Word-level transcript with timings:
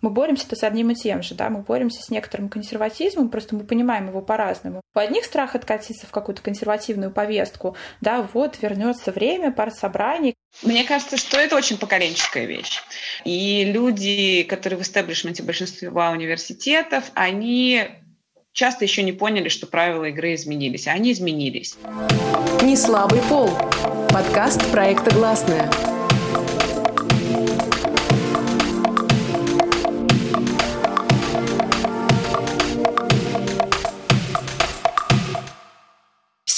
Мы 0.00 0.10
боремся-то 0.10 0.56
с 0.56 0.62
одним 0.62 0.90
и 0.90 0.94
тем 0.94 1.22
же, 1.22 1.34
да, 1.34 1.50
мы 1.50 1.60
боремся 1.60 2.02
с 2.02 2.10
некоторым 2.10 2.48
консерватизмом, 2.48 3.28
просто 3.28 3.56
мы 3.56 3.64
понимаем 3.64 4.08
его 4.08 4.22
по-разному. 4.22 4.80
У 4.94 4.98
одних 4.98 5.24
страх 5.24 5.54
откатиться 5.54 6.06
в 6.06 6.10
какую-то 6.10 6.42
консервативную 6.42 7.10
повестку, 7.10 7.76
да, 8.00 8.26
вот 8.32 8.58
вернется 8.62 9.12
время, 9.12 9.50
пара 9.50 9.70
собраний. 9.70 10.34
Мне 10.62 10.84
кажется, 10.84 11.16
что 11.16 11.38
это 11.38 11.56
очень 11.56 11.78
поколенческая 11.78 12.46
вещь. 12.46 12.82
И 13.24 13.64
люди, 13.64 14.44
которые 14.44 14.78
в 14.78 14.82
истеблишменте 14.82 15.42
большинства 15.42 16.10
университетов, 16.10 17.10
они 17.14 17.88
часто 18.52 18.84
еще 18.84 19.02
не 19.02 19.12
поняли, 19.12 19.48
что 19.48 19.66
правила 19.66 20.04
игры 20.06 20.34
изменились, 20.34 20.88
а 20.88 20.92
они 20.92 21.12
изменились. 21.12 21.76
Не 22.62 22.76
слабый 22.76 23.20
пол. 23.22 23.50
Подкаст 24.10 24.64
проекта 24.70 25.14
«Гласная». 25.14 25.70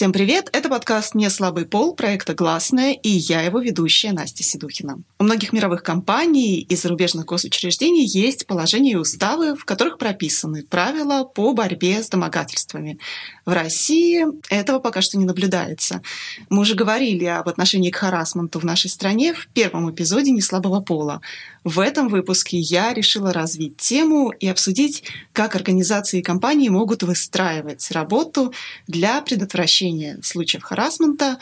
Всем 0.00 0.14
привет! 0.14 0.48
Это 0.54 0.70
подкаст 0.70 1.14
«Не 1.14 1.28
слабый 1.28 1.66
пол» 1.66 1.94
проекта 1.94 2.32
«Гласная» 2.32 2.94
и 2.94 3.10
я 3.10 3.42
его 3.42 3.58
ведущая 3.58 4.12
Настя 4.12 4.42
Седухина. 4.42 5.02
У 5.18 5.24
многих 5.24 5.52
мировых 5.52 5.82
компаний 5.82 6.60
и 6.60 6.74
зарубежных 6.74 7.26
госучреждений 7.26 8.06
есть 8.06 8.46
положения 8.46 8.92
и 8.92 8.96
уставы, 8.96 9.54
в 9.54 9.66
которых 9.66 9.98
прописаны 9.98 10.62
правила 10.62 11.24
по 11.24 11.52
борьбе 11.52 12.02
с 12.02 12.08
домогательствами. 12.08 12.98
В 13.46 13.52
России 13.52 14.24
этого 14.48 14.78
пока 14.78 15.00
что 15.00 15.18
не 15.18 15.24
наблюдается. 15.24 16.02
Мы 16.48 16.60
уже 16.60 16.74
говорили 16.74 17.24
об 17.24 17.48
отношении 17.48 17.90
к 17.90 17.96
харасменту 17.96 18.58
в 18.58 18.64
нашей 18.64 18.90
стране 18.90 19.32
в 19.34 19.46
первом 19.48 19.90
эпизоде 19.90 20.30
«Не 20.30 20.40
слабого 20.40 20.80
пола». 20.80 21.20
В 21.64 21.80
этом 21.80 22.08
выпуске 22.08 22.58
я 22.58 22.94
решила 22.94 23.32
развить 23.32 23.76
тему 23.76 24.30
и 24.30 24.48
обсудить, 24.48 25.04
как 25.32 25.56
организации 25.56 26.20
и 26.20 26.22
компании 26.22 26.68
могут 26.68 27.02
выстраивать 27.02 27.90
работу 27.90 28.54
для 28.86 29.20
предотвращения 29.20 30.18
случаев 30.22 30.62
харасмента 30.62 31.38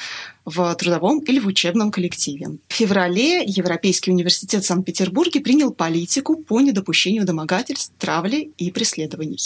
в 0.48 0.74
трудовом 0.74 1.20
или 1.20 1.38
в 1.38 1.46
учебном 1.46 1.90
коллективе. 1.90 2.58
В 2.68 2.72
феврале 2.72 3.44
Европейский 3.44 4.10
университет 4.10 4.64
в 4.64 4.66
Санкт-Петербурге 4.66 5.40
принял 5.40 5.72
политику 5.72 6.36
по 6.36 6.60
недопущению 6.60 7.24
домогательств, 7.24 7.92
травли 7.98 8.52
и 8.56 8.70
преследований. 8.70 9.38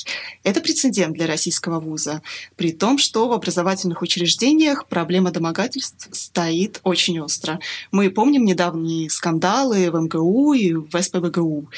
Это 0.44 0.60
прецедент 0.60 1.14
для 1.14 1.26
российского 1.26 1.80
вуза, 1.80 2.22
при 2.56 2.72
том, 2.72 2.98
что 2.98 3.28
в 3.28 3.32
образовательных 3.32 4.02
учреждениях 4.02 4.86
проблема 4.86 5.30
домогательств 5.30 6.08
стоит 6.12 6.80
очень 6.84 7.20
остро. 7.20 7.60
Мы 7.90 8.10
помним 8.10 8.44
недавние 8.44 9.10
скандалы 9.10 9.90
в 9.90 10.00
МГУ 10.00 10.54
и 10.54 10.72
в 10.72 11.00
СПБГУ. 11.00 11.68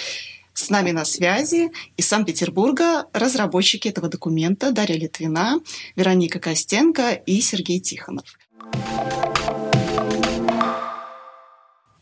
С 0.55 0.71
нами 0.71 0.93
на 0.93 1.05
связи 1.05 1.73
из 1.97 2.07
Санкт-Петербурга 2.07 3.07
разработчики 3.13 3.89
этого 3.89 4.09
документа 4.09 4.71
Дарья 4.71 4.97
Литвина, 4.97 5.61
Вероника 5.97 6.39
Костенко 6.39 7.11
и 7.11 7.41
Сергей 7.41 7.81
Тихонов. 7.81 8.25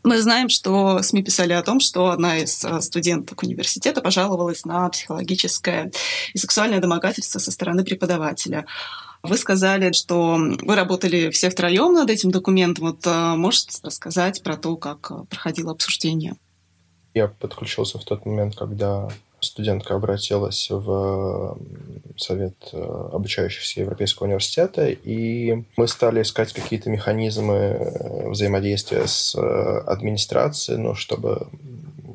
Мы 0.04 0.20
знаем, 0.20 0.48
что 0.48 1.00
СМИ 1.02 1.22
писали 1.22 1.52
о 1.52 1.62
том, 1.62 1.80
что 1.80 2.10
одна 2.10 2.36
из 2.38 2.64
э, 2.64 2.80
студенток 2.80 3.42
университета 3.42 4.00
пожаловалась 4.00 4.64
на 4.64 4.88
психологическое 4.90 5.92
и 6.34 6.38
сексуальное 6.38 6.80
домогательство 6.80 7.38
со 7.38 7.52
стороны 7.52 7.84
преподавателя. 7.84 8.66
Вы 9.22 9.38
сказали, 9.38 9.92
что 9.92 10.36
вы 10.36 10.74
работали 10.74 11.30
все 11.30 11.48
втроем 11.48 11.94
над 11.94 12.10
этим 12.10 12.30
документом. 12.30 12.86
Вот 12.86 13.06
э, 13.06 13.36
можете 13.36 13.78
рассказать 13.84 14.42
про 14.42 14.56
то, 14.56 14.76
как 14.76 15.10
э, 15.12 15.24
проходило 15.30 15.70
обсуждение? 15.70 16.34
Я 17.14 17.28
подключился 17.28 17.98
в 17.98 18.04
тот 18.04 18.26
момент, 18.26 18.56
когда 18.56 19.08
студентка 19.42 19.94
обратилась 19.94 20.68
в 20.70 21.58
совет 22.16 22.54
э, 22.72 23.08
обучающихся 23.12 23.80
Европейского 23.80 24.26
университета, 24.26 24.88
и 24.88 25.64
мы 25.76 25.88
стали 25.88 26.22
искать 26.22 26.52
какие-то 26.52 26.90
механизмы 26.90 27.54
э, 27.54 28.30
взаимодействия 28.30 29.06
с 29.06 29.34
э, 29.34 29.38
администрацией, 29.86 30.78
ну, 30.78 30.94
чтобы 30.94 31.48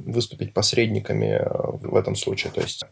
выступить 0.06 0.54
посредниками 0.54 1.42
в 1.82 1.94
этом 1.94 2.16
случае, 2.16 2.54
то 2.54 2.62
есть 2.62 2.86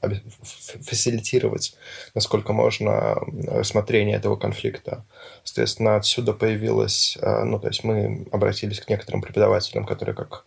фасилитировать, 0.82 1.78
насколько 2.14 2.52
можно, 2.52 3.16
рассмотрение 3.48 4.18
этого 4.18 4.36
конфликта. 4.36 5.06
Соответственно, 5.46 5.96
отсюда 5.96 6.34
появилось, 6.34 7.18
ну, 7.22 7.58
то 7.58 7.70
есть 7.70 7.86
мы 7.86 8.28
обратились 8.34 8.82
к 8.82 8.90
некоторым 8.90 9.22
преподавателям, 9.22 9.86
которые, 9.86 10.14
как 10.14 10.44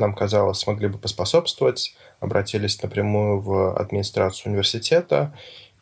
нам 0.00 0.14
казалось, 0.14 0.58
смогли 0.58 0.88
бы 0.88 0.98
поспособствовать, 0.98 1.94
обратились 2.18 2.82
напрямую 2.82 3.40
в 3.40 3.76
администрацию 3.76 4.50
университета, 4.50 5.34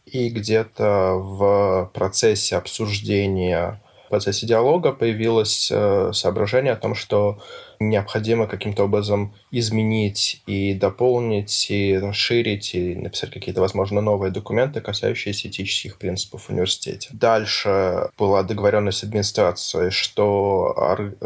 и 0.04 0.28
где-то 0.28 1.14
в 1.14 1.90
процессе 1.92 2.56
обсуждения, 2.56 3.80
в 4.08 4.10
процессе 4.10 4.46
диалога 4.46 4.92
появилось 4.92 5.70
э, 5.70 6.12
соображение 6.14 6.72
о 6.72 6.76
том, 6.76 6.94
что 6.94 7.38
необходимо 7.78 8.46
каким-то 8.46 8.84
образом 8.84 9.34
изменить 9.50 10.42
и 10.46 10.72
дополнить, 10.72 11.70
и 11.70 11.98
расширить, 11.98 12.74
и 12.74 12.94
написать 12.94 13.30
какие-то, 13.30 13.60
возможно, 13.60 14.00
новые 14.00 14.32
документы, 14.32 14.80
касающиеся 14.80 15.48
этических 15.48 15.98
принципов 15.98 16.44
в 16.44 16.50
университете. 16.50 17.10
Дальше 17.12 18.08
была 18.16 18.42
договоренность 18.44 19.00
с 19.00 19.04
администрацией, 19.04 19.90
что 19.90 20.74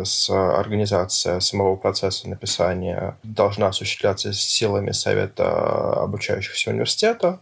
с 0.03 0.28
организация 0.28 1.38
самого 1.38 1.76
процесса 1.76 2.28
написания 2.28 3.16
должна 3.22 3.69
осуществляться 3.69 4.32
силами 4.32 4.91
Совета 4.91 6.03
обучающихся 6.03 6.70
университета, 6.70 7.38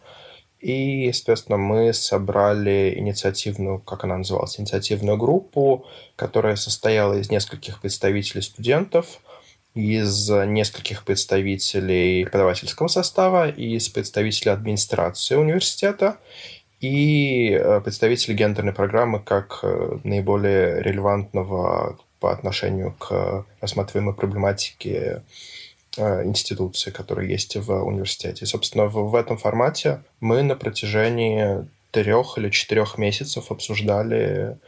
и, 0.61 1.07
естественно, 1.07 1.57
мы 1.57 1.93
собрали 1.93 2.95
инициативную, 2.97 3.79
как 3.79 4.05
она 4.05 4.19
называлась, 4.19 4.61
инициативную 4.61 5.17
группу, 5.17 5.87
которая 6.17 6.57
состояла 6.57 7.15
из 7.15 7.31
нескольких 7.31 7.81
представителей 7.81 8.43
студентов, 8.43 9.21
из 9.75 10.29
нескольких 10.29 11.05
представителей 11.05 12.25
преподавательского 12.25 12.89
состава, 12.89 13.49
из 13.49 13.89
представителей 13.89 14.53
администрации 14.53 15.37
университета 15.37 16.19
и 16.81 17.53
э, 17.53 17.81
представителей 17.81 18.35
гендерной 18.35 18.73
программы 18.73 19.21
как 19.21 19.61
э, 19.63 19.99
наиболее 20.03 20.83
релевантного 20.83 21.99
по 22.19 22.33
отношению 22.33 22.95
к 22.99 23.47
рассматриваемой 23.61 24.15
проблематике 24.15 25.23
институции, 25.99 26.91
которые 26.91 27.31
есть 27.31 27.57
в 27.57 27.73
университете. 27.83 28.45
И, 28.45 28.49
собственно, 28.49 28.87
в, 28.87 29.11
в 29.11 29.15
этом 29.15 29.39
формате 29.39 30.03
мы 30.21 30.43
на 30.43 30.55
протяжении 30.55 31.67
трех 31.91 32.39
или 32.39 32.51
четырех 32.51 32.99
месяцев 32.99 33.51
обсуждали 33.51 34.59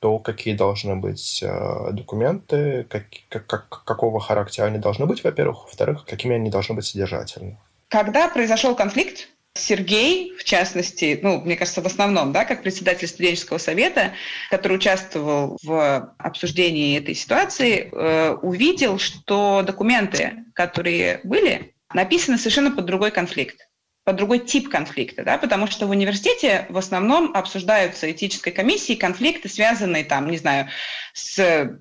то, 0.00 0.18
какие 0.18 0.54
должны 0.54 0.96
быть 0.96 1.42
э, 1.42 1.90
документы, 1.92 2.86
как, 2.88 3.04
как, 3.28 3.84
какого 3.84 4.18
характера 4.18 4.66
они 4.66 4.78
должны 4.78 5.04
быть, 5.04 5.22
во-первых, 5.22 5.64
во-вторых, 5.64 6.06
какими 6.06 6.36
они 6.36 6.50
должны 6.50 6.74
быть 6.74 6.86
содержательными. 6.86 7.58
Когда 7.88 8.28
произошел 8.28 8.74
конфликт, 8.74 9.28
Сергей, 9.54 10.36
в 10.36 10.44
частности, 10.44 11.18
ну, 11.22 11.40
мне 11.40 11.56
кажется, 11.56 11.82
в 11.82 11.86
основном, 11.86 12.32
да, 12.32 12.44
как 12.44 12.62
председатель 12.62 13.08
студенческого 13.08 13.58
совета, 13.58 14.12
который 14.48 14.76
участвовал 14.76 15.58
в 15.62 16.14
обсуждении 16.18 16.98
этой 16.98 17.14
ситуации, 17.14 17.90
э, 17.90 18.34
увидел, 18.42 18.98
что 18.98 19.62
документы, 19.66 20.44
которые 20.54 21.20
были, 21.24 21.74
написаны 21.92 22.38
совершенно 22.38 22.70
под 22.70 22.86
другой 22.86 23.10
конфликт 23.10 23.66
под 24.04 24.16
другой 24.16 24.40
тип 24.40 24.70
конфликта, 24.70 25.22
да, 25.22 25.36
потому 25.36 25.66
что 25.66 25.86
в 25.86 25.90
университете 25.90 26.66
в 26.70 26.78
основном 26.78 27.32
обсуждаются 27.34 28.10
этической 28.10 28.52
комиссией 28.52 28.98
конфликты, 28.98 29.48
связанные 29.48 30.04
там, 30.04 30.30
не 30.30 30.38
знаю, 30.38 30.68
с 31.12 31.78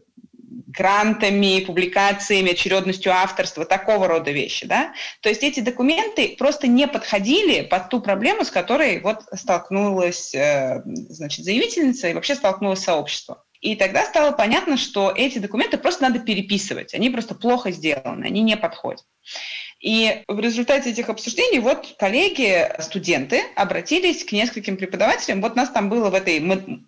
грантами, 0.68 1.64
публикациями, 1.66 2.52
очередностью 2.52 3.12
авторства, 3.12 3.66
такого 3.66 4.08
рода 4.08 4.32
вещи. 4.32 4.66
Да? 4.66 4.94
То 5.22 5.30
есть 5.30 5.44
эти 5.44 5.60
документы 5.60 6.36
просто 6.38 6.68
не 6.68 6.88
подходили 6.88 7.62
под 7.62 7.90
ту 7.90 8.02
проблему, 8.02 8.46
с 8.46 8.52
которой 8.52 9.00
вот 9.02 9.24
столкнулась 9.34 10.34
э, 10.34 10.82
значит, 10.86 11.46
заявительница 11.46 12.10
и 12.10 12.14
вообще 12.14 12.36
столкнулось 12.36 12.80
сообщество. 12.80 13.44
И 13.62 13.76
тогда 13.76 14.06
стало 14.06 14.32
понятно, 14.32 14.78
что 14.78 15.12
эти 15.14 15.38
документы 15.40 15.78
просто 15.78 16.04
надо 16.04 16.20
переписывать. 16.20 16.94
Они 16.94 17.10
просто 17.10 17.36
плохо 17.36 17.72
сделаны, 17.72 18.26
они 18.26 18.42
не 18.42 18.56
подходят. 18.56 19.04
И 19.80 20.24
в 20.28 20.40
результате 20.40 20.90
этих 20.90 21.08
обсуждений 21.08 21.60
вот 21.60 21.96
коллеги, 21.98 22.70
студенты 22.80 23.44
обратились 23.56 24.26
к 24.26 24.34
нескольким 24.34 24.76
преподавателям. 24.76 25.42
Вот 25.42 25.56
нас 25.56 25.70
там 25.70 25.90
было 25.90 26.10
в 26.10 26.14
этой 26.14 26.40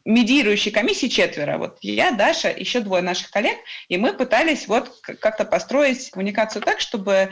медирующей 0.03 0.71
комиссии 0.71 1.07
четверо. 1.07 1.57
Вот 1.57 1.77
я, 1.81 2.11
Даша, 2.11 2.49
еще 2.49 2.81
двое 2.81 3.01
наших 3.01 3.31
коллег. 3.31 3.57
И 3.87 3.97
мы 3.97 4.11
пытались 4.11 4.67
вот 4.67 4.91
как-то 5.01 5.45
построить 5.45 6.09
коммуникацию 6.09 6.61
так, 6.61 6.81
чтобы 6.81 7.29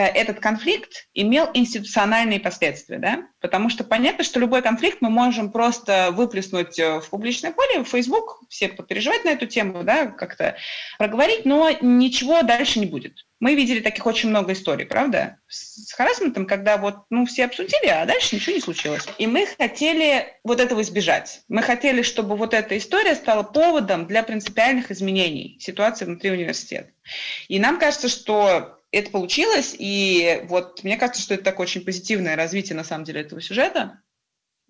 этот 0.00 0.40
конфликт 0.40 1.06
имел 1.14 1.48
институциональные 1.54 2.40
последствия, 2.40 2.98
да? 2.98 3.28
Потому 3.40 3.68
что 3.68 3.84
понятно, 3.84 4.24
что 4.24 4.40
любой 4.40 4.60
конфликт 4.60 4.98
мы 5.00 5.08
можем 5.08 5.52
просто 5.52 6.10
выплеснуть 6.10 6.78
э, 6.78 7.00
в 7.00 7.08
публичное 7.10 7.52
поле, 7.52 7.84
в 7.84 7.88
Facebook, 7.88 8.40
все 8.48 8.68
попереживать 8.68 9.24
на 9.24 9.30
эту 9.30 9.46
тему, 9.46 9.84
да, 9.84 10.06
как-то 10.06 10.56
проговорить, 10.98 11.44
но 11.44 11.70
ничего 11.80 12.42
дальше 12.42 12.80
не 12.80 12.86
будет. 12.86 13.24
Мы 13.38 13.54
видели 13.54 13.80
таких 13.80 14.06
очень 14.06 14.30
много 14.30 14.52
историй, 14.52 14.86
правда? 14.86 15.38
С 15.48 15.92
харасментом, 15.92 16.46
когда 16.46 16.76
вот, 16.76 17.04
ну, 17.10 17.26
все 17.26 17.44
обсудили, 17.44 17.88
а 17.88 18.06
дальше 18.06 18.36
ничего 18.36 18.56
не 18.56 18.62
случилось. 18.62 19.06
И 19.18 19.26
мы 19.26 19.46
хотели 19.46 20.26
вот 20.42 20.60
этого 20.60 20.80
избежать. 20.80 21.42
Мы 21.48 21.62
хотели, 21.62 22.02
чтобы 22.02 22.36
вот 22.36 22.54
эта 22.54 22.76
история 22.78 23.14
стала 23.14 23.42
поводом 23.42 24.06
для 24.06 24.22
принципиальных 24.22 24.90
изменений 24.90 25.58
ситуации 25.60 26.04
внутри 26.04 26.30
университета. 26.30 26.88
И 27.48 27.58
нам 27.58 27.78
кажется, 27.78 28.08
что 28.08 28.73
это 28.94 29.10
получилось, 29.10 29.74
и 29.78 30.42
вот 30.44 30.82
мне 30.84 30.96
кажется, 30.96 31.22
что 31.22 31.34
это 31.34 31.44
такое 31.44 31.66
очень 31.66 31.84
позитивное 31.84 32.36
развитие, 32.36 32.76
на 32.76 32.84
самом 32.84 33.04
деле, 33.04 33.20
этого 33.20 33.40
сюжета, 33.40 34.00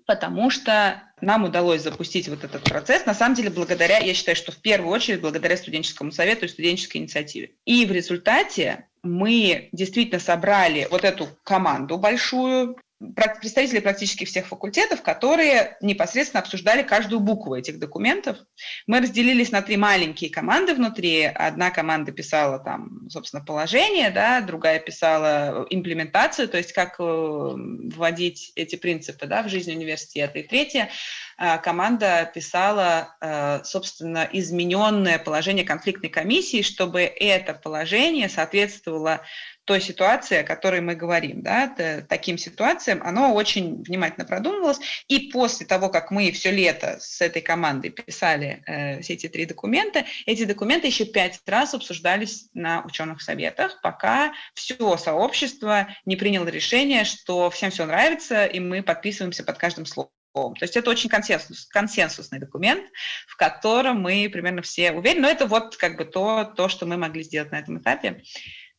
потому 0.07 0.51
что 0.51 1.03
нам 1.21 1.45
удалось 1.45 1.83
запустить 1.83 2.29
вот 2.29 2.45
этот 2.45 2.65
процесс, 2.65 3.07
на 3.07 3.15
самом 3.15 3.35
деле, 3.35 3.51
благодаря, 3.51 3.99
я 3.99 4.15
считаю, 4.15 4.37
что 4.37 4.53
в 4.53 4.61
первую 4.61 4.93
очередь 4.93 5.21
благодаря 5.21 5.57
студенческому 5.57 6.13
совету 6.13 6.45
и 6.45 6.49
студенческой 6.49 6.99
инициативе. 6.99 7.53
И 7.65 7.87
в 7.87 7.93
результате 7.93 8.89
мы 9.03 9.69
действительно 9.73 10.21
собрали 10.21 10.89
вот 10.91 11.05
эту 11.05 11.29
команду 11.43 11.99
большую, 11.99 12.77
представители 13.13 13.81
практически 13.81 14.25
всех 14.25 14.47
факультетов, 14.47 15.03
которые 15.03 15.77
непосредственно 15.81 16.41
обсуждали 16.43 16.83
каждую 16.83 17.21
букву 17.21 17.55
этих 17.55 17.79
документов. 17.79 18.39
Мы 18.87 19.01
разделились 19.01 19.53
на 19.53 19.63
три 19.63 19.77
маленькие 19.77 20.31
команды 20.31 20.75
внутри. 20.75 21.25
Одна 21.25 21.71
команда 21.71 22.13
писала 22.13 22.59
там, 22.59 23.09
собственно, 23.11 23.45
положение, 23.45 24.11
да, 24.11 24.41
другая 24.41 24.79
писала 24.79 25.67
имплементацию, 25.71 26.49
то 26.49 26.57
есть 26.57 26.73
как 26.73 26.97
э, 26.99 27.03
вводить 27.03 28.53
эти 28.55 28.77
принципы 28.77 29.27
да, 29.27 29.43
в 29.43 29.49
жизнь 29.49 29.73
университета. 29.73 30.39
И 30.39 30.43
третья 30.43 30.91
э, 31.39 31.59
команда 31.59 32.31
писала, 32.35 33.17
э, 33.21 33.65
собственно, 33.65 34.29
измененное 34.33 35.19
положение 35.19 35.65
конфликтной 35.65 36.11
комиссии, 36.11 36.63
чтобы 36.63 37.03
это 37.03 37.55
положение 37.55 38.29
соответствовало 38.29 39.21
той 39.65 39.81
ситуации, 39.81 40.39
о 40.39 40.45
которой 40.45 40.81
мы 40.81 40.95
говорим, 40.95 41.43
да, 41.43 41.75
таким 42.09 42.39
ситуациям, 42.39 43.01
оно 43.03 43.35
очень 43.35 43.83
внимательно 43.83 44.27
продумывалось. 44.27 44.79
И 45.09 45.31
после 45.31 45.67
того, 45.67 45.89
как 45.89 46.11
мы 46.11 46.31
все 46.33 46.51
лето 46.51 46.99
с 47.01 47.21
этой 47.21 47.43
командой 47.43 47.91
писали 47.91 48.63
э, 48.67 49.01
все 49.01 49.15
эти 49.15 49.29
три 49.29 49.47
документа, 49.47 50.05
эти 50.27 50.45
документы 50.45 50.87
еще 50.87 51.05
пять 51.05 51.41
раз 51.47 51.75
обсуждались 51.75 52.49
на 52.55 52.85
ученых 52.85 53.23
советах, 53.23 53.81
пока 53.83 54.33
все 54.55 54.97
сообщество 54.97 55.89
не 56.05 56.17
приняло 56.17 56.49
решение, 56.49 57.05
что 57.05 57.51
всем 57.51 57.71
все 57.71 57.87
нравится, 57.87 58.45
и 58.45 58.61
мы 58.61 58.83
подписываемся 58.83 59.45
под 59.45 59.59
каждым 59.59 59.87
словом. 59.87 60.11
То 60.35 60.63
есть 60.63 60.77
это 60.77 60.91
очень 60.91 61.09
консенсус, 61.09 61.67
консенсусный 61.67 62.41
документ, 62.41 62.91
в 63.29 63.37
котором 63.37 64.01
мы 64.01 64.29
примерно 64.33 64.63
все 64.63 64.91
уверены. 64.91 65.23
Но 65.23 65.29
это 65.29 65.47
вот 65.47 65.77
как 65.77 65.97
бы 65.97 66.05
то, 66.05 66.45
то, 66.57 66.69
что 66.69 66.87
мы 66.87 66.97
могли 66.97 67.23
сделать 67.23 67.53
на 67.53 67.61
этом 67.61 67.79
этапе. 67.79 68.23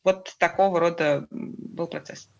Вот 0.06 0.36
такого 0.38 0.78
рода 0.78 1.26
был 1.30 1.88
процесс. 1.88 2.30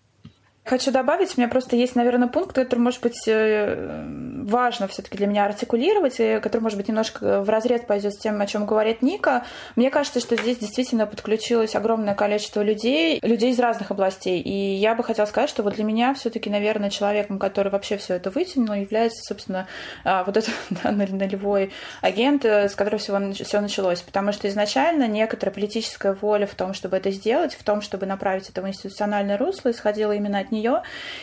Хочу 0.66 0.90
добавить, 0.90 1.38
у 1.38 1.40
меня 1.40 1.48
просто 1.48 1.76
есть, 1.76 1.94
наверное, 1.94 2.26
пункт, 2.26 2.52
который, 2.52 2.80
может 2.80 3.00
быть, 3.00 3.22
э, 3.28 4.04
важно 4.42 4.88
все-таки 4.88 5.16
для 5.16 5.28
меня 5.28 5.44
артикулировать, 5.44 6.16
и 6.18 6.40
который, 6.40 6.62
может 6.62 6.76
быть, 6.76 6.88
немножко 6.88 7.40
в 7.40 7.48
разрез 7.48 7.82
пойдет 7.82 8.14
с 8.14 8.18
тем, 8.18 8.40
о 8.40 8.46
чем 8.48 8.66
говорит 8.66 9.00
Ника. 9.00 9.44
Мне 9.76 9.90
кажется, 9.90 10.18
что 10.18 10.34
здесь 10.34 10.58
действительно 10.58 11.06
подключилось 11.06 11.76
огромное 11.76 12.16
количество 12.16 12.62
людей, 12.62 13.20
людей 13.22 13.52
из 13.52 13.60
разных 13.60 13.92
областей. 13.92 14.40
И 14.40 14.74
я 14.74 14.96
бы 14.96 15.04
хотела 15.04 15.26
сказать, 15.26 15.48
что 15.50 15.62
вот 15.62 15.74
для 15.74 15.84
меня 15.84 16.14
все-таки, 16.14 16.50
наверное, 16.50 16.90
человеком, 16.90 17.38
который 17.38 17.70
вообще 17.70 17.96
все 17.96 18.14
это 18.14 18.30
вытянул, 18.30 18.74
является, 18.74 19.22
собственно, 19.22 19.68
а, 20.02 20.24
вот 20.24 20.36
этот 20.36 20.52
да, 20.82 20.90
нулевой 20.90 21.70
агент, 22.00 22.44
э, 22.44 22.68
с 22.68 22.74
которого 22.74 22.98
все, 22.98 23.32
все 23.44 23.60
началось. 23.60 24.02
Потому 24.02 24.32
что 24.32 24.48
изначально 24.48 25.06
некоторая 25.06 25.54
политическая 25.54 26.12
воля 26.12 26.48
в 26.48 26.56
том, 26.56 26.74
чтобы 26.74 26.96
это 26.96 27.12
сделать, 27.12 27.54
в 27.54 27.62
том, 27.62 27.82
чтобы 27.82 28.06
направить 28.06 28.48
это 28.50 28.62
в 28.62 28.66
институциональное 28.66 29.38
русло, 29.38 29.70
исходила 29.70 30.10
именно 30.10 30.40
от 30.40 30.50
нее. 30.56 30.82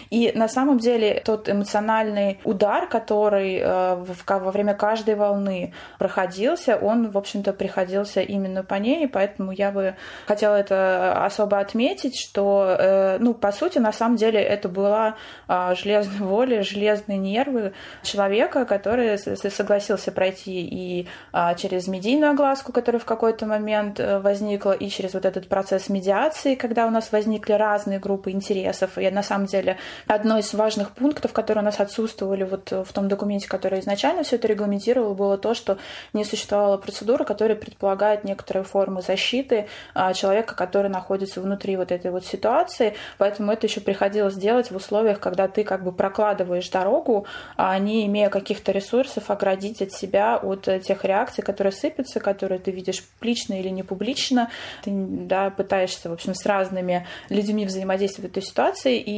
И 0.09 0.31
на 0.35 0.47
самом 0.47 0.77
деле 0.77 1.21
тот 1.23 1.49
эмоциональный 1.49 2.39
удар, 2.43 2.87
который 2.87 3.57
э, 3.57 4.05
во 4.27 4.51
время 4.51 4.73
каждой 4.73 5.15
волны 5.15 5.73
проходился, 5.99 6.77
он, 6.77 7.09
в 7.09 7.17
общем-то, 7.17 7.53
приходился 7.53 8.21
именно 8.21 8.63
по 8.63 8.75
ней, 8.75 9.07
поэтому 9.07 9.51
я 9.51 9.71
бы 9.71 9.95
хотела 10.27 10.55
это 10.55 11.25
особо 11.25 11.59
отметить, 11.59 12.19
что, 12.19 12.75
э, 12.79 13.17
ну, 13.19 13.33
по 13.33 13.51
сути, 13.51 13.79
на 13.79 13.91
самом 13.91 14.17
деле 14.17 14.41
это 14.41 14.69
была 14.69 15.15
а, 15.47 15.75
железная 15.75 16.19
воля, 16.27 16.63
железные 16.63 17.17
нервы 17.17 17.73
человека, 18.03 18.65
который 18.65 19.17
согласился 19.17 20.11
пройти 20.11 20.61
и 20.61 21.07
а, 21.31 21.55
через 21.55 21.87
медийную 21.87 22.31
огласку, 22.31 22.71
которая 22.71 22.99
в 22.99 23.05
какой-то 23.05 23.45
момент 23.45 23.99
э, 23.99 24.19
возникла, 24.19 24.71
и 24.71 24.89
через 24.89 25.13
вот 25.13 25.25
этот 25.25 25.47
процесс 25.47 25.89
медиации, 25.89 26.55
когда 26.55 26.87
у 26.87 26.89
нас 26.89 27.11
возникли 27.11 27.53
разные 27.53 27.99
группы 27.99 28.31
интересов. 28.31 28.97
И 28.97 29.09
на 29.09 29.22
самом 29.23 29.45
деле 29.45 29.77
одно 30.07 30.37
из 30.37 30.53
важных 30.53 30.91
пунктов, 30.91 31.33
которые 31.33 31.61
у 31.61 31.65
нас 31.65 31.79
отсутствовали 31.79 32.43
вот 32.43 32.71
в 32.71 32.93
том 32.93 33.07
документе, 33.07 33.47
который 33.47 33.79
изначально 33.79 34.23
все 34.23 34.35
это 34.35 34.47
регламентировал, 34.47 35.15
было 35.15 35.37
то, 35.37 35.53
что 35.53 35.77
не 36.13 36.25
существовала 36.25 36.77
процедура, 36.77 37.23
которая 37.23 37.57
предполагает 37.57 38.23
некоторые 38.23 38.63
формы 38.63 39.01
защиты 39.01 39.67
а, 39.93 40.13
человека, 40.13 40.55
который 40.55 40.89
находится 40.89 41.41
внутри 41.41 41.77
вот 41.77 41.91
этой 41.91 42.11
вот 42.11 42.25
ситуации. 42.25 42.95
Поэтому 43.17 43.51
это 43.51 43.67
еще 43.67 43.81
приходилось 43.81 44.35
делать 44.35 44.71
в 44.71 44.75
условиях, 44.75 45.19
когда 45.19 45.47
ты 45.47 45.63
как 45.63 45.83
бы 45.83 45.91
прокладываешь 45.91 46.69
дорогу, 46.69 47.25
а 47.57 47.77
не 47.79 48.05
имея 48.05 48.29
каких-то 48.29 48.71
ресурсов 48.71 49.29
оградить 49.29 49.81
от 49.81 49.91
себя 49.91 50.37
от 50.37 50.67
тех 50.83 51.05
реакций, 51.05 51.43
которые 51.43 51.71
сыпятся, 51.73 52.19
которые 52.19 52.59
ты 52.59 52.71
видишь 52.71 53.03
публично 53.03 53.59
или 53.59 53.69
не 53.69 53.83
публично. 53.83 54.49
Ты 54.83 54.91
да, 54.93 55.49
пытаешься, 55.49 56.09
в 56.09 56.13
общем, 56.13 56.33
с 56.35 56.45
разными 56.45 57.07
людьми 57.29 57.65
взаимодействовать 57.65 58.31
в 58.31 58.37
этой 58.37 58.43
ситуации, 58.43 58.99
и 58.99 59.11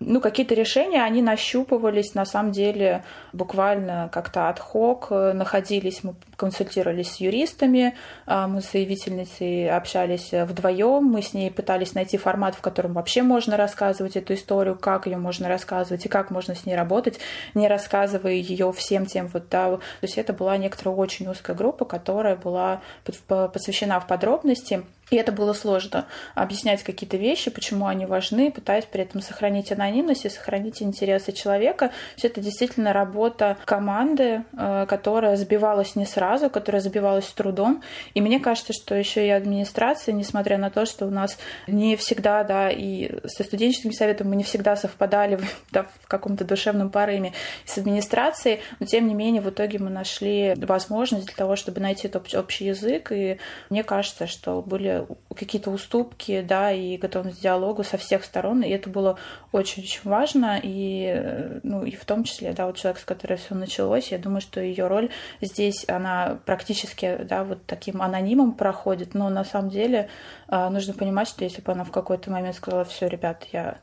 ну, 0.00 0.20
какие-то 0.20 0.54
решения, 0.54 1.02
они 1.02 1.22
нащупывались 1.22 2.14
на 2.14 2.24
самом 2.24 2.52
деле 2.52 3.02
буквально 3.32 4.08
как-то 4.12 4.48
от 4.48 4.58
хок, 4.58 5.10
находились, 5.10 6.02
мы 6.02 6.14
консультировались 6.36 7.12
с 7.12 7.16
юристами, 7.16 7.94
а, 8.26 8.48
мы 8.48 8.62
с 8.62 8.72
заявительницей 8.72 9.70
общались 9.70 10.30
вдвоем, 10.32 11.04
мы 11.04 11.22
с 11.22 11.34
ней 11.34 11.50
пытались 11.50 11.94
найти 11.94 12.16
формат, 12.16 12.54
в 12.54 12.60
котором 12.60 12.94
вообще 12.94 13.22
можно 13.22 13.56
рассказывать 13.56 14.16
эту 14.16 14.34
историю, 14.34 14.76
как 14.76 15.06
ее 15.06 15.18
можно 15.18 15.48
рассказывать 15.48 16.06
и 16.06 16.08
как 16.08 16.30
можно 16.30 16.54
с 16.54 16.64
ней 16.66 16.76
работать, 16.76 17.18
не 17.54 17.68
рассказывая 17.68 18.32
ее 18.32 18.72
всем 18.72 19.06
тем 19.06 19.26
вот, 19.28 19.48
да, 19.50 19.70
то 19.76 19.80
есть 20.02 20.18
это 20.18 20.32
была 20.32 20.56
некоторая 20.56 20.94
очень 20.94 21.28
узкая 21.28 21.54
группа, 21.56 21.84
которая 21.84 22.36
была 22.36 22.80
посвящена 23.04 24.00
в 24.00 24.06
подробности 24.06 24.82
и 25.10 25.16
это 25.16 25.32
было 25.32 25.52
сложно 25.52 26.06
объяснять 26.34 26.82
какие-то 26.82 27.16
вещи, 27.16 27.50
почему 27.50 27.86
они 27.86 28.06
важны, 28.06 28.50
пытаясь 28.50 28.84
при 28.84 29.02
этом 29.02 29.20
сохранить 29.20 29.72
анонимность 29.72 30.24
и 30.24 30.28
сохранить 30.28 30.82
интересы 30.82 31.32
человека. 31.32 31.90
Все 32.16 32.28
это 32.28 32.40
действительно 32.40 32.92
работа 32.92 33.56
команды, 33.64 34.44
э, 34.56 34.86
которая 34.88 35.36
сбивалась 35.36 35.96
не 35.96 36.06
сразу, 36.06 36.48
которая 36.48 36.80
сбивалась 36.80 37.26
с 37.26 37.32
трудом. 37.32 37.82
И 38.14 38.20
мне 38.20 38.38
кажется, 38.38 38.72
что 38.72 38.94
еще 38.94 39.26
и 39.26 39.30
администрация, 39.30 40.12
несмотря 40.12 40.58
на 40.58 40.70
то, 40.70 40.86
что 40.86 41.06
у 41.06 41.10
нас 41.10 41.38
не 41.66 41.96
всегда, 41.96 42.44
да, 42.44 42.70
и 42.70 43.10
со 43.26 43.42
студенческим 43.42 43.92
советом 43.92 44.30
мы 44.30 44.36
не 44.36 44.44
всегда 44.44 44.76
совпадали 44.76 45.40
да, 45.72 45.86
в 46.02 46.06
каком-то 46.06 46.44
душевном 46.44 46.90
порыве 46.90 47.32
с 47.64 47.76
администрацией, 47.78 48.60
но 48.78 48.86
тем 48.86 49.08
не 49.08 49.14
менее 49.14 49.42
в 49.42 49.50
итоге 49.50 49.78
мы 49.80 49.90
нашли 49.90 50.54
возможность 50.56 51.26
для 51.26 51.34
того, 51.34 51.56
чтобы 51.56 51.80
найти 51.80 52.06
этот 52.06 52.32
общий 52.34 52.66
язык. 52.66 53.10
И 53.10 53.38
мне 53.70 53.82
кажется, 53.82 54.26
что 54.26 54.62
были 54.62 54.99
какие-то 55.34 55.70
уступки, 55.70 56.42
да, 56.42 56.72
и 56.72 56.96
готовность 56.96 57.38
к 57.38 57.42
диалогу 57.42 57.84
со 57.84 57.96
всех 57.96 58.24
сторон, 58.24 58.62
и 58.62 58.68
это 58.68 58.90
было 58.90 59.18
очень-очень 59.52 60.02
важно, 60.04 60.60
и, 60.62 61.60
ну, 61.62 61.84
и 61.84 61.92
в 61.94 62.04
том 62.04 62.24
числе, 62.24 62.52
да, 62.52 62.66
вот 62.66 62.76
человек, 62.76 63.00
с 63.00 63.04
которой 63.04 63.36
все 63.36 63.54
началось, 63.54 64.12
я 64.12 64.18
думаю, 64.18 64.40
что 64.40 64.60
ее 64.60 64.86
роль 64.86 65.10
здесь, 65.40 65.84
она 65.88 66.38
практически, 66.46 67.18
да, 67.24 67.44
вот 67.44 67.64
таким 67.66 68.02
анонимом 68.02 68.52
проходит, 68.52 69.14
но 69.14 69.28
на 69.28 69.44
самом 69.44 69.70
деле 69.70 70.08
а, 70.48 70.70
нужно 70.70 70.94
понимать, 70.94 71.28
что 71.28 71.44
если 71.44 71.62
бы 71.62 71.72
она 71.72 71.84
в 71.84 71.90
какой-то 71.90 72.30
момент 72.30 72.56
сказала, 72.56 72.84
все, 72.84 73.06
ребят, 73.06 73.46
я 73.52 73.78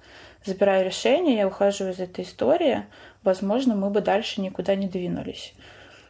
забираю 0.45 0.85
решение, 0.85 1.37
я 1.37 1.47
ухожу 1.47 1.89
из 1.89 1.99
этой 1.99 2.23
истории, 2.23 2.85
возможно, 3.23 3.75
мы 3.75 3.89
бы 3.89 4.01
дальше 4.01 4.41
никуда 4.41 4.75
не 4.75 4.87
двинулись. 4.87 5.53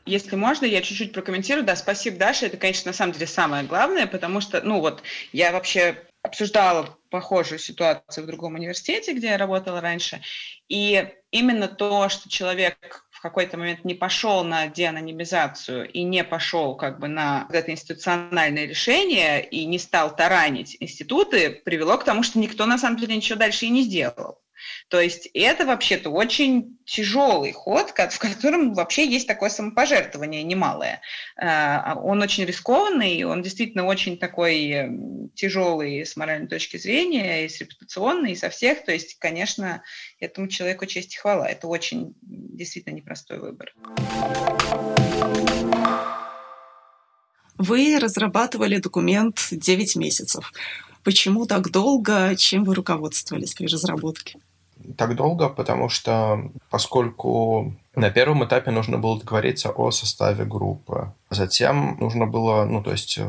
Если 0.07 0.35
можно, 0.35 0.65
я 0.65 0.81
чуть-чуть 0.81 1.11
прокомментирую. 1.11 1.65
Да, 1.65 1.75
спасибо, 1.75 2.17
Даша. 2.17 2.45
Это, 2.45 2.57
конечно, 2.57 2.89
на 2.89 2.93
самом 2.93 3.13
деле 3.13 3.27
самое 3.27 3.63
главное, 3.63 4.07
потому 4.07 4.41
что, 4.41 4.61
ну 4.61 4.79
вот, 4.79 5.03
я 5.33 5.51
вообще 5.51 6.01
обсуждала 6.21 6.97
похожую 7.09 7.59
ситуацию 7.59 8.23
в 8.23 8.27
другом 8.27 8.55
университете, 8.55 9.13
где 9.13 9.27
я 9.27 9.37
работала 9.37 9.81
раньше. 9.81 10.21
И 10.67 11.07
именно 11.31 11.67
то, 11.67 12.09
что 12.09 12.29
человек 12.29 13.05
в 13.09 13.21
какой-то 13.21 13.57
момент 13.57 13.83
не 13.83 13.95
пошел 13.95 14.43
на 14.43 14.67
деанонимизацию 14.67 15.89
и 15.89 16.03
не 16.03 16.23
пошел 16.23 16.75
как 16.75 16.99
бы 16.99 17.07
на 17.07 17.47
это 17.51 17.71
институциональное 17.71 18.65
решение 18.65 19.45
и 19.45 19.65
не 19.65 19.79
стал 19.79 20.15
таранить 20.15 20.77
институты, 20.79 21.61
привело 21.65 21.97
к 21.97 22.03
тому, 22.03 22.23
что 22.23 22.39
никто 22.39 22.65
на 22.65 22.77
самом 22.77 22.97
деле 22.97 23.15
ничего 23.15 23.39
дальше 23.39 23.65
и 23.65 23.69
не 23.69 23.81
сделал. 23.81 24.39
То 24.89 24.99
есть 24.99 25.29
это 25.33 25.65
вообще-то 25.65 26.09
очень 26.09 26.77
тяжелый 26.85 27.51
ход, 27.51 27.89
в 27.89 28.19
котором 28.19 28.73
вообще 28.73 29.05
есть 29.05 29.27
такое 29.27 29.49
самопожертвование 29.49 30.43
немалое. 30.43 31.01
А, 31.37 31.95
он 31.95 32.21
очень 32.21 32.45
рискованный, 32.45 33.23
он 33.23 33.41
действительно 33.41 33.85
очень 33.85 34.17
такой 34.17 34.89
тяжелый 35.35 36.05
с 36.05 36.15
моральной 36.15 36.47
точки 36.47 36.77
зрения, 36.77 37.45
и 37.45 37.49
с 37.49 37.59
репутационной, 37.59 38.31
и 38.31 38.35
со 38.35 38.49
всех. 38.49 38.85
То 38.85 38.91
есть, 38.91 39.19
конечно, 39.19 39.83
этому 40.19 40.47
человеку 40.47 40.85
честь 40.85 41.15
и 41.15 41.17
хвала. 41.17 41.47
Это 41.47 41.67
очень 41.67 42.15
действительно 42.21 42.95
непростой 42.95 43.39
выбор. 43.39 43.73
Вы 47.57 47.97
разрабатывали 47.99 48.77
документ 48.77 49.47
9 49.51 49.95
месяцев. 49.95 50.51
Почему 51.03 51.45
так 51.45 51.71
долго? 51.71 52.35
Чем 52.35 52.63
вы 52.63 52.75
руководствовались 52.75 53.53
при 53.53 53.65
разработке? 53.67 54.39
Так 54.95 55.15
долго, 55.15 55.49
потому 55.49 55.89
что 55.89 56.49
поскольку 56.69 57.73
на 57.95 58.09
первом 58.09 58.45
этапе 58.45 58.71
нужно 58.71 58.97
было 58.97 59.19
договориться 59.19 59.69
о 59.69 59.91
составе 59.91 60.45
группы, 60.45 61.11
затем 61.29 61.97
нужно 61.99 62.25
было, 62.27 62.65
ну, 62.65 62.81
то 62.81 62.91
есть 62.91 63.19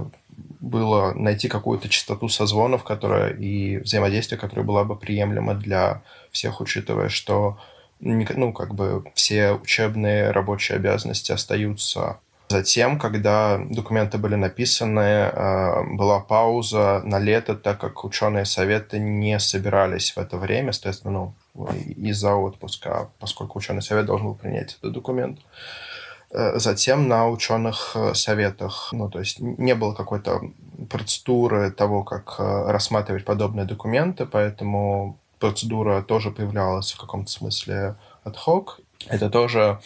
было 0.60 1.12
найти 1.14 1.48
какую-то 1.48 1.88
частоту 1.88 2.28
созвонов, 2.28 2.84
которая 2.84 3.32
и 3.32 3.78
взаимодействие, 3.78 4.38
которое 4.38 4.62
было 4.62 4.84
бы 4.84 4.96
приемлемо 4.96 5.54
для 5.54 6.02
всех, 6.30 6.60
учитывая, 6.60 7.08
что 7.08 7.58
ну, 8.00 8.52
как 8.52 8.74
бы 8.74 9.04
все 9.14 9.52
учебные 9.52 10.30
рабочие 10.30 10.76
обязанности 10.76 11.32
остаются 11.32 12.20
Затем, 12.50 12.99
когда 12.99 13.59
документы 13.59 14.17
были 14.17 14.35
написаны, 14.35 15.00
э, 15.00 15.83
была 15.97 16.21
пауза 16.21 17.02
на 17.05 17.19
лето, 17.19 17.55
так 17.55 17.78
как 17.78 18.05
ученые 18.05 18.47
советы 18.47 18.99
не 18.99 19.38
собирались 19.38 20.12
в 20.12 20.19
это 20.19 20.38
время, 20.38 20.73
соответственно, 20.73 21.35
ну, 21.55 21.67
из-за 21.97 22.35
отпуска, 22.35 23.11
поскольку 23.19 23.59
ученый 23.59 23.83
совет 23.83 24.07
должен 24.07 24.28
был 24.28 24.35
принять 24.35 24.78
этот 24.78 24.93
документ. 24.93 25.40
Э, 26.31 26.59
затем 26.59 27.07
на 27.07 27.28
ученых 27.28 27.93
э, 27.95 28.14
советах, 28.14 28.88
ну, 28.93 29.11
то 29.11 29.19
есть 29.19 29.40
не 29.40 29.75
было 29.75 29.93
какой-то 29.93 30.40
процедуры 30.88 31.71
того, 31.71 32.02
как 32.02 32.37
рассматривать 32.38 33.26
подобные 33.26 33.67
документы, 33.67 34.25
поэтому 34.25 35.19
процедура 35.38 36.00
тоже 36.00 36.31
появлялась 36.31 36.93
в 36.93 36.99
каком-то 36.99 37.31
смысле 37.31 37.97
ad 38.25 38.37
hoc. 38.47 38.81
Это 39.07 39.28
тоже 39.28 39.81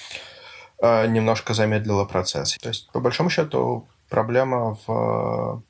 немножко 0.83 1.55
замедлило 1.55 2.05
процесс. 2.05 2.57
То 2.61 2.69
есть, 2.69 2.91
по 2.91 3.01
большому 3.01 3.31
счету, 3.31 3.87
проблема 4.09 4.77
в 4.87 5.63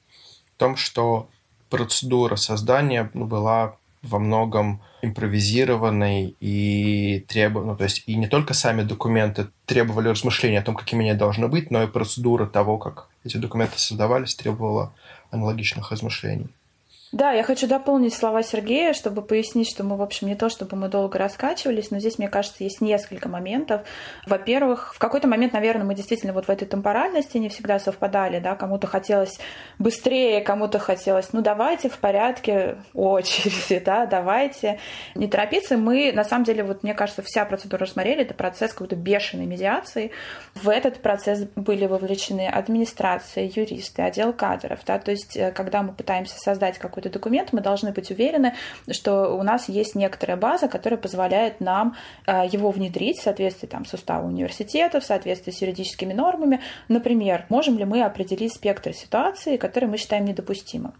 том, 0.56 0.76
что 0.76 1.28
процедура 1.68 2.36
создания 2.36 3.10
ну, 3.14 3.26
была 3.26 3.76
во 4.02 4.18
многом 4.18 4.82
импровизированной 5.02 6.36
и 6.40 7.24
требовала, 7.28 7.72
ну, 7.72 7.76
то 7.76 7.84
есть 7.84 8.02
и 8.06 8.16
не 8.16 8.26
только 8.26 8.52
сами 8.52 8.82
документы 8.82 9.48
требовали 9.64 10.08
размышления 10.08 10.58
о 10.58 10.64
том, 10.64 10.74
какими 10.74 11.08
они 11.08 11.18
должны 11.18 11.48
быть, 11.48 11.70
но 11.70 11.82
и 11.82 11.86
процедура 11.86 12.46
того, 12.46 12.78
как 12.78 13.08
эти 13.24 13.36
документы 13.36 13.78
создавались, 13.78 14.34
требовала 14.34 14.92
аналогичных 15.30 15.90
размышлений. 15.90 16.48
Да, 17.12 17.32
я 17.32 17.42
хочу 17.42 17.66
дополнить 17.66 18.14
слова 18.14 18.42
Сергея, 18.42 18.94
чтобы 18.94 19.20
пояснить, 19.20 19.68
что 19.68 19.84
мы, 19.84 19.98
в 19.98 20.02
общем, 20.02 20.28
не 20.28 20.34
то, 20.34 20.48
чтобы 20.48 20.78
мы 20.78 20.88
долго 20.88 21.18
раскачивались, 21.18 21.90
но 21.90 21.98
здесь, 21.98 22.16
мне 22.16 22.26
кажется, 22.28 22.64
есть 22.64 22.80
несколько 22.80 23.28
моментов. 23.28 23.82
Во-первых, 24.26 24.94
в 24.94 24.98
какой-то 24.98 25.28
момент, 25.28 25.52
наверное, 25.52 25.84
мы 25.84 25.94
действительно 25.94 26.32
вот 26.32 26.46
в 26.46 26.48
этой 26.48 26.66
темпоральности 26.66 27.36
не 27.36 27.50
всегда 27.50 27.78
совпадали, 27.78 28.38
да, 28.38 28.54
кому-то 28.54 28.86
хотелось 28.86 29.38
быстрее, 29.78 30.40
кому-то 30.40 30.78
хотелось, 30.78 31.34
ну, 31.34 31.42
давайте 31.42 31.90
в 31.90 31.98
порядке 31.98 32.78
очереди, 32.94 33.78
да, 33.84 34.06
давайте 34.06 34.80
не 35.14 35.28
торопиться. 35.28 35.76
Мы, 35.76 36.12
на 36.14 36.24
самом 36.24 36.44
деле, 36.44 36.64
вот 36.64 36.82
мне 36.82 36.94
кажется, 36.94 37.20
вся 37.20 37.44
процедура 37.44 37.82
рассмотрели, 37.82 38.22
это 38.22 38.32
процесс 38.32 38.72
какой-то 38.72 38.96
бешеной 38.96 39.44
медиации. 39.44 40.12
В 40.54 40.70
этот 40.70 41.02
процесс 41.02 41.40
были 41.56 41.84
вовлечены 41.84 42.48
администрация, 42.48 43.50
юристы, 43.54 44.00
отдел 44.00 44.32
кадров, 44.32 44.80
да, 44.86 44.98
то 44.98 45.10
есть, 45.10 45.36
э, 45.36 45.52
когда 45.52 45.82
мы 45.82 45.92
пытаемся 45.92 46.38
создать 46.38 46.78
какой 46.78 47.01
какой-то 47.02 47.18
документ, 47.18 47.52
мы 47.52 47.60
должны 47.60 47.92
быть 47.92 48.10
уверены, 48.10 48.54
что 48.90 49.36
у 49.36 49.42
нас 49.42 49.68
есть 49.68 49.94
некоторая 49.94 50.36
база, 50.36 50.68
которая 50.68 50.98
позволяет 50.98 51.60
нам 51.60 51.96
э, 52.26 52.44
его 52.50 52.70
внедрить 52.70 53.18
в 53.18 53.22
соответствии 53.22 53.66
там, 53.66 53.84
с 53.84 53.94
уставом 53.94 54.28
университета, 54.28 55.00
в 55.00 55.04
соответствии 55.04 55.52
с 55.52 55.62
юридическими 55.62 56.12
нормами. 56.12 56.60
Например, 56.88 57.46
можем 57.48 57.78
ли 57.78 57.84
мы 57.84 58.02
определить 58.02 58.54
спектр 58.54 58.92
ситуации, 58.92 59.56
которые 59.56 59.90
мы 59.90 59.96
считаем 59.96 60.24
недопустимым. 60.24 60.94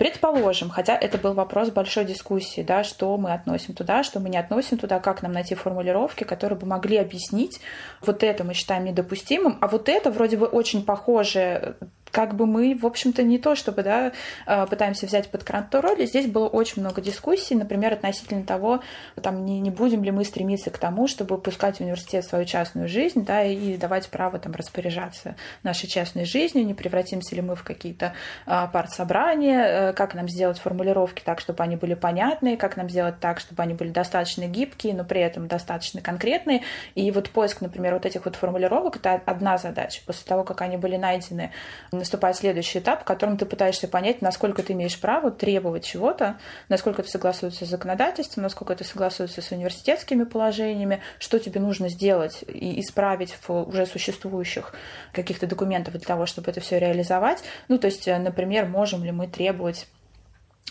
Предположим, 0.00 0.70
хотя 0.70 0.96
это 0.96 1.18
был 1.18 1.34
вопрос 1.34 1.68
большой 1.70 2.06
дискуссии, 2.06 2.62
да, 2.62 2.84
что 2.84 3.18
мы 3.18 3.34
относим 3.34 3.74
туда, 3.74 4.02
что 4.02 4.18
мы 4.18 4.30
не 4.30 4.38
относим 4.38 4.78
туда, 4.78 4.98
как 4.98 5.20
нам 5.20 5.32
найти 5.32 5.54
формулировки, 5.54 6.24
которые 6.24 6.58
бы 6.58 6.66
могли 6.66 6.96
объяснить, 6.96 7.60
вот 8.00 8.22
это 8.22 8.42
мы 8.42 8.54
считаем 8.54 8.84
недопустимым, 8.84 9.58
а 9.60 9.68
вот 9.68 9.90
это 9.90 10.10
вроде 10.10 10.38
бы 10.38 10.46
очень 10.46 10.86
похоже 10.86 11.76
как 12.10 12.34
бы 12.34 12.46
мы, 12.46 12.74
в 12.74 12.86
общем-то, 12.86 13.22
не 13.22 13.38
то 13.38 13.54
чтобы 13.54 13.82
да, 13.82 14.12
э, 14.46 14.66
пытаемся 14.66 15.06
взять 15.06 15.28
под 15.30 15.44
контроль. 15.44 16.06
Здесь 16.06 16.26
было 16.26 16.48
очень 16.48 16.82
много 16.82 17.00
дискуссий, 17.00 17.54
например, 17.54 17.92
относительно 17.92 18.44
того, 18.44 18.80
там, 19.20 19.44
не, 19.44 19.60
не 19.60 19.70
будем 19.70 20.02
ли 20.04 20.10
мы 20.10 20.24
стремиться 20.24 20.70
к 20.70 20.78
тому, 20.78 21.06
чтобы 21.06 21.38
пускать 21.38 21.78
в 21.78 21.80
университет 21.80 22.24
свою 22.24 22.44
частную 22.44 22.88
жизнь 22.88 23.24
да, 23.24 23.44
и 23.44 23.76
давать 23.76 24.08
право 24.08 24.38
там, 24.38 24.52
распоряжаться 24.52 25.36
нашей 25.62 25.86
частной 25.88 26.24
жизнью, 26.24 26.66
не 26.66 26.74
превратимся 26.74 27.34
ли 27.34 27.42
мы 27.42 27.54
в 27.54 27.62
какие-то 27.62 28.14
а, 28.46 28.66
партсобрания, 28.66 29.90
э, 29.90 29.92
как 29.92 30.14
нам 30.14 30.28
сделать 30.28 30.58
формулировки 30.58 31.22
так, 31.24 31.40
чтобы 31.40 31.62
они 31.62 31.76
были 31.76 31.94
понятные, 31.94 32.56
как 32.56 32.76
нам 32.76 32.88
сделать 32.88 33.20
так, 33.20 33.40
чтобы 33.40 33.62
они 33.62 33.74
были 33.74 33.90
достаточно 33.90 34.46
гибкие, 34.46 34.94
но 34.94 35.04
при 35.04 35.20
этом 35.20 35.46
достаточно 35.48 36.00
конкретные. 36.00 36.62
И 36.94 37.10
вот 37.10 37.30
поиск, 37.30 37.60
например, 37.60 37.94
вот 37.94 38.06
этих 38.06 38.24
вот 38.24 38.36
формулировок— 38.36 38.96
это 38.96 39.20
одна 39.24 39.58
задача. 39.58 40.02
После 40.06 40.26
того, 40.26 40.44
как 40.44 40.60
они 40.62 40.76
были 40.76 40.96
найдены, 40.96 41.52
наступает 42.00 42.36
следующий 42.36 42.80
этап, 42.80 43.02
в 43.02 43.04
котором 43.04 43.36
ты 43.36 43.46
пытаешься 43.46 43.86
понять, 43.86 44.20
насколько 44.20 44.62
ты 44.62 44.72
имеешь 44.72 45.00
право 45.00 45.30
требовать 45.30 45.84
чего-то, 45.84 46.38
насколько 46.68 47.02
это 47.02 47.10
согласуется 47.10 47.64
с 47.64 47.68
законодательством, 47.68 48.42
насколько 48.42 48.72
это 48.72 48.82
согласуется 48.82 49.40
с 49.40 49.52
университетскими 49.52 50.24
положениями, 50.24 51.00
что 51.18 51.38
тебе 51.38 51.60
нужно 51.60 51.88
сделать 51.88 52.44
и 52.48 52.80
исправить 52.80 53.36
в 53.46 53.50
уже 53.50 53.86
существующих 53.86 54.74
каких-то 55.12 55.46
документах 55.46 55.94
для 55.94 56.06
того, 56.06 56.26
чтобы 56.26 56.50
это 56.50 56.60
все 56.60 56.78
реализовать. 56.78 57.42
Ну, 57.68 57.78
то 57.78 57.86
есть, 57.86 58.06
например, 58.06 58.66
можем 58.66 59.04
ли 59.04 59.12
мы 59.12 59.28
требовать 59.28 59.86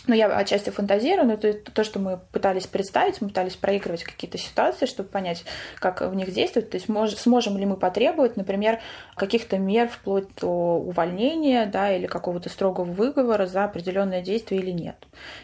ну, 0.06 0.14
я 0.14 0.26
отчасти 0.34 0.70
фантазирую, 0.70 1.26
но 1.26 1.34
это 1.34 1.52
то, 1.52 1.84
что 1.84 1.98
мы 1.98 2.20
пытались 2.32 2.66
представить, 2.66 3.20
мы 3.20 3.28
пытались 3.28 3.56
проигрывать 3.56 4.04
какие-то 4.04 4.38
ситуации, 4.38 4.86
чтобы 4.86 5.08
понять, 5.08 5.44
как 5.78 6.00
в 6.00 6.14
них 6.14 6.32
действовать. 6.32 6.70
То 6.70 6.76
есть 6.76 6.88
мож, 6.88 7.14
сможем 7.14 7.58
ли 7.58 7.66
мы 7.66 7.76
потребовать, 7.76 8.36
например, 8.36 8.80
каких-то 9.14 9.58
мер 9.58 9.88
вплоть 9.88 10.28
до 10.40 10.48
увольнения 10.48 11.66
да, 11.66 11.94
или 11.94 12.06
какого-то 12.06 12.48
строгого 12.48 12.84
выговора 12.84 13.46
за 13.46 13.64
определенное 13.64 14.22
действие 14.22 14.60
или 14.60 14.70
нет. 14.70 14.96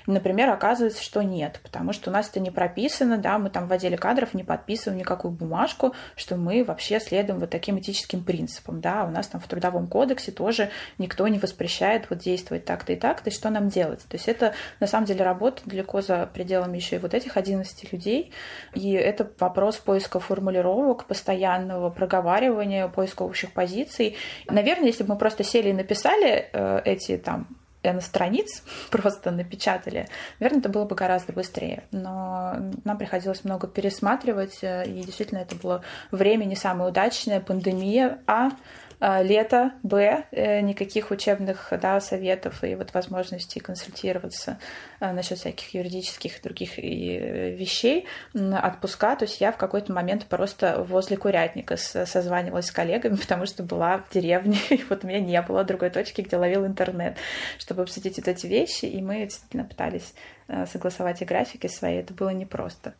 И, 0.07 0.11
например, 0.11 0.51
оказывается, 0.51 1.03
что 1.03 1.23
нет, 1.23 1.61
потому 1.63 1.93
что 1.93 2.11
у 2.11 2.13
нас 2.13 2.29
это 2.29 2.41
не 2.41 2.51
прописано, 2.51 3.19
да, 3.19 3.39
мы 3.39 3.51
там 3.51 3.69
в 3.69 3.73
отделе 3.73 3.97
кадров 3.97 4.35
не 4.35 4.45
подписываем 4.45 4.99
никакую 4.99 5.33
бумажку, 5.33 5.95
что 6.17 6.37
мы 6.37 6.65
вообще 6.65 6.99
следуем 6.99 7.39
вот 7.41 7.51
таким 7.51 7.79
этическим 7.79 8.25
принципам. 8.25 8.81
Да. 8.81 9.05
У 9.05 9.11
нас 9.11 9.29
там 9.29 9.41
в 9.41 9.47
Трудовом 9.47 9.87
кодексе 9.87 10.33
тоже 10.33 10.71
никто 10.99 11.29
не 11.29 11.39
воспрещает 11.39 12.09
вот 12.11 12.19
действовать 12.19 12.65
так-то 12.65 12.93
и 12.93 12.97
так-то, 12.97 13.31
и 13.31 13.33
что 13.33 13.51
нам 13.51 13.69
делать. 13.69 14.01
То 14.09 14.17
есть 14.17 14.29
это 14.29 14.55
на 14.81 14.87
самом 14.87 15.07
деле 15.07 15.25
работа 15.25 15.63
далеко 15.65 16.01
за 16.01 16.27
пределами 16.33 16.77
еще 16.77 16.97
и 16.97 16.99
вот 16.99 17.15
этих 17.15 17.37
11 17.37 17.93
людей. 17.93 18.33
И 18.75 18.93
это 18.93 19.31
вопрос 19.39 19.77
поиска 19.77 20.21
формулировок, 20.21 21.07
постоянного 21.07 21.91
проговаривания, 21.91 22.89
поиска 22.89 23.23
общих 23.23 23.53
позиций. 23.53 24.17
Наверное, 24.49 24.87
если 24.87 25.05
бы 25.05 25.15
мы 25.15 25.19
просто 25.19 25.45
сели 25.45 25.71
и 25.71 25.73
написали 25.73 26.49
э, 26.53 26.83
эти 26.85 27.17
там 27.17 27.47
на 27.83 28.01
страниц 28.01 28.63
просто 28.91 29.31
напечатали, 29.31 30.09
наверное, 30.41 30.61
это 30.61 30.69
было 30.69 30.85
бы 30.85 30.95
гораздо 30.97 31.33
быстрее. 31.33 31.85
Но 31.93 32.57
нам 32.85 32.99
приходилось 32.99 33.45
много 33.45 33.67
пересматривать, 33.67 34.59
э, 34.63 34.85
и 34.87 35.03
действительно 35.03 35.39
это 35.39 35.57
было 35.57 35.83
время 36.11 36.45
не 36.45 36.57
самое 36.57 36.91
удачное, 36.91 37.41
пандемия, 37.41 38.19
а 38.27 38.37
а, 38.37 38.51
лето, 39.01 39.73
Б, 39.83 40.25
э, 40.31 40.61
никаких 40.61 41.11
учебных 41.11 41.73
да, 41.81 42.01
советов 42.01 42.65
и 42.65 42.75
вот 42.75 42.95
возможностей 42.95 43.61
консультироваться 43.61 44.59
а, 45.01 45.13
насчет 45.13 45.39
всяких 45.39 45.75
юридических 45.75 46.39
и 46.39 46.43
других 46.43 46.79
э, 46.79 47.55
вещей, 47.55 48.07
отпуска. 48.35 49.15
То 49.17 49.27
есть 49.27 49.41
я 49.41 49.53
в 49.53 49.59
какой-то 49.59 49.93
момент 49.93 50.27
просто 50.27 50.83
возле 50.83 51.17
курятника 51.19 51.77
созванивалась 51.77 52.67
с 52.67 52.71
коллегами, 52.71 53.17
потому 53.21 53.47
что 53.47 53.63
была 53.63 53.99
в 53.99 54.13
деревне, 54.13 54.59
и 54.71 54.83
вот 54.89 55.05
у 55.05 55.07
меня 55.07 55.21
не 55.21 55.41
было 55.43 55.65
другой 55.65 55.91
точки, 55.91 56.23
где 56.23 56.37
ловил 56.37 56.65
интернет, 56.67 57.17
чтобы 57.59 57.83
обсудить 57.83 58.17
вот 58.17 58.29
эти 58.29 58.47
вещи, 58.47 58.87
и 58.87 59.03
мы 59.03 59.25
действительно 59.25 59.65
пытались 59.65 60.15
э, 60.49 60.67
согласовать 60.67 61.21
и 61.21 61.27
графики 61.27 61.67
свои. 61.67 61.97
Это 61.97 62.15
было 62.15 62.31
непросто. 62.31 62.95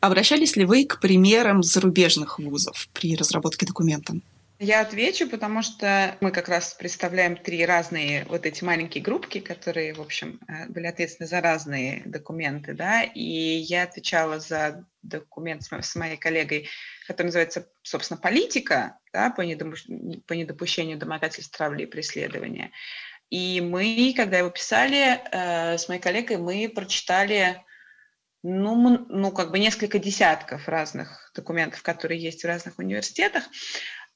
Обращались 0.00 0.56
ли 0.56 0.64
вы 0.64 0.84
к 0.84 1.00
примерам 1.00 1.62
зарубежных 1.62 2.38
вузов 2.38 2.88
при 2.92 3.16
разработке 3.16 3.66
документа? 3.66 4.14
Я 4.60 4.80
отвечу, 4.80 5.28
потому 5.28 5.62
что 5.62 6.16
мы 6.20 6.32
как 6.32 6.48
раз 6.48 6.74
представляем 6.74 7.36
три 7.36 7.64
разные 7.64 8.24
вот 8.24 8.44
эти 8.44 8.64
маленькие 8.64 9.04
группки, 9.04 9.38
которые, 9.38 9.94
в 9.94 10.00
общем, 10.00 10.40
э, 10.48 10.66
были 10.66 10.88
ответственны 10.88 11.28
за 11.28 11.40
разные 11.40 12.02
документы, 12.04 12.74
да, 12.74 13.04
и 13.04 13.22
я 13.22 13.84
отвечала 13.84 14.40
за 14.40 14.84
документ 15.02 15.62
с 15.62 15.94
моей 15.94 16.16
коллегой, 16.16 16.68
который 17.06 17.26
называется, 17.26 17.68
собственно, 17.82 18.20
«Политика», 18.20 18.98
да, 19.12 19.30
по, 19.30 19.42
недопущению, 19.42 20.22
по 20.22 20.32
недопущению 20.32 20.98
домогательств, 20.98 21.56
травли 21.56 21.84
и 21.84 21.86
преследования. 21.86 22.72
И 23.30 23.60
мы, 23.60 24.12
когда 24.16 24.38
его 24.38 24.50
писали 24.50 25.20
э, 25.30 25.78
с 25.78 25.88
моей 25.88 26.00
коллегой, 26.00 26.38
мы 26.38 26.68
прочитали 26.68 27.62
ну, 28.42 29.06
ну, 29.08 29.32
как 29.32 29.50
бы 29.50 29.58
несколько 29.58 29.98
десятков 29.98 30.68
разных 30.68 31.32
документов, 31.34 31.82
которые 31.82 32.20
есть 32.20 32.42
в 32.42 32.46
разных 32.46 32.78
университетах 32.78 33.44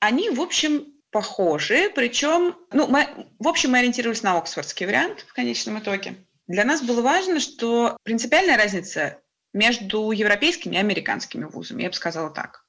они, 0.02 0.30
в 0.30 0.40
общем, 0.40 0.94
похожи, 1.12 1.88
причем, 1.94 2.56
ну, 2.72 2.88
мы, 2.88 3.06
в 3.38 3.46
общем, 3.46 3.70
мы 3.70 3.78
ориентировались 3.78 4.24
на 4.24 4.36
оксфордский 4.36 4.84
вариант 4.84 5.20
в 5.28 5.32
конечном 5.32 5.78
итоге. 5.78 6.16
Для 6.48 6.64
нас 6.64 6.82
было 6.82 7.02
важно, 7.02 7.38
что 7.38 7.96
принципиальная 8.02 8.56
разница 8.56 9.20
между 9.52 10.10
европейскими 10.10 10.74
и 10.74 10.78
американскими 10.78 11.44
вузами, 11.44 11.84
я 11.84 11.88
бы 11.88 11.94
сказала 11.94 12.30
так. 12.30 12.64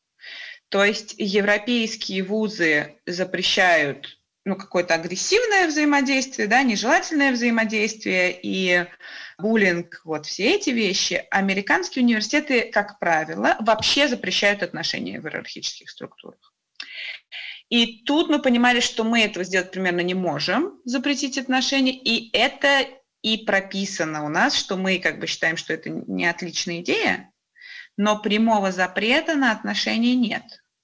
То 0.69 0.85
есть 0.85 1.15
европейские 1.17 2.21
вузы 2.21 2.99
запрещают 3.07 4.19
ну, 4.45 4.55
какое-то 4.55 4.93
агрессивное 4.93 5.67
взаимодействие, 5.67 6.47
да, 6.47 6.61
нежелательное 6.61 7.31
взаимодействие 7.31 8.39
и 8.43 8.85
буллинг, 9.39 10.01
вот 10.05 10.27
все 10.27 10.53
эти 10.53 10.69
вещи. 10.69 11.25
Американские 11.31 12.05
университеты, 12.05 12.69
как 12.71 12.99
правило, 12.99 13.57
вообще 13.61 14.07
запрещают 14.07 14.61
отношения 14.61 15.19
в 15.19 15.25
иерархических 15.25 15.89
структурах. 15.89 16.52
И 17.69 18.03
тут 18.03 18.29
мы 18.29 18.39
понимали, 18.39 18.79
что 18.79 19.03
мы 19.03 19.21
этого 19.21 19.43
сделать 19.43 19.71
примерно 19.71 20.01
не 20.01 20.13
можем, 20.13 20.79
запретить 20.85 21.38
отношения, 21.38 21.93
и 21.93 22.29
это 22.38 22.85
и 23.23 23.38
прописано 23.38 24.25
у 24.25 24.29
нас, 24.29 24.55
что 24.55 24.77
мы 24.77 25.00
как 25.00 25.19
бы 25.19 25.27
считаем, 25.27 25.57
что 25.57 25.73
это 25.73 25.89
не 25.89 26.25
отличная 26.25 26.81
идея, 26.81 27.31
но 27.97 28.21
прямого 28.21 28.71
запрета 28.71 29.35
на 29.35 29.51
отношения 29.51 30.15
нет. 30.15 30.43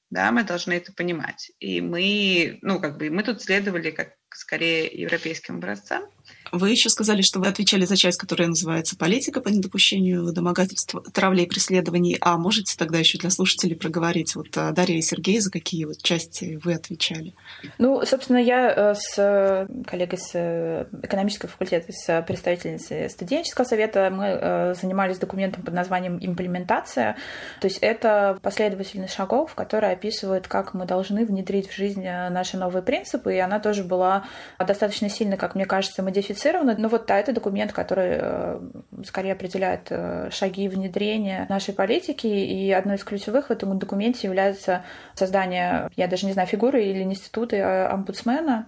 Да, 0.10 0.32
мы 0.32 0.44
должны 0.44 0.74
это 0.74 0.92
понимать. 0.92 1.52
И 1.60 1.82
мы, 1.82 2.58
ну, 2.64 2.80
как 2.80 2.98
бы, 2.98 3.12
мы 3.12 3.22
тут 3.22 3.44
следовали 3.44 3.92
как 3.92 4.14
скорее 4.34 4.88
европейским 4.88 5.58
образцам. 5.58 6.04
Вы 6.52 6.72
еще 6.72 6.90
сказали, 6.90 7.22
что 7.22 7.40
вы 7.40 7.48
отвечали 7.48 7.86
за 7.86 7.96
часть, 7.96 8.18
которая 8.18 8.48
называется 8.48 8.98
«Политика 8.98 9.42
по 9.42 9.50
недопущению 9.50 10.32
домогательств, 10.34 10.96
травли 11.14 11.44
и 11.44 11.46
преследований». 11.46 12.18
А 12.22 12.38
можете 12.38 12.76
тогда 12.78 12.98
еще 12.98 13.18
для 13.18 13.30
слушателей 13.30 13.76
проговорить, 13.76 14.36
вот 14.36 14.58
а, 14.58 14.72
Дарья 14.72 14.98
и 14.98 15.02
Сергей, 15.02 15.40
за 15.40 15.52
какие 15.52 15.86
вот 15.86 16.02
части 16.02 16.60
вы 16.64 16.74
отвечали? 16.74 17.34
Ну, 17.78 18.04
собственно, 18.06 18.38
я 18.38 18.72
э, 18.72 18.96
с 18.96 19.16
э, 19.18 19.68
коллегой 19.86 20.18
с 20.18 20.32
э, 20.34 20.86
экономического 21.04 21.50
факультета, 21.50 21.92
с 21.92 22.22
представительницей 22.24 23.10
студенческого 23.10 23.66
совета, 23.66 24.10
мы 24.12 24.74
занимались 24.80 25.18
документом 25.18 25.64
под 25.64 25.74
названием 25.74 26.18
«Имплементация». 26.22 27.16
То 27.62 27.68
есть 27.68 27.80
это 27.82 28.40
последовательность 28.42 29.14
шагов, 29.14 29.54
которые 29.56 29.94
описывают, 29.94 30.48
как 30.48 30.74
мы 30.74 30.86
должны 30.86 31.26
внедрить 31.26 31.70
в 31.70 31.76
жизнь 31.76 32.04
наши 32.04 32.58
новые 32.58 32.82
принципы, 32.82 33.36
и 33.36 33.40
она 33.40 33.60
тоже 33.60 33.84
была 33.84 34.26
достаточно 34.60 35.10
сильно, 35.10 35.38
как 35.38 35.56
мне 35.56 35.66
кажется, 35.66 36.04
модифицирована 36.04 36.39
ратифицировано, 36.40 36.76
но 36.78 36.88
вот 36.88 37.10
это 37.10 37.34
документ, 37.34 37.74
который 37.74 38.18
э, 38.20 38.60
скорее 39.06 39.34
определяет 39.34 39.88
э, 39.90 40.30
шаги 40.32 40.68
внедрения 40.68 41.46
нашей 41.50 41.74
политики, 41.74 42.28
и 42.28 42.72
одной 42.72 42.96
из 42.96 43.04
ключевых 43.04 43.48
в 43.48 43.52
этом 43.52 43.78
документе 43.78 44.28
является 44.28 44.84
создание, 45.14 45.90
я 45.96 46.08
даже 46.08 46.26
не 46.26 46.34
знаю, 46.34 46.48
фигуры 46.48 46.84
или 46.84 47.04
института 47.04 47.56
э, 47.56 47.88
омбудсмена, 47.88 48.68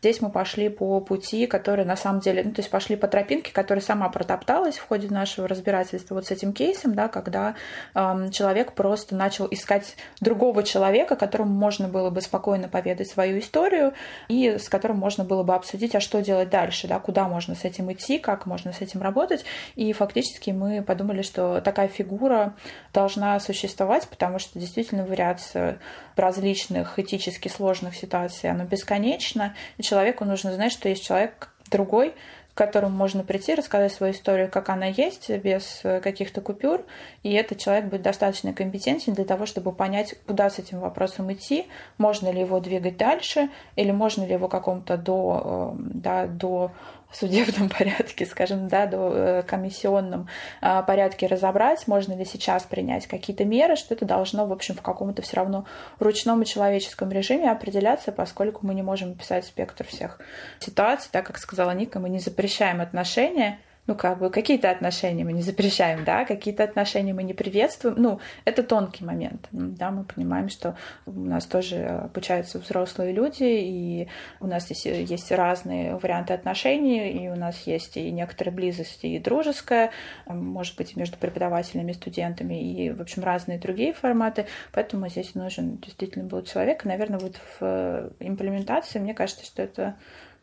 Здесь 0.00 0.22
мы 0.22 0.30
пошли 0.30 0.70
по 0.70 0.98
пути, 1.00 1.46
который 1.46 1.84
на 1.84 1.94
самом 1.94 2.20
деле, 2.20 2.42
ну, 2.42 2.52
то 2.52 2.60
есть 2.60 2.70
пошли 2.70 2.96
по 2.96 3.06
тропинке, 3.06 3.52
которая 3.52 3.82
сама 3.82 4.08
протопталась 4.08 4.78
в 4.78 4.88
ходе 4.88 5.08
нашего 5.08 5.46
разбирательства 5.46 6.14
вот 6.14 6.26
с 6.26 6.30
этим 6.30 6.54
кейсом, 6.54 6.94
да, 6.94 7.08
когда 7.08 7.54
эм, 7.94 8.30
человек 8.30 8.72
просто 8.72 9.14
начал 9.14 9.46
искать 9.50 9.96
другого 10.22 10.62
человека, 10.62 11.16
которому 11.16 11.52
можно 11.52 11.86
было 11.86 12.08
бы 12.08 12.22
спокойно 12.22 12.66
поведать 12.66 13.10
свою 13.10 13.40
историю 13.40 13.92
и 14.28 14.56
с 14.58 14.70
которым 14.70 14.96
можно 14.96 15.22
было 15.22 15.42
бы 15.42 15.54
обсудить, 15.54 15.94
а 15.94 16.00
что 16.00 16.22
делать 16.22 16.48
дальше, 16.48 16.88
да, 16.88 16.98
куда 16.98 17.28
можно 17.28 17.54
с 17.54 17.64
этим 17.64 17.92
идти, 17.92 18.18
как 18.18 18.46
можно 18.46 18.72
с 18.72 18.80
этим 18.80 19.02
работать. 19.02 19.44
И 19.74 19.92
фактически 19.92 20.48
мы 20.48 20.82
подумали, 20.82 21.20
что 21.20 21.60
такая 21.60 21.88
фигура 21.88 22.54
должна 22.94 23.38
существовать, 23.38 24.08
потому 24.08 24.38
что 24.38 24.58
действительно 24.58 25.04
вариация 25.04 25.78
различных 26.16 26.98
этически 26.98 27.48
сложных 27.48 27.96
ситуаций, 27.96 28.50
оно 28.50 28.64
бесконечно, 28.64 29.54
и 29.76 29.82
человеку 29.90 30.24
нужно 30.24 30.52
знать, 30.52 30.72
что 30.72 30.88
есть 30.88 31.04
человек 31.04 31.50
другой, 31.70 32.14
к 32.54 32.58
которому 32.58 32.96
можно 32.96 33.24
прийти, 33.24 33.54
рассказать 33.54 33.92
свою 33.92 34.12
историю, 34.12 34.50
как 34.50 34.68
она 34.68 34.86
есть, 34.86 35.30
без 35.30 35.82
каких-то 35.82 36.40
купюр, 36.40 36.84
и 37.22 37.32
этот 37.32 37.58
человек 37.58 37.86
будет 37.86 38.02
достаточно 38.02 38.52
компетентен 38.52 39.14
для 39.14 39.24
того, 39.24 39.46
чтобы 39.46 39.72
понять, 39.72 40.14
куда 40.26 40.48
с 40.48 40.58
этим 40.58 40.80
вопросом 40.80 41.32
идти, 41.32 41.66
можно 41.98 42.30
ли 42.30 42.40
его 42.40 42.60
двигать 42.60 42.96
дальше, 42.96 43.48
или 43.76 43.90
можно 43.90 44.24
ли 44.24 44.32
его 44.32 44.48
какому-то 44.48 44.96
до, 44.96 45.74
э, 45.78 45.82
да, 45.94 46.26
до 46.26 46.72
судебном 47.16 47.68
порядке, 47.78 48.26
скажем, 48.26 48.68
да, 48.68 48.86
до 48.86 49.12
э, 49.12 49.42
комиссионном 49.42 50.28
а, 50.60 50.82
порядке 50.82 51.26
разобрать, 51.26 51.86
можно 51.86 52.14
ли 52.14 52.24
сейчас 52.24 52.64
принять 52.64 53.06
какие-то 53.06 53.44
меры, 53.44 53.76
что 53.76 53.94
это 53.94 54.04
должно, 54.04 54.46
в 54.46 54.52
общем, 54.52 54.74
в 54.74 54.82
каком-то 54.82 55.22
все 55.22 55.36
равно 55.36 55.64
ручном 55.98 56.42
и 56.42 56.46
человеческом 56.46 57.10
режиме 57.10 57.50
определяться, 57.50 58.12
поскольку 58.12 58.66
мы 58.66 58.74
не 58.74 58.82
можем 58.82 59.14
писать 59.14 59.44
спектр 59.44 59.86
всех 59.86 60.20
ситуаций, 60.58 61.08
так 61.12 61.26
как 61.26 61.38
сказала 61.38 61.72
Ника, 61.72 61.98
мы 61.98 62.08
не 62.08 62.18
запрещаем 62.18 62.80
отношения, 62.80 63.58
ну, 63.86 63.94
как 63.96 64.18
бы 64.18 64.30
какие-то 64.30 64.70
отношения 64.70 65.24
мы 65.24 65.32
не 65.32 65.42
запрещаем, 65.42 66.04
да, 66.04 66.24
какие-то 66.24 66.62
отношения 66.62 67.12
мы 67.12 67.22
не 67.22 67.34
приветствуем. 67.34 67.96
Ну, 67.98 68.20
это 68.44 68.62
тонкий 68.62 69.04
момент, 69.04 69.48
да, 69.50 69.90
мы 69.90 70.04
понимаем, 70.04 70.48
что 70.48 70.76
у 71.06 71.12
нас 71.12 71.46
тоже 71.46 71.86
обучаются 71.86 72.58
взрослые 72.58 73.12
люди, 73.12 73.42
и 73.42 74.08
у 74.38 74.46
нас 74.46 74.68
есть, 74.70 74.84
есть 74.84 75.32
разные 75.32 75.96
варианты 75.96 76.34
отношений, 76.34 77.10
и 77.10 77.28
у 77.28 77.36
нас 77.36 77.66
есть 77.66 77.96
и 77.96 78.10
некоторая 78.10 78.54
близость, 78.54 79.04
и 79.04 79.18
дружеская, 79.18 79.90
может 80.26 80.76
быть, 80.76 80.96
между 80.96 81.16
преподавателями 81.16 81.92
студентами, 81.92 82.62
и, 82.62 82.90
в 82.90 83.00
общем, 83.00 83.24
разные 83.24 83.58
другие 83.58 83.92
форматы, 83.92 84.46
поэтому 84.72 85.08
здесь 85.08 85.34
нужен 85.34 85.78
действительно 85.78 86.26
был 86.26 86.42
человек, 86.42 86.84
и, 86.84 86.88
наверное, 86.88 87.18
вот 87.18 87.40
в 87.58 88.12
имплементации, 88.20 88.98
мне 88.98 89.14
кажется, 89.14 89.44
что 89.44 89.62
это 89.62 89.96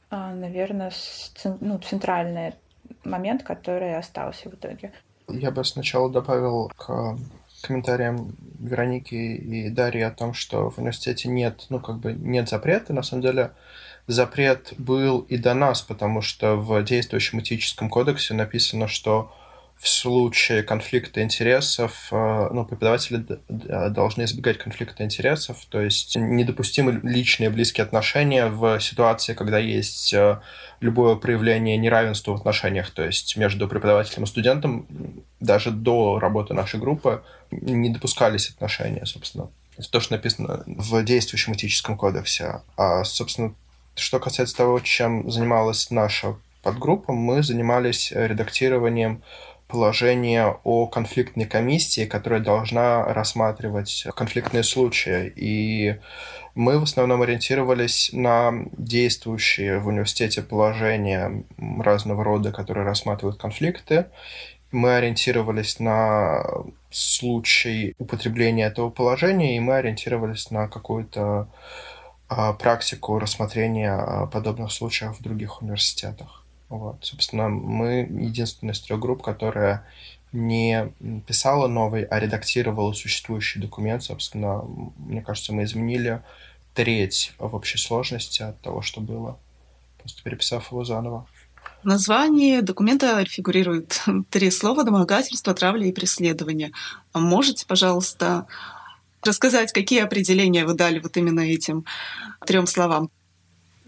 а, 0.09 0.33
наверное, 0.33 0.91
ну, 1.59 1.79
центральная 1.79 2.53
момент, 3.03 3.43
который 3.43 3.95
остался 3.97 4.49
в 4.49 4.53
итоге. 4.55 4.91
Я 5.27 5.51
бы 5.51 5.63
сначала 5.63 6.09
добавил 6.09 6.71
к 6.75 7.17
комментариям 7.61 8.35
Вероники 8.59 9.15
и 9.15 9.69
Дарьи 9.69 10.01
о 10.01 10.11
том, 10.11 10.33
что 10.33 10.69
в 10.69 10.77
университете 10.77 11.29
нет, 11.29 11.65
ну, 11.69 11.79
как 11.79 11.97
бы 11.97 12.13
нет 12.13 12.47
запрета. 12.49 12.93
На 12.93 13.03
самом 13.03 13.23
деле 13.23 13.51
запрет 14.07 14.73
был 14.77 15.19
и 15.19 15.37
до 15.37 15.53
нас, 15.53 15.81
потому 15.81 16.21
что 16.21 16.55
в 16.55 16.81
действующем 16.83 17.39
этическом 17.41 17.89
кодексе 17.89 18.33
написано, 18.33 18.87
что 18.87 19.33
в 19.79 19.87
случае 19.87 20.63
конфликта 20.63 21.21
интересов, 21.21 22.07
э, 22.11 22.49
ну, 22.51 22.65
преподаватели 22.65 23.23
должны 23.47 24.23
избегать 24.23 24.57
конфликта 24.57 25.03
интересов, 25.03 25.57
то 25.69 25.79
есть 25.79 26.15
недопустимы 26.15 26.99
личные 27.03 27.51
близкие 27.51 27.83
отношения 27.83 28.47
в 28.47 28.79
ситуации, 28.79 29.33
когда 29.33 29.59
есть 29.59 30.13
э, 30.13 30.39
любое 30.79 31.15
проявление 31.15 31.77
неравенства 31.77 32.31
в 32.31 32.35
отношениях, 32.35 32.89
то 32.89 33.05
есть 33.05 33.37
между 33.37 33.67
преподавателем 33.67 34.23
и 34.23 34.27
студентом 34.27 34.87
даже 35.39 35.69
до 35.69 36.19
работы 36.19 36.55
нашей 36.55 36.79
группы 36.79 37.23
не 37.51 37.89
допускались 37.89 38.49
отношения, 38.49 39.05
собственно. 39.05 39.49
Это 39.77 39.91
то, 39.91 39.99
что 39.99 40.15
написано 40.15 40.63
в 40.65 41.03
действующем 41.03 41.53
этическом 41.53 41.97
кодексе. 41.97 42.61
А, 42.77 43.03
собственно, 43.03 43.53
что 43.95 44.19
касается 44.19 44.57
того, 44.57 44.79
чем 44.79 45.29
занималась 45.29 45.91
наша 45.91 46.35
подгруппа, 46.63 47.13
мы 47.13 47.43
занимались 47.43 48.11
редактированием 48.11 49.21
положение 49.67 50.57
о 50.63 50.87
конфликтной 50.87 51.45
комиссии, 51.45 52.05
которая 52.05 52.39
должна 52.39 53.03
рассматривать 53.03 54.05
конфликтные 54.15 54.63
случаи. 54.63 55.31
И 55.35 55.97
мы 56.55 56.79
в 56.79 56.83
основном 56.83 57.21
ориентировались 57.21 58.09
на 58.13 58.51
действующие 58.77 59.79
в 59.79 59.87
университете 59.87 60.41
положения 60.41 61.43
разного 61.79 62.23
рода, 62.23 62.51
которые 62.51 62.85
рассматривают 62.85 63.39
конфликты. 63.39 64.05
Мы 64.71 64.95
ориентировались 64.95 65.79
на 65.79 66.43
случай 66.89 67.93
употребления 67.99 68.65
этого 68.65 68.89
положения, 68.89 69.55
и 69.55 69.59
мы 69.59 69.75
ориентировались 69.75 70.51
на 70.51 70.67
какую-то 70.67 71.47
а, 72.29 72.53
практику 72.53 73.19
рассмотрения 73.19 73.93
а, 73.93 74.27
подобных 74.27 74.71
случаев 74.71 75.17
в 75.17 75.23
других 75.23 75.61
университетах. 75.61 76.36
Вот, 76.69 76.97
собственно, 77.05 77.47
мы 77.47 78.07
единственная 78.09 78.73
из 78.73 78.81
трех 78.81 78.99
групп, 78.99 79.21
которая 79.21 79.85
не 80.33 80.91
писала 81.25 81.67
новый, 81.67 82.03
а 82.03 82.19
редактировала 82.19 82.93
существующий 82.93 83.59
документ. 83.59 84.03
Собственно, 84.03 84.63
мне 84.97 85.21
кажется, 85.21 85.53
мы 85.53 85.63
изменили 85.63 86.21
треть 86.73 87.33
в 87.39 87.55
общей 87.55 87.77
сложности 87.77 88.41
от 88.41 88.59
того, 88.61 88.81
что 88.81 89.01
было, 89.01 89.39
просто 89.99 90.21
переписав 90.23 90.71
его 90.71 90.83
заново. 90.83 91.25
В 91.83 91.85
названии 91.85 92.59
документа 92.59 93.23
фигурирует 93.25 94.03
три 94.29 94.51
слова 94.51 94.83
«домогательство», 94.83 95.53
«травля» 95.53 95.87
и 95.87 95.91
«преследование». 95.91 96.71
А 97.13 97.19
можете, 97.19 97.65
пожалуйста, 97.65 98.45
рассказать, 99.23 99.71
какие 99.71 100.01
определения 100.01 100.65
вы 100.65 100.73
дали 100.73 100.99
вот 100.99 101.15
именно 101.17 101.41
этим 101.41 101.85
трем 102.45 102.67
словам? 102.67 103.09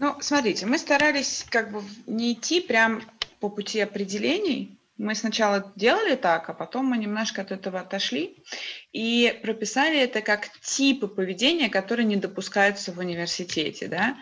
Ну, 0.00 0.16
смотрите, 0.20 0.64
мы 0.64 0.78
старались 0.78 1.44
как 1.50 1.70
бы 1.70 1.82
не 2.06 2.32
идти 2.32 2.62
прям 2.62 3.02
по 3.38 3.50
пути 3.50 3.80
определений. 3.80 4.78
Мы 4.96 5.14
сначала 5.14 5.72
делали 5.76 6.14
так, 6.14 6.48
а 6.48 6.54
потом 6.54 6.86
мы 6.86 6.96
немножко 6.96 7.42
от 7.42 7.52
этого 7.52 7.80
отошли 7.80 8.42
и 8.92 9.38
прописали 9.42 9.98
это 10.00 10.22
как 10.22 10.48
типы 10.62 11.06
поведения, 11.06 11.68
которые 11.68 12.06
не 12.06 12.16
допускаются 12.16 12.92
в 12.92 12.98
университете. 12.98 13.88
Да? 13.88 14.16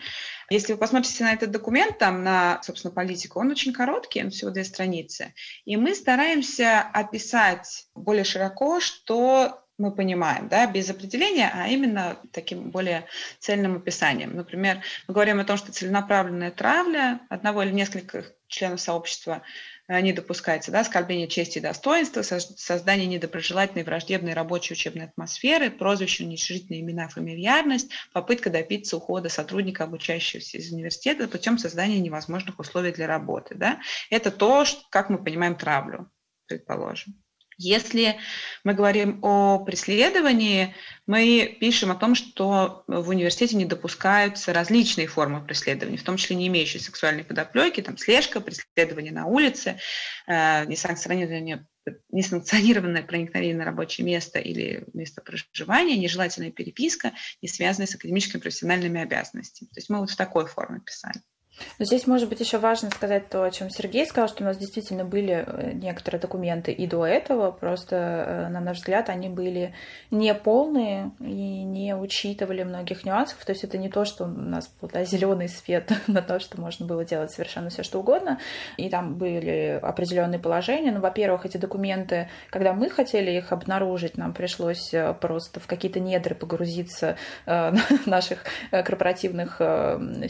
Если 0.49 0.73
вы 0.73 0.79
посмотрите 0.79 1.23
на 1.23 1.31
этот 1.31 1.51
документ, 1.51 1.97
там 1.97 2.25
на, 2.25 2.61
собственно, 2.61 2.93
политику, 2.93 3.39
он 3.39 3.51
очень 3.51 3.71
короткий, 3.71 4.21
он 4.21 4.31
всего 4.31 4.51
две 4.51 4.65
страницы. 4.65 5.33
И 5.63 5.77
мы 5.77 5.95
стараемся 5.95 6.81
описать 6.81 7.87
более 7.95 8.25
широко, 8.25 8.81
что 8.81 9.63
мы 9.79 9.91
понимаем, 9.91 10.47
да, 10.49 10.67
без 10.67 10.89
определения, 10.89 11.51
а 11.53 11.67
именно 11.67 12.17
таким 12.31 12.69
более 12.69 13.05
цельным 13.39 13.77
описанием. 13.77 14.35
Например, 14.35 14.81
мы 15.07 15.13
говорим 15.13 15.39
о 15.39 15.45
том, 15.45 15.57
что 15.57 15.71
целенаправленная 15.71 16.51
травля 16.51 17.21
одного 17.29 17.63
или 17.63 17.71
нескольких 17.71 18.33
членов 18.47 18.81
сообщества 18.81 19.43
э, 19.87 20.01
не 20.01 20.11
допускается, 20.11 20.71
да, 20.71 20.81
оскорбление 20.81 21.27
чести 21.27 21.59
и 21.59 21.61
достоинства, 21.61 22.21
создание 22.23 23.07
недоброжелательной, 23.07 23.83
враждебной 23.83 24.33
рабочей 24.33 24.73
учебной 24.73 25.05
атмосферы, 25.05 25.71
прозвище, 25.71 26.25
уничижительные 26.25 26.81
имена, 26.81 27.07
фамильярность, 27.07 27.89
попытка 28.11 28.49
добиться 28.49 28.97
ухода 28.97 29.29
сотрудника, 29.29 29.85
обучающегося 29.85 30.57
из 30.57 30.71
университета 30.73 31.27
путем 31.27 31.57
создания 31.57 31.99
невозможных 31.99 32.59
условий 32.59 32.91
для 32.91 33.07
работы. 33.07 33.55
Да. 33.55 33.79
Это 34.09 34.31
то, 34.31 34.65
как 34.89 35.09
мы 35.09 35.23
понимаем 35.23 35.55
травлю, 35.55 36.11
предположим. 36.47 37.15
Если 37.61 38.15
мы 38.63 38.73
говорим 38.73 39.19
о 39.21 39.59
преследовании, 39.59 40.73
мы 41.07 41.57
пишем 41.59 41.91
о 41.91 41.95
том, 41.95 42.15
что 42.15 42.85
в 42.87 43.09
университете 43.09 43.57
не 43.57 43.65
допускаются 43.65 44.53
различные 44.53 45.07
формы 45.07 45.45
преследования, 45.45 45.97
в 45.97 46.03
том 46.03 46.15
числе 46.15 46.37
не 46.37 46.47
имеющие 46.47 46.81
сексуальной 46.81 47.25
подоплеки, 47.25 47.81
там 47.81 47.97
слежка, 47.97 48.39
преследование 48.39 49.11
на 49.11 49.25
улице, 49.25 49.77
э, 50.27 50.65
несанкционированное 50.67 51.67
несанкционированное 52.11 53.03
проникновение 53.03 53.57
на 53.57 53.65
рабочее 53.65 54.05
место 54.05 54.39
или 54.39 54.85
место 54.93 55.21
проживания, 55.21 55.97
нежелательная 55.97 56.51
переписка, 56.51 57.13
не 57.41 57.49
связанная 57.49 57.87
с 57.87 57.95
академическими 57.95 58.39
профессиональными 58.39 59.01
обязанностями. 59.01 59.67
То 59.69 59.79
есть 59.79 59.89
мы 59.89 59.99
вот 59.99 60.11
в 60.11 60.15
такой 60.15 60.45
форме 60.45 60.79
писали. 60.79 61.21
Но 61.77 61.85
здесь, 61.85 62.07
может 62.07 62.29
быть, 62.29 62.39
еще 62.39 62.57
важно 62.57 62.89
сказать 62.89 63.29
то, 63.29 63.43
о 63.43 63.51
чем 63.51 63.69
Сергей 63.69 64.05
сказал, 64.05 64.27
что 64.27 64.43
у 64.43 64.45
нас 64.45 64.57
действительно 64.57 65.05
были 65.05 65.45
э, 65.45 65.71
некоторые 65.73 66.19
документы 66.19 66.71
и 66.71 66.87
до 66.87 67.05
этого, 67.05 67.51
просто, 67.51 67.95
э, 67.95 68.49
на 68.49 68.59
наш 68.59 68.77
взгляд, 68.77 69.09
они 69.09 69.29
были 69.29 69.73
не 70.11 70.33
полные 70.33 71.11
и 71.19 71.63
не 71.63 71.95
учитывали 71.95 72.63
многих 72.63 73.05
нюансов. 73.05 73.43
То 73.45 73.51
есть 73.51 73.63
это 73.63 73.77
не 73.77 73.89
то, 73.89 74.05
что 74.05 74.25
у 74.25 74.27
нас 74.27 74.69
был 74.81 74.89
да, 74.91 75.03
зеленый 75.03 75.49
свет 75.49 75.91
на 76.07 76.21
то, 76.21 76.39
что 76.39 76.59
можно 76.59 76.85
было 76.85 77.05
делать 77.05 77.31
совершенно 77.31 77.69
все, 77.69 77.83
что 77.83 77.99
угодно. 77.99 78.39
И 78.77 78.89
там 78.89 79.15
были 79.15 79.79
определенные 79.81 80.39
положения. 80.39 80.91
Ну, 80.91 80.99
во-первых, 80.99 81.45
эти 81.45 81.57
документы, 81.57 82.29
когда 82.49 82.73
мы 82.73 82.89
хотели 82.89 83.31
их 83.31 83.51
обнаружить, 83.51 84.17
нам 84.17 84.33
пришлось 84.33 84.93
э, 84.93 85.13
просто 85.13 85.59
в 85.59 85.67
какие-то 85.67 85.99
недры 85.99 86.35
погрузиться 86.35 87.17
наших 88.05 88.43
корпоративных 88.71 89.61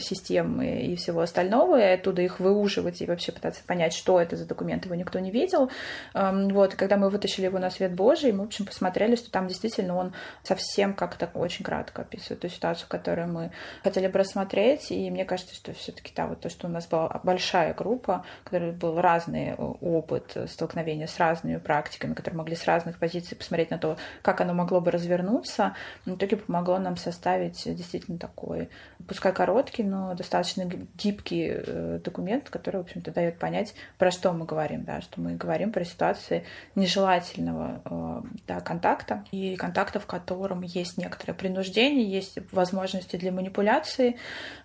систем 0.00 0.62
и 0.62 0.96
всего 0.96 1.19
всего 1.20 1.24
остального, 1.24 1.78
и 1.78 1.94
оттуда 1.94 2.22
их 2.22 2.40
выуживать 2.40 3.00
и 3.00 3.06
вообще 3.06 3.32
пытаться 3.32 3.62
понять, 3.66 3.92
что 3.92 4.20
это 4.20 4.36
за 4.36 4.46
документ, 4.46 4.84
его 4.84 4.94
никто 4.94 5.18
не 5.18 5.30
видел. 5.30 5.70
Эм, 6.14 6.48
вот, 6.48 6.74
и 6.74 6.76
когда 6.76 6.96
мы 6.96 7.10
вытащили 7.10 7.46
его 7.46 7.58
на 7.58 7.70
свет 7.70 7.94
Божий, 7.94 8.32
мы, 8.32 8.44
в 8.44 8.46
общем, 8.46 8.66
посмотрели, 8.66 9.16
что 9.16 9.30
там 9.30 9.48
действительно 9.48 9.96
он 9.96 10.12
совсем 10.42 10.94
как-то 10.94 11.30
очень 11.34 11.64
кратко 11.64 12.02
описывает 12.02 12.40
ту 12.40 12.48
ситуацию, 12.48 12.88
которую 12.88 13.28
мы 13.28 13.50
хотели 13.82 14.06
бы 14.06 14.18
рассмотреть, 14.18 14.90
и 14.90 15.10
мне 15.10 15.24
кажется, 15.24 15.54
что 15.54 15.72
все 15.72 15.92
таки 15.92 16.12
да, 16.14 16.26
вот 16.26 16.40
то, 16.40 16.48
что 16.48 16.66
у 16.66 16.70
нас 16.70 16.86
была 16.86 17.20
большая 17.22 17.74
группа, 17.74 18.24
в 18.42 18.44
которой 18.44 18.72
был 18.72 19.00
разный 19.00 19.50
э, 19.50 19.54
опыт 19.56 20.36
столкновения 20.48 21.06
с 21.06 21.18
разными 21.18 21.58
практиками, 21.58 22.14
которые 22.14 22.38
могли 22.38 22.56
с 22.56 22.64
разных 22.64 22.98
позиций 22.98 23.36
посмотреть 23.36 23.70
на 23.70 23.78
то, 23.78 23.96
как 24.22 24.40
оно 24.40 24.54
могло 24.54 24.80
бы 24.80 24.90
развернуться, 24.90 25.74
в 26.04 26.14
итоге 26.14 26.36
помогло 26.36 26.78
нам 26.78 26.96
составить 26.96 27.62
действительно 27.64 28.18
такой, 28.18 28.70
пускай 29.06 29.32
короткий, 29.32 29.82
но 29.82 30.14
достаточно 30.14 30.64
гибкий 30.64 31.09
э, 31.18 32.00
документ, 32.02 32.50
который, 32.50 32.76
в 32.76 32.80
общем-то, 32.80 33.10
дает 33.12 33.38
понять, 33.38 33.74
про 33.98 34.10
что 34.10 34.32
мы 34.32 34.44
говорим, 34.44 34.84
да, 34.84 35.00
что 35.00 35.20
мы 35.20 35.34
говорим 35.34 35.72
про 35.72 35.84
ситуации 35.84 36.44
нежелательного 36.74 37.82
э, 37.84 38.22
да, 38.46 38.60
контакта 38.60 39.24
и 39.32 39.56
контакта, 39.56 40.00
в 40.00 40.06
котором 40.06 40.62
есть 40.62 40.98
некоторое 40.98 41.34
принуждение, 41.34 42.04
есть 42.04 42.38
возможности 42.52 43.16
для 43.16 43.32
манипуляции, 43.32 44.16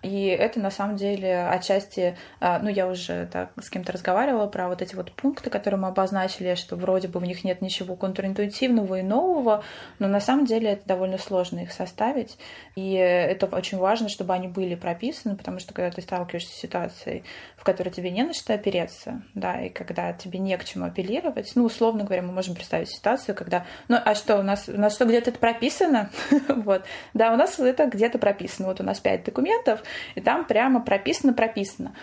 и 0.02 0.26
это 0.26 0.60
на 0.60 0.70
самом 0.70 0.96
деле 0.96 1.46
отчасти, 1.48 2.16
э, 2.40 2.58
ну, 2.60 2.68
я 2.68 2.86
уже 2.86 3.26
так 3.32 3.50
с 3.60 3.70
кем-то 3.70 3.92
разговаривала 3.92 4.46
про 4.46 4.68
вот 4.68 4.82
эти 4.82 4.94
вот 4.94 5.12
пункты, 5.12 5.50
которые 5.50 5.80
мы 5.80 5.88
обозначили, 5.88 6.54
что 6.54 6.76
вроде 6.76 7.08
бы 7.08 7.20
в 7.20 7.24
них 7.24 7.44
нет 7.44 7.62
ничего 7.62 7.96
контринтуитивного 7.96 9.00
и 9.00 9.02
нового, 9.02 9.64
но 9.98 10.08
на 10.08 10.20
самом 10.20 10.46
деле 10.46 10.70
это 10.70 10.86
довольно 10.86 11.18
сложно 11.18 11.60
их 11.60 11.72
составить, 11.72 12.38
и 12.74 12.92
это 12.92 13.46
очень 13.46 13.78
важно, 13.78 14.08
чтобы 14.08 14.34
они 14.34 14.48
были 14.48 14.74
прописаны, 14.74 15.36
потому 15.36 15.58
что 15.58 15.74
когда 15.74 15.90
ты 15.90 16.02
сталкиваешься 16.02 16.35
сталкиваешься 16.36 16.52
с 16.52 16.60
ситуацией, 16.60 17.24
в 17.56 17.64
которой 17.64 17.90
тебе 17.90 18.10
не 18.10 18.22
на 18.22 18.34
что 18.34 18.54
опереться, 18.54 19.22
да, 19.34 19.60
и 19.60 19.68
когда 19.68 20.12
тебе 20.12 20.38
не 20.38 20.56
к 20.56 20.64
чему 20.64 20.86
апеллировать, 20.86 21.52
ну, 21.54 21.64
условно 21.64 22.04
говоря, 22.04 22.22
мы 22.22 22.32
можем 22.32 22.54
представить 22.54 22.90
ситуацию, 22.90 23.34
когда, 23.34 23.64
ну, 23.88 23.98
а 24.02 24.14
что, 24.14 24.38
у 24.38 24.42
нас, 24.42 24.68
у 24.68 24.78
нас 24.78 24.94
что, 24.94 25.04
где-то 25.04 25.30
это 25.30 25.38
прописано? 25.38 26.10
вот, 26.48 26.84
да, 27.14 27.32
у 27.32 27.36
нас 27.36 27.58
это 27.58 27.86
где-то 27.86 28.18
прописано, 28.18 28.68
вот 28.68 28.80
у 28.80 28.84
нас 28.84 29.00
пять 29.00 29.24
документов, 29.24 29.82
и 30.14 30.20
там 30.20 30.44
прямо 30.44 30.80
прописано-прописано, 30.80 31.94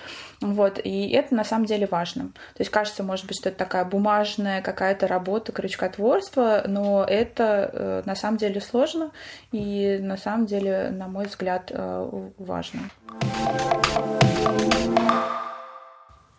вот, 0.42 0.80
и 0.84 1.10
это 1.10 1.36
на 1.36 1.44
самом 1.44 1.66
деле 1.66 1.88
важно. 1.90 2.30
То 2.56 2.62
есть 2.62 2.72
кажется, 2.72 3.04
может 3.04 3.26
быть, 3.28 3.38
что 3.40 3.50
это 3.50 3.58
такая 3.58 3.86
бумажная 3.86 4.62
какая-то 4.62 5.08
работа, 5.08 5.52
крючкотворство, 5.52 6.64
но 6.68 7.06
это 7.08 7.70
э, 7.72 8.02
на 8.06 8.16
самом 8.16 8.38
деле 8.38 8.60
сложно 8.60 9.12
и 9.52 10.00
на 10.02 10.18
самом 10.18 10.46
деле, 10.46 10.90
на 10.92 11.08
мой 11.08 11.26
взгляд, 11.26 11.72
э, 11.74 12.30
важно. 12.38 12.82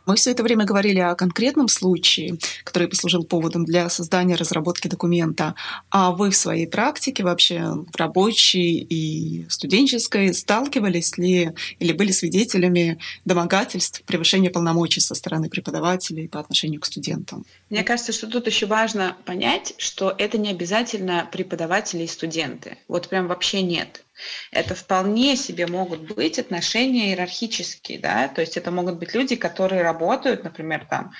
Мы 0.06 0.16
все 0.16 0.32
это 0.32 0.42
время 0.42 0.66
говорили 0.66 0.98
о 0.98 1.14
конкретном 1.14 1.68
случае, 1.68 2.36
который 2.62 2.88
послужил 2.88 3.24
поводом 3.24 3.64
для 3.64 3.88
создания 3.88 4.34
разработки 4.34 4.86
документа. 4.86 5.54
А 5.90 6.12
вы 6.12 6.30
в 6.30 6.36
своей 6.36 6.66
практике 6.66 7.24
вообще 7.24 7.84
рабочей 7.96 8.86
и 8.88 9.46
студенческой 9.48 10.34
сталкивались 10.34 11.16
ли 11.16 11.52
или 11.78 11.92
были 11.92 12.12
свидетелями 12.12 12.98
домогательств, 13.24 14.02
превышения 14.04 14.50
полномочий 14.50 15.00
со 15.00 15.14
стороны 15.14 15.48
преподавателей 15.48 16.28
по 16.28 16.38
отношению 16.38 16.80
к 16.80 16.86
студентам? 16.86 17.46
Мне 17.70 17.82
кажется, 17.82 18.12
что 18.12 18.26
тут 18.26 18.46
еще 18.46 18.66
важно 18.66 19.16
понять, 19.24 19.74
что 19.78 20.14
это 20.16 20.36
не 20.36 20.50
обязательно 20.50 21.28
преподаватели 21.32 22.04
и 22.04 22.08
студенты. 22.08 22.76
Вот 22.88 23.08
прям 23.08 23.26
вообще 23.26 23.62
нет. 23.62 24.03
Это 24.50 24.74
вполне 24.74 25.36
себе 25.36 25.66
могут 25.66 26.14
быть 26.14 26.38
отношения 26.38 27.08
иерархические, 27.08 27.98
да, 27.98 28.28
то 28.28 28.40
есть 28.40 28.56
это 28.56 28.70
могут 28.70 28.98
быть 28.98 29.14
люди, 29.14 29.36
которые 29.36 29.82
работают, 29.82 30.44
например, 30.44 30.86
там 30.88 31.12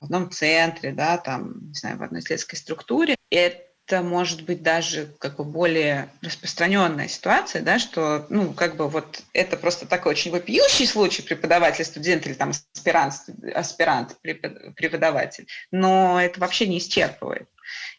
в 0.00 0.04
одном 0.04 0.30
центре, 0.30 0.92
да, 0.92 1.16
там, 1.18 1.68
не 1.68 1.74
знаю, 1.74 1.98
в 1.98 2.02
одной 2.02 2.20
исследовательской 2.20 2.58
структуре. 2.58 3.16
Это 3.30 4.02
может 4.02 4.42
быть 4.42 4.62
даже 4.62 5.14
как 5.18 5.36
бы 5.36 5.44
более 5.44 6.10
распространенная 6.22 7.08
ситуация, 7.08 7.62
да, 7.62 7.78
что, 7.78 8.26
ну, 8.28 8.52
как 8.52 8.76
бы 8.76 8.88
вот 8.88 9.22
это 9.32 9.56
просто 9.56 9.86
такой 9.86 10.12
очень 10.12 10.32
вопиющий 10.32 10.86
случай 10.86 11.22
преподаватель, 11.22 11.84
студент 11.84 12.26
или 12.26 12.34
там 12.34 12.50
аспирант, 12.74 13.14
аспирант, 13.54 14.16
преподаватель, 14.20 15.46
но 15.70 16.20
это 16.20 16.40
вообще 16.40 16.66
не 16.66 16.78
исчерпывает 16.78 17.48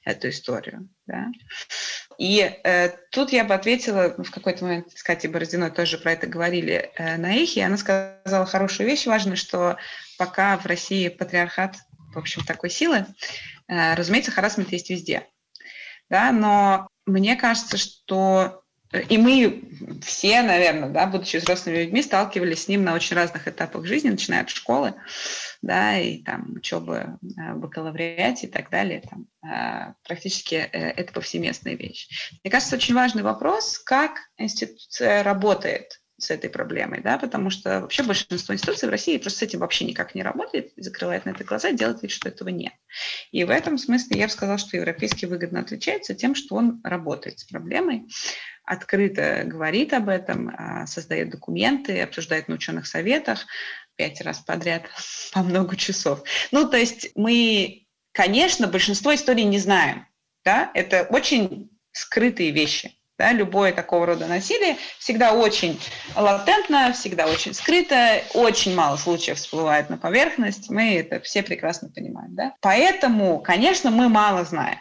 эту 0.06 0.30
историю. 0.30 0.90
Да? 1.06 1.28
И 2.18 2.40
э, 2.40 2.90
тут 3.12 3.32
я 3.32 3.44
бы 3.44 3.54
ответила, 3.54 4.16
в 4.18 4.32
какой-то 4.32 4.66
момент 4.66 4.92
с 4.96 5.04
Катей 5.04 5.30
Бородиной 5.30 5.72
тоже 5.72 5.98
про 5.98 6.12
это 6.12 6.28
говорили 6.28 6.92
э, 6.96 7.18
на 7.18 7.34
эхе, 7.36 7.66
она 7.66 7.78
сказала 7.78 8.46
хорошую 8.46 8.88
вещь, 8.88 9.06
важно, 9.06 9.36
что 9.36 9.78
пока 10.18 10.58
в 10.58 10.66
России 10.66 11.10
патриархат, 11.10 11.78
в 12.14 12.18
общем, 12.18 12.44
такой 12.44 12.70
силы, 12.70 13.06
э, 13.68 13.94
разумеется, 13.96 14.32
харасмент 14.32 14.72
есть 14.72 14.90
везде. 14.90 15.28
Да? 16.10 16.32
Но 16.32 16.88
мне 17.06 17.36
кажется, 17.36 17.78
что 17.78 18.63
И 19.10 19.18
мы 19.18 19.64
все, 20.04 20.42
наверное, 20.44 20.90
да, 20.90 21.08
будучи 21.08 21.38
взрослыми 21.38 21.78
людьми, 21.78 22.04
сталкивались 22.04 22.64
с 22.64 22.68
ним 22.68 22.84
на 22.84 22.94
очень 22.94 23.16
разных 23.16 23.48
этапах 23.48 23.86
жизни, 23.86 24.10
начиная 24.10 24.42
от 24.42 24.50
школы, 24.50 24.94
да, 25.62 25.98
и 25.98 26.20
там 26.20 26.54
учебы 26.56 27.18
в 27.22 27.56
бакалавриате 27.56 28.48
и 28.48 28.50
так 28.50 28.70
далее. 28.70 29.02
Там, 29.10 29.28
а, 29.42 29.96
практически 30.04 30.56
э, 30.56 30.92
это 30.92 31.12
повсеместная 31.12 31.74
вещь. 31.74 32.32
Мне 32.44 32.52
кажется, 32.52 32.76
очень 32.76 32.94
важный 32.94 33.24
вопрос, 33.24 33.80
как 33.80 34.20
институция 34.38 35.24
работает 35.24 36.03
с 36.24 36.32
этой 36.32 36.50
проблемой, 36.50 37.02
да, 37.02 37.18
потому 37.18 37.50
что 37.50 37.82
вообще 37.82 38.04
большинство 38.04 38.54
институций 38.54 38.88
в 38.88 38.92
России 38.92 39.18
просто 39.18 39.40
с 39.40 39.42
этим 39.44 39.60
вообще 39.60 39.86
никак 39.86 40.16
не 40.16 40.24
работает, 40.24 40.72
закрывает 40.78 41.26
на 41.26 41.32
это 41.32 41.44
глаза, 41.44 41.72
делает 41.72 42.02
вид, 42.02 42.12
что 42.12 42.30
этого 42.30 42.50
нет. 42.50 42.74
И 43.32 43.44
в 43.44 43.50
этом 43.50 43.78
смысле 43.78 44.20
я 44.20 44.28
бы 44.28 44.32
сказала, 44.32 44.58
что 44.58 44.78
европейский 44.78 45.26
выгодно 45.26 45.60
отличается 45.60 46.14
тем, 46.14 46.36
что 46.36 46.56
он 46.56 46.82
работает 46.84 47.40
с 47.40 47.44
проблемой, 47.44 48.08
открыто 48.66 49.44
говорит 49.46 49.94
об 49.94 50.10
этом, 50.10 50.50
а, 50.58 50.88
создает 50.88 51.30
документы, 51.30 52.02
обсуждает 52.02 52.48
на 52.48 52.56
ученых 52.56 52.88
советах 52.88 53.46
пять 53.96 54.22
раз 54.22 54.40
подряд 54.40 54.84
по 55.34 55.44
много 55.44 55.76
часов. 55.76 56.24
Ну, 56.52 56.70
то 56.70 56.78
есть 56.78 57.12
мы, 57.16 57.86
конечно, 58.12 58.68
большинство 58.68 59.14
историй 59.14 59.44
не 59.44 59.60
знаем, 59.60 60.08
да, 60.44 60.72
это 60.74 61.04
очень 61.10 61.70
скрытые 61.92 62.52
вещи, 62.52 62.98
да, 63.18 63.32
любое 63.32 63.74
такого 63.74 64.06
рода 64.06 64.28
насилие 64.28 64.78
всегда 64.98 65.34
очень 65.34 65.80
латентно, 66.16 66.94
всегда 66.94 67.28
очень 67.28 67.54
скрыто, 67.54 68.22
очень 68.34 68.76
мало 68.76 68.98
случаев 68.98 69.38
всплывает 69.38 69.90
на 69.90 69.98
поверхность, 69.98 70.70
мы 70.70 70.96
это 70.96 71.20
все 71.22 71.44
прекрасно 71.44 71.90
понимаем. 71.90 72.36
Да? 72.36 72.54
Поэтому, 72.62 73.40
конечно, 73.40 73.92
мы 73.92 74.10
мало 74.10 74.44
знаем. 74.44 74.80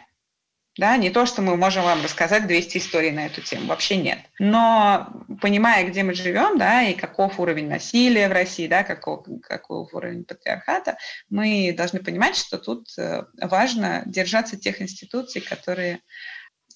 Да, 0.75 0.97
не 0.97 1.11
то, 1.11 1.27
что 1.27 1.43
мы 1.43 1.55
можем 1.55 1.83
вам 1.83 2.01
рассказать 2.01 2.47
200 2.47 2.79
историй 2.79 3.11
на 3.11 3.27
эту 3.27 3.41
тему, 3.41 3.67
вообще 3.67 3.95
нет. 3.95 4.17
Но 4.39 5.07
понимая, 5.39 5.87
где 5.87 6.01
мы 6.01 6.15
живем, 6.15 6.57
да, 6.57 6.81
и 6.81 6.95
каков 6.95 7.39
уровень 7.39 7.69
насилия 7.69 8.27
в 8.27 8.31
России, 8.31 8.65
да, 8.67 8.83
каков, 8.83 9.27
каков 9.43 9.93
уровень 9.93 10.23
патриархата, 10.23 10.97
мы 11.29 11.75
должны 11.77 11.99
понимать, 11.99 12.35
что 12.35 12.57
тут 12.57 12.87
э, 12.97 13.23
важно 13.39 14.01
держаться 14.07 14.57
тех 14.57 14.81
институций, 14.81 15.41
которые 15.41 15.99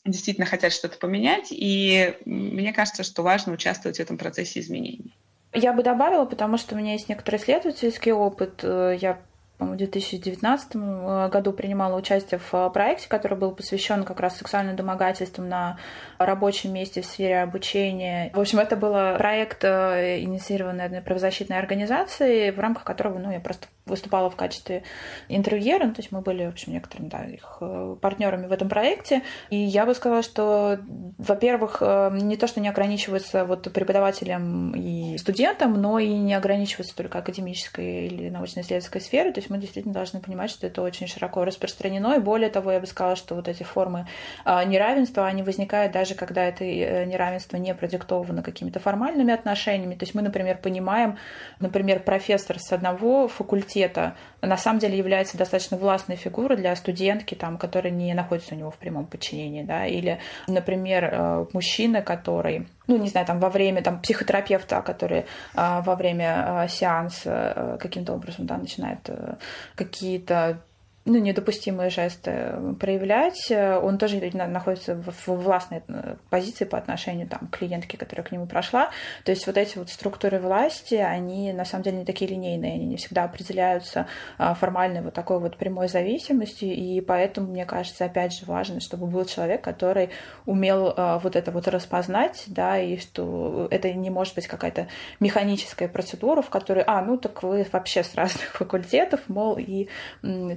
действительно 0.07 0.45
хотят 0.45 0.73
что-то 0.73 0.97
поменять, 0.97 1.47
и 1.51 2.15
мне 2.25 2.73
кажется, 2.73 3.03
что 3.03 3.23
важно 3.23 3.53
участвовать 3.53 3.97
в 3.97 3.99
этом 3.99 4.17
процессе 4.17 4.59
изменений. 4.59 5.15
Я 5.53 5.73
бы 5.73 5.83
добавила, 5.83 6.25
потому 6.25 6.57
что 6.57 6.75
у 6.75 6.77
меня 6.77 6.93
есть 6.93 7.09
некоторый 7.09 7.37
исследовательский 7.37 8.11
опыт. 8.11 8.59
Э, 8.63 8.97
я 8.99 9.19
в 9.59 9.75
2019 9.75 10.75
э, 10.75 11.29
году 11.29 11.51
принимала 11.51 11.97
участие 11.97 12.39
в 12.39 12.53
э, 12.53 12.69
проекте, 12.69 13.09
который 13.09 13.37
был 13.37 13.51
посвящен 13.51 14.03
как 14.03 14.19
раз 14.19 14.37
сексуальным 14.37 14.75
домогательствам 14.75 15.49
на 15.49 15.77
рабочем 16.19 16.73
месте 16.73 17.01
в 17.01 17.05
сфере 17.05 17.41
обучения. 17.41 18.31
В 18.33 18.39
общем, 18.39 18.59
это 18.59 18.75
был 18.75 18.91
проект, 19.17 19.63
инициированный 19.63 20.85
одной 20.85 21.01
правозащитной 21.01 21.57
организацией, 21.57 22.51
в 22.51 22.59
рамках 22.59 22.83
которого 22.83 23.17
ну, 23.17 23.31
я 23.31 23.39
просто 23.39 23.67
выступала 23.87 24.29
в 24.29 24.35
качестве 24.35 24.83
интервьюера, 25.29 25.85
ну, 25.85 25.93
то 25.93 26.01
есть 26.01 26.11
мы 26.11 26.21
были, 26.21 26.45
в 26.45 26.49
общем, 26.49 26.73
некоторыми 26.73 27.09
да, 27.09 27.23
их 27.23 27.57
э, 27.61 27.95
партнерами 28.01 28.47
в 28.47 28.51
этом 28.51 28.69
проекте. 28.69 29.23
И 29.49 29.57
я 29.57 29.85
бы 29.85 29.93
сказала, 29.93 30.21
что, 30.21 30.79
во-первых, 31.17 31.77
э, 31.81 32.09
не 32.13 32.37
то, 32.37 32.47
что 32.47 32.59
не 32.59 32.69
ограничивается 32.69 33.45
вот 33.45 33.71
преподавателем 33.73 34.73
и 34.75 35.17
студентам, 35.17 35.81
но 35.81 35.99
и 35.99 36.09
не 36.09 36.33
ограничивается 36.33 36.95
только 36.95 37.19
академической 37.19 38.07
или 38.07 38.29
научно-исследовательской 38.29 39.01
сферой. 39.01 39.33
То 39.33 39.39
есть 39.39 39.46
мы 39.49 39.57
действительно 39.57 39.93
должны 39.93 40.19
понимать, 40.19 40.51
что 40.51 40.67
это 40.67 40.81
очень 40.81 41.07
широко 41.07 41.45
распространено. 41.45 42.15
И 42.15 42.19
более 42.19 42.49
того, 42.49 42.71
я 42.71 42.79
бы 42.79 42.87
сказала, 42.87 43.15
что 43.15 43.35
вот 43.35 43.47
эти 43.47 43.63
формы 43.63 44.07
а, 44.43 44.63
неравенства, 44.63 45.25
они 45.25 45.43
возникают 45.43 45.93
даже 45.93 46.15
когда 46.15 46.43
это 46.43 46.63
э, 46.65 47.05
неравенство 47.05 47.57
не 47.57 47.73
продиктовано 47.73 48.43
какими-то 48.43 48.79
формальными 48.79 49.33
отношениями. 49.33 49.95
То 49.95 50.03
есть 50.03 50.13
мы, 50.13 50.21
например, 50.21 50.57
понимаем, 50.57 51.17
например, 51.59 52.01
профессор 52.01 52.59
с 52.59 52.71
одного 52.73 53.27
факультета 53.27 53.77
университета 53.77 54.15
на 54.41 54.57
самом 54.57 54.79
деле 54.79 54.97
является 54.97 55.37
достаточно 55.37 55.77
властной 55.77 56.15
фигурой 56.15 56.57
для 56.57 56.75
студентки, 56.75 57.35
там, 57.35 57.57
которая 57.57 57.91
не 57.91 58.13
находится 58.13 58.55
у 58.55 58.57
него 58.57 58.71
в 58.71 58.77
прямом 58.77 59.05
подчинении, 59.05 59.63
да, 59.63 59.85
или, 59.85 60.19
например, 60.47 61.09
э, 61.11 61.45
мужчина, 61.53 62.01
который 62.01 62.67
ну, 62.87 62.97
не 62.97 63.09
знаю, 63.09 63.27
там, 63.27 63.39
во 63.39 63.49
время, 63.49 63.81
там, 63.81 64.01
психотерапевта, 64.01 64.81
который 64.81 65.25
а, 65.53 65.81
во 65.81 65.95
время 65.95 66.61
а, 66.61 66.67
сеанса 66.67 67.31
а, 67.33 67.77
каким-то 67.77 68.13
образом, 68.13 68.45
да, 68.45 68.57
начинает 68.57 68.99
а, 69.09 69.36
какие-то 69.75 70.63
ну, 71.07 71.19
недопустимые 71.19 71.89
жесты 71.89 72.53
проявлять, 72.79 73.49
он 73.49 73.97
тоже 73.97 74.19
находится 74.33 74.95
в 74.95 75.27
властной 75.27 75.81
э, 75.87 76.15
позиции 76.29 76.65
по 76.65 76.77
отношению 76.77 77.27
там, 77.27 77.47
к 77.47 77.57
клиентке, 77.57 77.97
которая 77.97 78.25
к 78.25 78.31
нему 78.31 78.45
прошла. 78.45 78.89
То 79.23 79.31
есть 79.31 79.47
вот 79.47 79.57
эти 79.57 79.77
вот 79.77 79.89
структуры 79.89 80.39
власти, 80.39 80.95
они 80.95 81.53
на 81.53 81.63
самом 81.63 81.83
деле 81.83 81.99
не 81.99 82.05
такие 82.05 82.29
линейные, 82.29 82.73
они 82.73 82.85
не 82.85 82.97
всегда 82.97 83.23
определяются 83.23 84.07
а, 84.37 84.53
формальной 84.53 85.01
вот 85.01 85.13
такой 85.13 85.39
вот 85.39 85.55
прямой 85.55 85.87
зависимостью, 85.87 86.73
и 86.73 86.99
поэтому, 86.99 87.47
мне 87.51 87.65
кажется, 87.65 88.03
опять 88.03 88.37
же 88.37 88.45
важно, 88.45 88.81
чтобы 88.81 89.07
был 89.07 89.23
человек, 89.23 89.61
который 89.61 90.09
умел 90.45 90.93
вот 91.23 91.35
это 91.35 91.51
вот 91.51 91.67
распознать, 91.67 92.43
да, 92.47 92.77
и 92.79 92.97
что 92.97 93.67
это 93.71 93.93
не 93.93 94.09
может 94.09 94.35
быть 94.35 94.47
какая-то 94.47 94.87
механическая 95.21 95.87
процедура, 95.87 96.41
в 96.41 96.49
которой, 96.49 96.83
а, 96.85 97.01
ну 97.01 97.17
так 97.17 97.43
вы 97.43 97.65
вообще 97.71 98.03
с 98.03 98.13
разных 98.15 98.51
факультетов, 98.57 99.21
мол, 99.27 99.57
и 99.57 99.87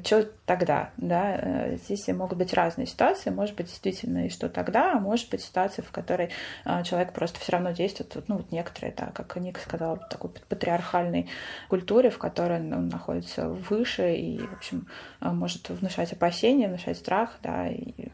что 0.04 0.28
тогда, 0.50 0.90
да, 0.96 1.36
э, 1.36 1.76
здесь 1.76 2.08
могут 2.08 2.36
быть 2.36 2.52
разные 2.54 2.88
ситуации, 2.88 3.30
может 3.30 3.54
быть 3.54 3.66
действительно 3.66 4.26
и 4.26 4.30
что 4.30 4.48
тогда, 4.48 4.94
а 4.94 4.98
может 4.98 5.30
быть 5.30 5.42
ситуация, 5.42 5.84
в 5.84 5.92
которой 5.92 6.30
э, 6.64 6.82
человек 6.82 7.12
просто 7.12 7.38
все 7.38 7.52
равно 7.52 7.70
действует, 7.70 8.16
ну 8.26 8.38
вот 8.38 8.50
некоторые, 8.50 8.92
да, 8.96 9.12
как 9.14 9.36
Ник 9.36 9.60
сказал, 9.60 10.00
в 10.00 10.08
такой 10.08 10.32
патриархальной 10.48 11.28
культуре, 11.68 12.10
в 12.10 12.18
которой 12.18 12.58
он 12.58 12.88
находится 12.88 13.48
выше 13.48 14.12
и, 14.16 14.40
в 14.40 14.52
общем, 14.54 14.88
э, 15.20 15.28
может 15.28 15.68
внушать 15.68 16.12
опасения, 16.12 16.66
внушать 16.66 16.98
страх, 16.98 17.38
да, 17.44 17.68
и 17.68 18.08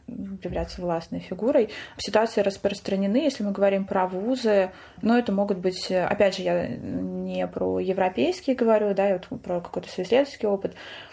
являться 0.44 0.82
властной 0.82 1.20
фигурой. 1.20 1.70
Ситуации 1.96 2.42
распространены, 2.42 3.16
если 3.16 3.44
мы 3.44 3.52
говорим 3.52 3.86
про 3.86 4.06
вузы, 4.06 4.72
но 5.00 5.16
это 5.16 5.32
могут 5.32 5.56
быть, 5.56 5.90
опять 5.90 6.36
же, 6.36 6.42
я 6.42 6.68
не 6.68 7.46
про 7.46 7.80
европейские 7.80 8.56
говорю, 8.56 8.92
да, 8.92 9.08
я 9.08 9.20
вот 9.30 9.40
про 9.40 9.62
какой-то 9.62 9.88
свой 9.88 10.04
исследовательский 10.04 10.48
опыт, 10.48 10.74
а, 10.74 11.05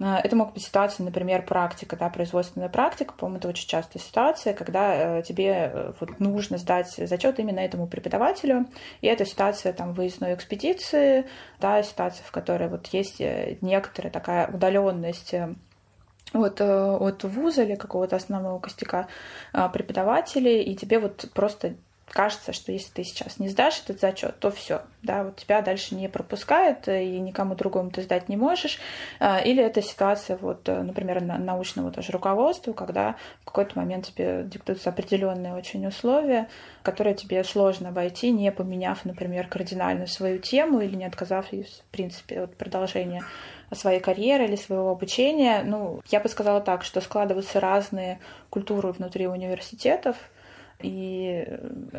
это 0.00 0.34
могут 0.34 0.54
быть 0.54 0.64
ситуации, 0.64 1.02
например, 1.02 1.44
практика, 1.44 1.94
да, 1.94 2.08
производственная 2.08 2.70
практика, 2.70 3.12
по-моему, 3.12 3.38
это 3.38 3.48
очень 3.48 3.68
частая 3.68 4.02
ситуация, 4.02 4.54
когда 4.54 5.18
э, 5.18 5.22
тебе 5.22 5.70
э, 5.72 5.92
вот, 6.00 6.18
нужно 6.18 6.56
сдать 6.56 6.94
зачет 6.96 7.38
именно 7.38 7.60
этому 7.60 7.86
преподавателю, 7.86 8.66
и 9.02 9.06
это 9.06 9.26
ситуация 9.26 9.74
там 9.74 9.92
выездной 9.92 10.34
экспедиции, 10.34 11.26
да, 11.60 11.82
ситуация, 11.82 12.24
в 12.24 12.30
которой 12.30 12.70
вот 12.70 12.86
есть 12.88 13.20
э, 13.20 13.58
некоторая 13.60 14.10
такая 14.10 14.48
удаленность 14.48 15.34
от, 16.32 16.60
от 16.62 17.24
вуза 17.24 17.64
или 17.64 17.74
какого-то 17.74 18.16
основного 18.16 18.58
костяка 18.58 19.08
преподавателей, 19.52 20.62
и 20.62 20.76
тебе 20.76 20.98
вот 20.98 21.28
просто 21.34 21.74
кажется, 22.12 22.52
что 22.52 22.72
если 22.72 22.90
ты 22.92 23.04
сейчас 23.04 23.38
не 23.38 23.48
сдашь 23.48 23.82
этот 23.84 24.00
зачет, 24.00 24.38
то 24.38 24.50
все, 24.50 24.82
да, 25.02 25.24
вот 25.24 25.36
тебя 25.36 25.62
дальше 25.62 25.94
не 25.94 26.08
пропускают, 26.08 26.88
и 26.88 27.18
никому 27.20 27.54
другому 27.54 27.90
ты 27.90 28.02
сдать 28.02 28.28
не 28.28 28.36
можешь. 28.36 28.78
А, 29.20 29.38
или 29.38 29.62
это 29.62 29.80
ситуация, 29.82 30.36
вот, 30.36 30.66
например, 30.66 31.22
научного 31.22 31.90
тоже 31.90 32.12
руководства, 32.12 32.72
когда 32.72 33.16
в 33.42 33.44
какой-то 33.46 33.78
момент 33.78 34.06
тебе 34.06 34.42
диктуются 34.44 34.90
определенные 34.90 35.54
очень 35.54 35.86
условия, 35.86 36.48
которые 36.82 37.14
тебе 37.14 37.44
сложно 37.44 37.90
обойти, 37.90 38.30
не 38.30 38.50
поменяв, 38.50 39.04
например, 39.04 39.46
кардинально 39.48 40.06
свою 40.06 40.38
тему 40.38 40.80
или 40.80 40.96
не 40.96 41.04
отказавшись, 41.04 41.82
в 41.88 41.92
принципе, 41.92 42.40
от 42.40 42.56
продолжения 42.56 43.22
своей 43.72 44.00
карьеры 44.00 44.44
или 44.44 44.56
своего 44.56 44.90
обучения. 44.90 45.62
Ну, 45.64 46.02
я 46.08 46.20
бы 46.20 46.28
сказала 46.28 46.60
так, 46.60 46.82
что 46.82 47.00
складываются 47.00 47.60
разные 47.60 48.18
культуры 48.48 48.92
внутри 48.92 49.26
университетов, 49.26 50.16
и 50.82 51.46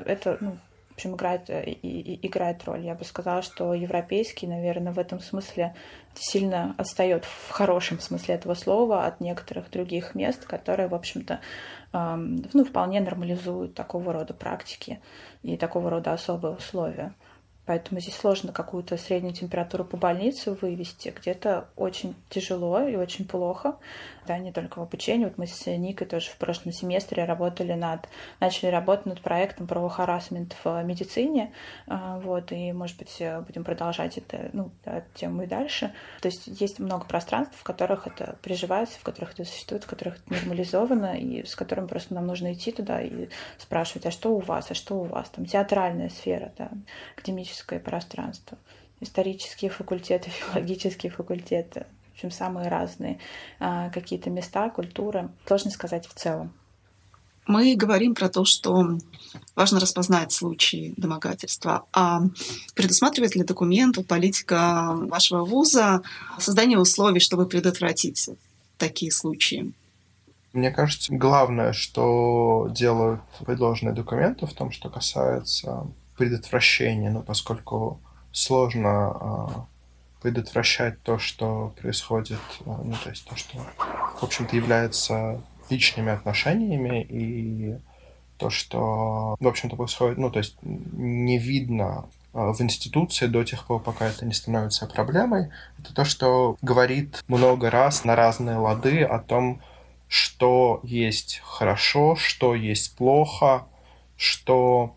это, 0.05 0.37
ну, 0.39 0.57
в 0.89 0.93
общем, 0.93 1.15
играет, 1.15 1.49
и, 1.49 1.71
и, 1.71 2.27
играет 2.27 2.63
роль. 2.65 2.81
Я 2.81 2.95
бы 2.95 3.05
сказала, 3.05 3.41
что 3.41 3.73
европейский, 3.73 4.47
наверное, 4.47 4.93
в 4.93 4.99
этом 4.99 5.19
смысле 5.19 5.73
сильно 6.13 6.75
отстает 6.77 7.25
в 7.25 7.49
хорошем 7.49 7.99
смысле 7.99 8.35
этого 8.35 8.53
слова 8.53 9.05
от 9.05 9.21
некоторых 9.21 9.71
других 9.71 10.15
мест, 10.15 10.45
которые, 10.45 10.89
в 10.89 10.95
общем-то, 10.95 11.39
ну, 11.93 12.65
вполне 12.65 12.99
нормализуют 13.01 13.73
такого 13.73 14.13
рода 14.13 14.33
практики 14.33 14.99
и 15.43 15.57
такого 15.57 15.89
рода 15.89 16.13
особые 16.13 16.55
условия. 16.55 17.13
Поэтому 17.65 18.01
здесь 18.01 18.15
сложно 18.15 18.51
какую-то 18.51 18.97
среднюю 18.97 19.33
температуру 19.33 19.85
по 19.85 19.95
больнице 19.95 20.51
вывести. 20.51 21.13
Где-то 21.15 21.69
очень 21.75 22.15
тяжело 22.29 22.81
и 22.81 22.95
очень 22.95 23.25
плохо. 23.25 23.77
Да, 24.31 24.37
не 24.37 24.53
только 24.53 24.79
в 24.79 24.83
обучении. 24.83 25.25
Вот 25.25 25.37
мы 25.37 25.45
с 25.45 25.65
Никой 25.65 26.07
тоже 26.07 26.29
в 26.29 26.37
прошлом 26.37 26.71
семестре 26.71 27.25
работали 27.25 27.73
над, 27.73 28.07
начали 28.39 28.69
работать 28.69 29.05
над 29.05 29.19
проектом 29.19 29.67
про 29.67 29.85
харасмент 29.89 30.55
в 30.63 30.81
медицине. 30.83 31.51
А, 31.85 32.17
вот, 32.19 32.53
и, 32.53 32.71
может 32.71 32.97
быть, 32.97 33.21
будем 33.45 33.65
продолжать 33.65 34.17
это, 34.17 34.49
ну, 34.53 34.71
эту 34.85 35.05
тему 35.15 35.43
и 35.43 35.47
дальше. 35.47 35.93
То 36.21 36.29
есть 36.29 36.47
есть 36.47 36.79
много 36.79 37.03
пространств, 37.03 37.57
в 37.59 37.63
которых 37.63 38.07
это 38.07 38.37
приживается, 38.41 38.97
в 38.99 39.03
которых 39.03 39.33
это 39.33 39.43
существует, 39.43 39.83
в 39.83 39.87
которых 39.87 40.19
это 40.19 40.33
нормализовано, 40.33 41.17
и 41.17 41.45
с 41.45 41.53
которым 41.53 41.89
просто 41.89 42.13
нам 42.13 42.25
нужно 42.25 42.53
идти 42.53 42.71
туда 42.71 43.01
и 43.01 43.27
спрашивать, 43.57 44.05
а 44.05 44.11
что 44.11 44.33
у 44.33 44.39
вас, 44.39 44.71
а 44.71 44.75
что 44.75 44.95
у 44.95 45.03
вас? 45.03 45.29
Там 45.29 45.45
театральная 45.45 46.07
сфера, 46.07 46.53
да, 46.57 46.71
академическое 47.17 47.81
пространство, 47.81 48.57
исторические 49.01 49.69
факультеты, 49.71 50.29
филологические 50.53 51.11
факультеты, 51.11 51.85
общем, 52.25 52.31
самые 52.31 52.69
разные 52.69 53.19
а, 53.59 53.89
какие-то 53.89 54.29
места, 54.29 54.69
культуры. 54.69 55.29
Сложно 55.45 55.71
сказать 55.71 56.07
в 56.07 56.13
целом. 56.13 56.53
Мы 57.47 57.75
говорим 57.75 58.13
про 58.13 58.29
то, 58.29 58.45
что 58.45 58.97
важно 59.55 59.79
распознать 59.79 60.31
случаи 60.31 60.93
домогательства. 60.95 61.85
А 61.91 62.21
предусматривает 62.75 63.35
ли 63.35 63.43
документ, 63.43 63.97
политика 64.07 64.93
вашего 64.93 65.43
вуза 65.43 66.01
создание 66.37 66.77
условий, 66.77 67.19
чтобы 67.19 67.47
предотвратить 67.47 68.29
такие 68.77 69.11
случаи? 69.11 69.73
Мне 70.53 70.69
кажется, 70.69 71.13
главное, 71.15 71.73
что 71.73 72.67
делают 72.71 73.21
предложенные 73.45 73.95
документы 73.95 74.45
в 74.45 74.53
том, 74.53 74.71
что 74.71 74.89
касается 74.89 75.87
предотвращения, 76.17 77.09
ну, 77.09 77.23
поскольку 77.23 77.99
сложно 78.31 78.89
а, 78.89 79.65
предотвращать 80.21 81.01
то, 81.01 81.17
что 81.17 81.73
происходит, 81.81 82.39
а, 82.65 82.81
ну, 82.83 82.95
то 83.03 83.09
есть 83.09 83.25
то, 83.25 83.35
что, 83.35 83.57
в 84.19 84.23
общем-то, 84.23 84.55
является 84.55 85.41
личными 85.69 86.11
отношениями 86.11 87.05
и 87.09 87.77
то, 88.37 88.49
что, 88.49 89.35
в 89.39 89.47
общем-то, 89.47 89.75
происходит, 89.75 90.17
ну, 90.17 90.29
то 90.29 90.39
есть 90.39 90.55
не 90.61 91.37
видно 91.37 92.05
а, 92.33 92.53
в 92.53 92.61
институции 92.61 93.27
до 93.27 93.43
тех 93.43 93.65
пор, 93.65 93.81
пока 93.81 94.07
это 94.07 94.25
не 94.25 94.33
становится 94.33 94.85
проблемой, 94.85 95.49
это 95.79 95.93
то, 95.93 96.05
что 96.05 96.55
говорит 96.61 97.23
много 97.27 97.69
раз 97.69 98.05
на 98.05 98.15
разные 98.15 98.57
лады 98.57 99.03
о 99.03 99.19
том, 99.19 99.61
что 100.07 100.81
есть 100.83 101.41
хорошо, 101.43 102.15
что 102.15 102.53
есть 102.53 102.95
плохо, 102.95 103.65
что 104.17 104.95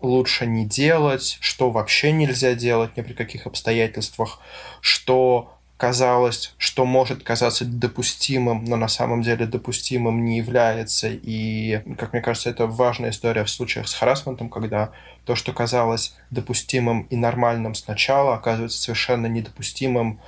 лучше 0.00 0.46
не 0.46 0.64
делать, 0.64 1.38
что 1.40 1.70
вообще 1.70 2.12
нельзя 2.12 2.54
делать 2.54 2.96
ни 2.96 3.02
при 3.02 3.12
каких 3.12 3.46
обстоятельствах, 3.46 4.40
что 4.80 5.52
казалось, 5.76 6.54
что 6.58 6.84
может 6.84 7.22
казаться 7.22 7.64
допустимым, 7.64 8.64
но 8.66 8.76
на 8.76 8.88
самом 8.88 9.22
деле 9.22 9.46
допустимым 9.46 10.26
не 10.26 10.36
является. 10.36 11.08
И, 11.10 11.80
как 11.96 12.12
мне 12.12 12.20
кажется, 12.20 12.50
это 12.50 12.66
важная 12.66 13.10
история 13.10 13.44
в 13.44 13.50
случаях 13.50 13.88
с 13.88 13.94
харасментом, 13.94 14.50
когда 14.50 14.92
то, 15.24 15.34
что 15.34 15.54
казалось 15.54 16.14
допустимым 16.30 17.06
и 17.08 17.16
нормальным 17.16 17.74
сначала, 17.74 18.34
оказывается 18.34 18.78
совершенно 18.78 19.26
недопустимым 19.26 20.20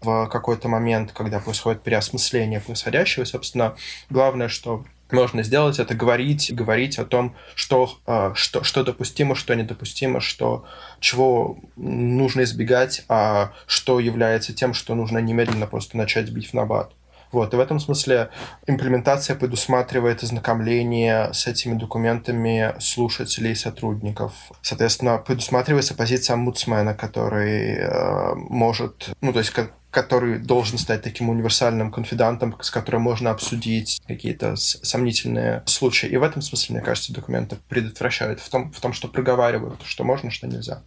в 0.00 0.26
какой-то 0.26 0.68
момент, 0.68 1.12
когда 1.12 1.38
происходит 1.38 1.82
переосмысление 1.82 2.60
происходящего. 2.60 3.22
И, 3.22 3.26
собственно, 3.26 3.76
главное, 4.10 4.48
что 4.48 4.84
можно 5.12 5.42
сделать, 5.42 5.78
это 5.78 5.94
говорить, 5.94 6.52
говорить 6.54 6.98
о 6.98 7.04
том, 7.04 7.34
что, 7.54 7.98
а, 8.06 8.34
что, 8.34 8.62
что 8.62 8.84
допустимо, 8.84 9.34
что 9.34 9.54
недопустимо, 9.54 10.20
что, 10.20 10.64
чего 11.00 11.58
нужно 11.76 12.42
избегать, 12.42 13.04
а 13.08 13.52
что 13.66 14.00
является 14.00 14.52
тем, 14.52 14.74
что 14.74 14.94
нужно 14.94 15.18
немедленно 15.18 15.66
просто 15.66 15.96
начать 15.96 16.30
бить 16.30 16.50
в 16.50 16.54
набат. 16.54 16.92
Вот, 17.32 17.52
и 17.52 17.56
в 17.56 17.60
этом 17.60 17.78
смысле 17.78 18.30
имплементация 18.66 19.36
предусматривает 19.36 20.22
ознакомление 20.22 21.32
с 21.32 21.46
этими 21.46 21.78
документами 21.78 22.74
слушателей 22.80 23.52
и 23.52 23.54
сотрудников. 23.54 24.32
Соответственно, 24.62 25.18
предусматривается 25.18 25.94
позиция 25.94 26.34
омбудсмена, 26.34 26.94
который 26.94 27.74
э, 27.74 28.34
может, 28.34 29.10
ну, 29.20 29.32
то 29.32 29.40
есть, 29.40 29.50
как, 29.50 29.72
который 29.90 30.38
должен 30.38 30.78
стать 30.78 31.02
таким 31.02 31.28
универсальным 31.30 31.90
конфидантом, 31.90 32.56
с 32.60 32.70
которым 32.70 33.02
можно 33.02 33.30
обсудить 33.30 34.00
какие-то 34.06 34.56
сомнительные 34.56 35.62
случаи. 35.66 36.08
И 36.08 36.16
в 36.16 36.22
этом 36.22 36.42
смысле, 36.42 36.76
мне 36.76 36.84
кажется, 36.84 37.12
документы 37.12 37.56
предотвращают 37.68 38.40
в 38.40 38.48
том, 38.48 38.72
в 38.72 38.80
том 38.80 38.92
что 38.92 39.08
проговаривают, 39.08 39.80
что 39.84 40.04
можно, 40.04 40.30
что 40.30 40.46
нельзя. 40.46 40.82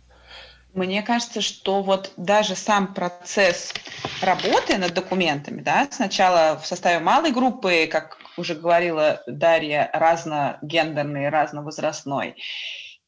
Мне 0.73 1.01
кажется, 1.01 1.41
что 1.41 1.81
вот 1.81 2.13
даже 2.15 2.55
сам 2.55 2.93
процесс 2.93 3.73
работы 4.21 4.77
над 4.77 4.93
документами, 4.93 5.61
да, 5.61 5.87
сначала 5.91 6.57
в 6.57 6.65
составе 6.65 6.99
малой 6.99 7.31
группы, 7.31 7.87
как 7.91 8.17
уже 8.37 8.55
говорила 8.55 9.21
Дарья, 9.27 9.89
разногендерный, 9.93 11.27
разновозрастной, 11.29 12.35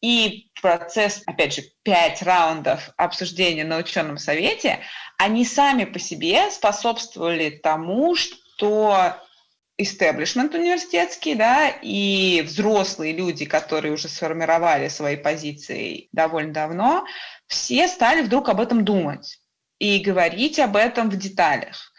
и 0.01 0.49
процесс, 0.61 1.23
опять 1.25 1.55
же, 1.55 1.61
пять 1.83 2.21
раундов 2.21 2.89
обсуждения 2.97 3.63
на 3.63 3.77
ученом 3.77 4.17
совете, 4.17 4.79
они 5.17 5.45
сами 5.45 5.85
по 5.85 5.99
себе 5.99 6.51
способствовали 6.51 7.49
тому, 7.49 8.13
что 8.15 9.15
истеблишмент 9.77 10.53
университетский, 10.53 11.35
да, 11.35 11.69
и 11.69 12.41
взрослые 12.45 13.13
люди, 13.13 13.45
которые 13.45 13.93
уже 13.93 14.09
сформировали 14.09 14.89
свои 14.89 15.15
позиции 15.15 16.09
довольно 16.11 16.53
давно, 16.53 17.05
все 17.53 17.87
стали 17.87 18.21
вдруг 18.21 18.49
об 18.49 18.59
этом 18.59 18.83
думать 18.83 19.39
и 19.79 19.99
говорить 19.99 20.59
об 20.59 20.75
этом 20.75 21.09
в 21.09 21.15
деталях 21.15 21.92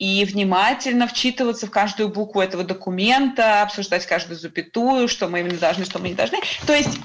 и 0.00 0.24
внимательно 0.24 1.06
вчитываться 1.06 1.66
в 1.66 1.70
каждую 1.70 2.08
букву 2.08 2.40
этого 2.40 2.64
документа, 2.64 3.60
обсуждать 3.60 4.06
каждую 4.06 4.38
запятую, 4.38 5.08
что 5.08 5.28
мы 5.28 5.40
именно 5.40 5.58
должны, 5.58 5.84
что 5.84 5.98
мы 5.98 6.08
не 6.08 6.14
должны. 6.14 6.38
То 6.66 6.74
есть, 6.74 6.98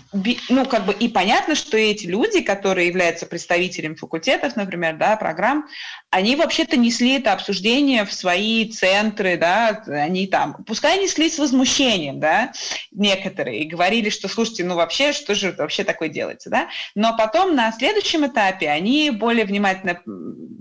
ну, 0.47 0.65
как 0.65 0.85
бы 0.85 0.93
и 0.93 1.09
понятно, 1.09 1.55
что 1.55 1.77
эти 1.77 2.05
люди, 2.05 2.41
которые 2.41 2.87
являются 2.87 3.25
представителями 3.25 3.95
факультетов, 3.95 4.55
например, 4.55 4.95
да, 4.95 5.17
программ, 5.17 5.67
они 6.09 6.37
вообще-то 6.37 6.77
несли 6.77 7.17
это 7.17 7.33
обсуждение 7.33 8.05
в 8.05 8.13
свои 8.13 8.71
центры, 8.71 9.35
да, 9.35 9.83
они 9.87 10.27
там, 10.27 10.63
пускай 10.63 10.97
несли 10.97 11.29
с 11.29 11.37
возмущением, 11.37 12.21
да, 12.21 12.53
некоторые, 12.91 13.59
и 13.59 13.67
говорили, 13.67 14.09
что, 14.09 14.29
слушайте, 14.29 14.63
ну 14.63 14.75
вообще, 14.75 15.11
что 15.11 15.35
же 15.35 15.53
вообще 15.57 15.83
такое 15.83 16.07
делается, 16.07 16.49
да, 16.49 16.69
но 16.95 17.17
потом 17.17 17.55
на 17.55 17.73
следующем 17.73 18.25
этапе 18.25 18.69
они 18.69 19.09
более 19.09 19.43
внимательно 19.43 19.99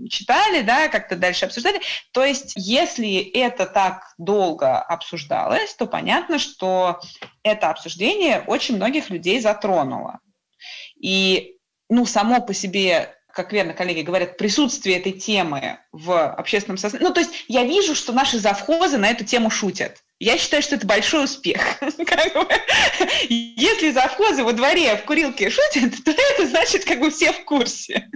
читали, 0.09 0.63
да, 0.63 0.89
как-то 0.89 1.15
дальше 1.15 1.45
обсуждали, 1.45 1.79
то 2.11 2.24
есть, 2.25 2.53
если 2.55 3.17
это 3.17 3.65
так 3.65 4.13
долго 4.17 4.79
обсуждалось, 4.79 5.73
то 5.75 5.85
понятно, 5.85 6.39
что 6.39 6.99
это 7.43 7.69
обсуждение 7.69 8.43
очень 8.47 8.75
многих 8.75 9.09
людей 9.09 9.39
затронуло. 9.39 10.19
И, 10.99 11.57
ну, 11.89 12.05
само 12.05 12.41
по 12.41 12.53
себе 12.53 13.15
как 13.35 13.51
верно 13.51 13.73
коллеги 13.73 14.01
говорят, 14.01 14.37
присутствие 14.37 14.97
этой 14.97 15.11
темы 15.11 15.79
в 15.91 16.25
общественном 16.25 16.77
сознании. 16.77 17.05
Ну, 17.05 17.13
то 17.13 17.19
есть 17.19 17.43
я 17.49 17.65
вижу, 17.65 17.93
что 17.93 18.13
наши 18.13 18.39
завхозы 18.39 18.97
на 18.97 19.09
эту 19.09 19.25
тему 19.25 19.49
шутят. 19.49 19.97
Я 20.19 20.37
считаю, 20.37 20.63
что 20.63 20.75
это 20.75 20.87
большой 20.87 21.25
успех. 21.25 21.61
Если 23.29 23.91
завхозы 23.91 24.45
во 24.45 24.53
дворе 24.53 24.95
в 24.95 25.03
курилке 25.03 25.49
шутят, 25.49 26.01
то 26.05 26.11
это 26.11 26.47
значит, 26.47 26.85
как 26.85 27.01
бы 27.01 27.11
все 27.11 27.33
в 27.33 27.43
курсе. 27.43 28.09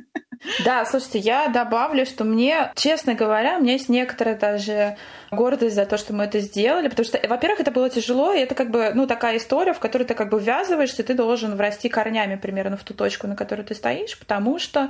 Да, 0.63 0.85
слушайте, 0.85 1.19
я 1.19 1.49
добавлю, 1.49 2.05
что 2.05 2.23
мне, 2.23 2.71
честно 2.75 3.13
говоря, 3.13 3.57
у 3.57 3.61
меня 3.61 3.73
есть 3.73 3.89
некоторая 3.89 4.37
даже 4.37 4.95
гордость 5.31 5.75
за 5.75 5.85
то, 5.85 5.97
что 5.97 6.13
мы 6.13 6.23
это 6.23 6.39
сделали, 6.39 6.87
потому 6.87 7.05
что, 7.05 7.19
во-первых, 7.27 7.59
это 7.59 7.71
было 7.71 7.89
тяжело, 7.89 8.31
и 8.31 8.39
это 8.39 8.55
как 8.55 8.71
бы, 8.71 8.91
ну, 8.95 9.05
такая 9.05 9.37
история, 9.37 9.73
в 9.73 9.79
которой 9.79 10.03
ты 10.03 10.13
как 10.13 10.29
бы 10.29 10.39
ввязываешься, 10.39 11.03
ты 11.03 11.13
должен 11.13 11.55
врасти 11.55 11.89
корнями 11.89 12.35
примерно 12.35 12.77
в 12.77 12.83
ту 12.83 12.93
точку, 12.93 13.27
на 13.27 13.35
которой 13.35 13.63
ты 13.63 13.75
стоишь, 13.75 14.17
потому 14.17 14.59
что 14.59 14.89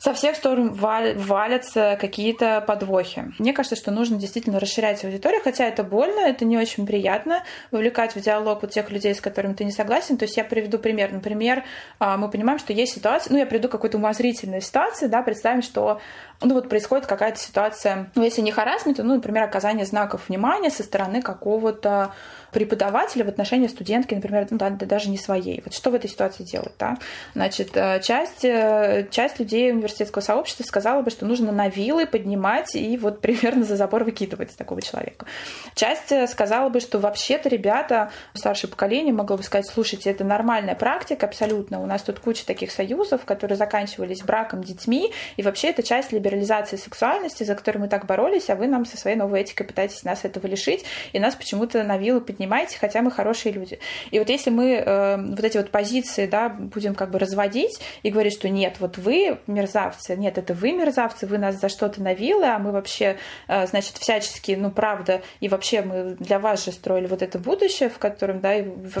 со 0.00 0.14
всех 0.14 0.34
сторон 0.34 0.72
валятся 0.72 1.98
какие-то 2.00 2.64
подвохи. 2.66 3.32
Мне 3.38 3.52
кажется, 3.52 3.76
что 3.76 3.90
нужно 3.90 4.18
действительно 4.18 4.58
расширять 4.58 5.04
аудиторию, 5.04 5.42
хотя 5.44 5.66
это 5.66 5.84
больно, 5.84 6.20
это 6.20 6.46
не 6.46 6.56
очень 6.56 6.86
приятно, 6.86 7.44
вовлекать 7.70 8.16
в 8.16 8.20
диалог 8.20 8.62
вот 8.62 8.70
тех 8.70 8.90
людей, 8.90 9.14
с 9.14 9.20
которыми 9.20 9.52
ты 9.52 9.64
не 9.64 9.72
согласен. 9.72 10.16
То 10.16 10.24
есть 10.24 10.38
я 10.38 10.44
приведу 10.44 10.78
пример. 10.78 11.12
Например, 11.12 11.64
а, 11.98 12.16
мы 12.16 12.30
понимаем, 12.30 12.58
что 12.58 12.72
есть 12.72 12.94
ситуация, 12.94 13.30
ну, 13.30 13.38
я 13.38 13.44
приведу 13.44 13.68
какую-то 13.68 13.98
умозрительную 13.98 14.62
ситуацию, 14.62 15.10
да, 15.10 15.20
представим, 15.20 15.60
что 15.60 16.00
ну 16.42 16.54
вот 16.54 16.68
происходит 16.68 17.06
какая-то 17.06 17.38
ситуация, 17.38 18.10
ну 18.14 18.22
если 18.22 18.40
не 18.40 18.50
харасмент, 18.50 18.98
ну, 18.98 19.14
например, 19.14 19.44
оказание 19.44 19.84
знаков 19.84 20.28
внимания 20.28 20.70
со 20.70 20.82
стороны 20.82 21.20
какого-то 21.22 22.12
преподавателя 22.52 23.24
в 23.24 23.28
отношении 23.28 23.68
студентки, 23.68 24.14
например, 24.14 24.46
ну, 24.50 24.58
да, 24.58 24.70
даже 24.70 25.08
не 25.08 25.18
своей. 25.18 25.62
Вот 25.64 25.74
что 25.74 25.90
в 25.90 25.94
этой 25.94 26.08
ситуации 26.10 26.42
делать, 26.42 26.72
да? 26.78 26.96
Значит, 27.34 27.76
э, 27.76 28.00
часть, 28.02 28.44
э, 28.44 29.06
часть 29.10 29.38
людей 29.38 29.70
университетского 29.72 30.22
сообщества 30.22 30.64
сказала 30.64 31.02
бы, 31.02 31.10
что 31.10 31.26
нужно 31.26 31.52
на 31.52 31.68
вилы 31.68 32.06
поднимать 32.06 32.74
и 32.74 32.96
вот 32.96 33.20
примерно 33.20 33.64
за 33.64 33.76
забор 33.76 34.04
выкидывать 34.04 34.56
такого 34.56 34.82
человека. 34.82 35.26
Часть 35.74 36.12
э, 36.12 36.26
сказала 36.26 36.68
бы, 36.68 36.80
что 36.80 36.98
вообще-то 36.98 37.48
ребята, 37.48 38.10
старшее 38.34 38.70
поколение 38.70 39.14
могло 39.14 39.36
бы 39.36 39.42
сказать, 39.42 39.66
слушайте, 39.66 40.10
это 40.10 40.24
нормальная 40.24 40.74
практика 40.74 41.26
абсолютно, 41.26 41.80
у 41.80 41.86
нас 41.86 42.02
тут 42.02 42.18
куча 42.18 42.44
таких 42.44 42.72
союзов, 42.72 43.24
которые 43.24 43.56
заканчивались 43.56 44.22
браком, 44.22 44.64
детьми, 44.64 45.12
и 45.36 45.42
вообще 45.42 45.68
это 45.68 45.82
часть 45.82 46.12
либерализации 46.30 46.76
сексуальности, 46.76 47.44
за 47.44 47.54
которую 47.54 47.82
мы 47.82 47.88
так 47.88 48.06
боролись, 48.06 48.48
а 48.50 48.54
вы 48.54 48.66
нам 48.66 48.84
со 48.84 48.96
своей 48.96 49.16
новой 49.16 49.42
этикой 49.42 49.66
пытаетесь 49.66 50.04
нас 50.04 50.24
этого 50.24 50.46
лишить, 50.46 50.84
и 51.12 51.18
нас 51.18 51.34
почему-то 51.34 51.82
на 51.82 51.98
вилы 51.98 52.20
поднимаете, 52.20 52.78
хотя 52.78 53.02
мы 53.02 53.10
хорошие 53.10 53.52
люди. 53.52 53.78
И 54.10 54.18
вот 54.18 54.28
если 54.28 54.50
мы 54.50 54.74
э, 54.74 55.16
вот 55.16 55.44
эти 55.44 55.56
вот 55.56 55.70
позиции, 55.70 56.26
да, 56.26 56.48
будем 56.48 56.94
как 56.94 57.10
бы 57.10 57.18
разводить 57.18 57.80
и 58.02 58.10
говорить, 58.10 58.32
что 58.32 58.48
нет, 58.48 58.76
вот 58.78 58.98
вы 58.98 59.38
мерзавцы, 59.46 60.16
нет, 60.16 60.38
это 60.38 60.54
вы 60.54 60.72
мерзавцы, 60.72 61.26
вы 61.26 61.38
нас 61.38 61.60
за 61.60 61.68
что-то 61.68 62.02
на 62.02 62.14
вилы, 62.14 62.46
а 62.46 62.58
мы 62.58 62.72
вообще, 62.72 63.16
э, 63.48 63.66
значит, 63.66 63.98
всячески, 63.98 64.52
ну, 64.52 64.70
правда, 64.70 65.22
и 65.40 65.48
вообще 65.48 65.82
мы 65.82 66.16
для 66.18 66.38
вас 66.38 66.64
же 66.64 66.72
строили 66.72 67.06
вот 67.06 67.22
это 67.22 67.38
будущее, 67.38 67.88
в 67.88 67.98
котором, 67.98 68.40
да, 68.40 68.54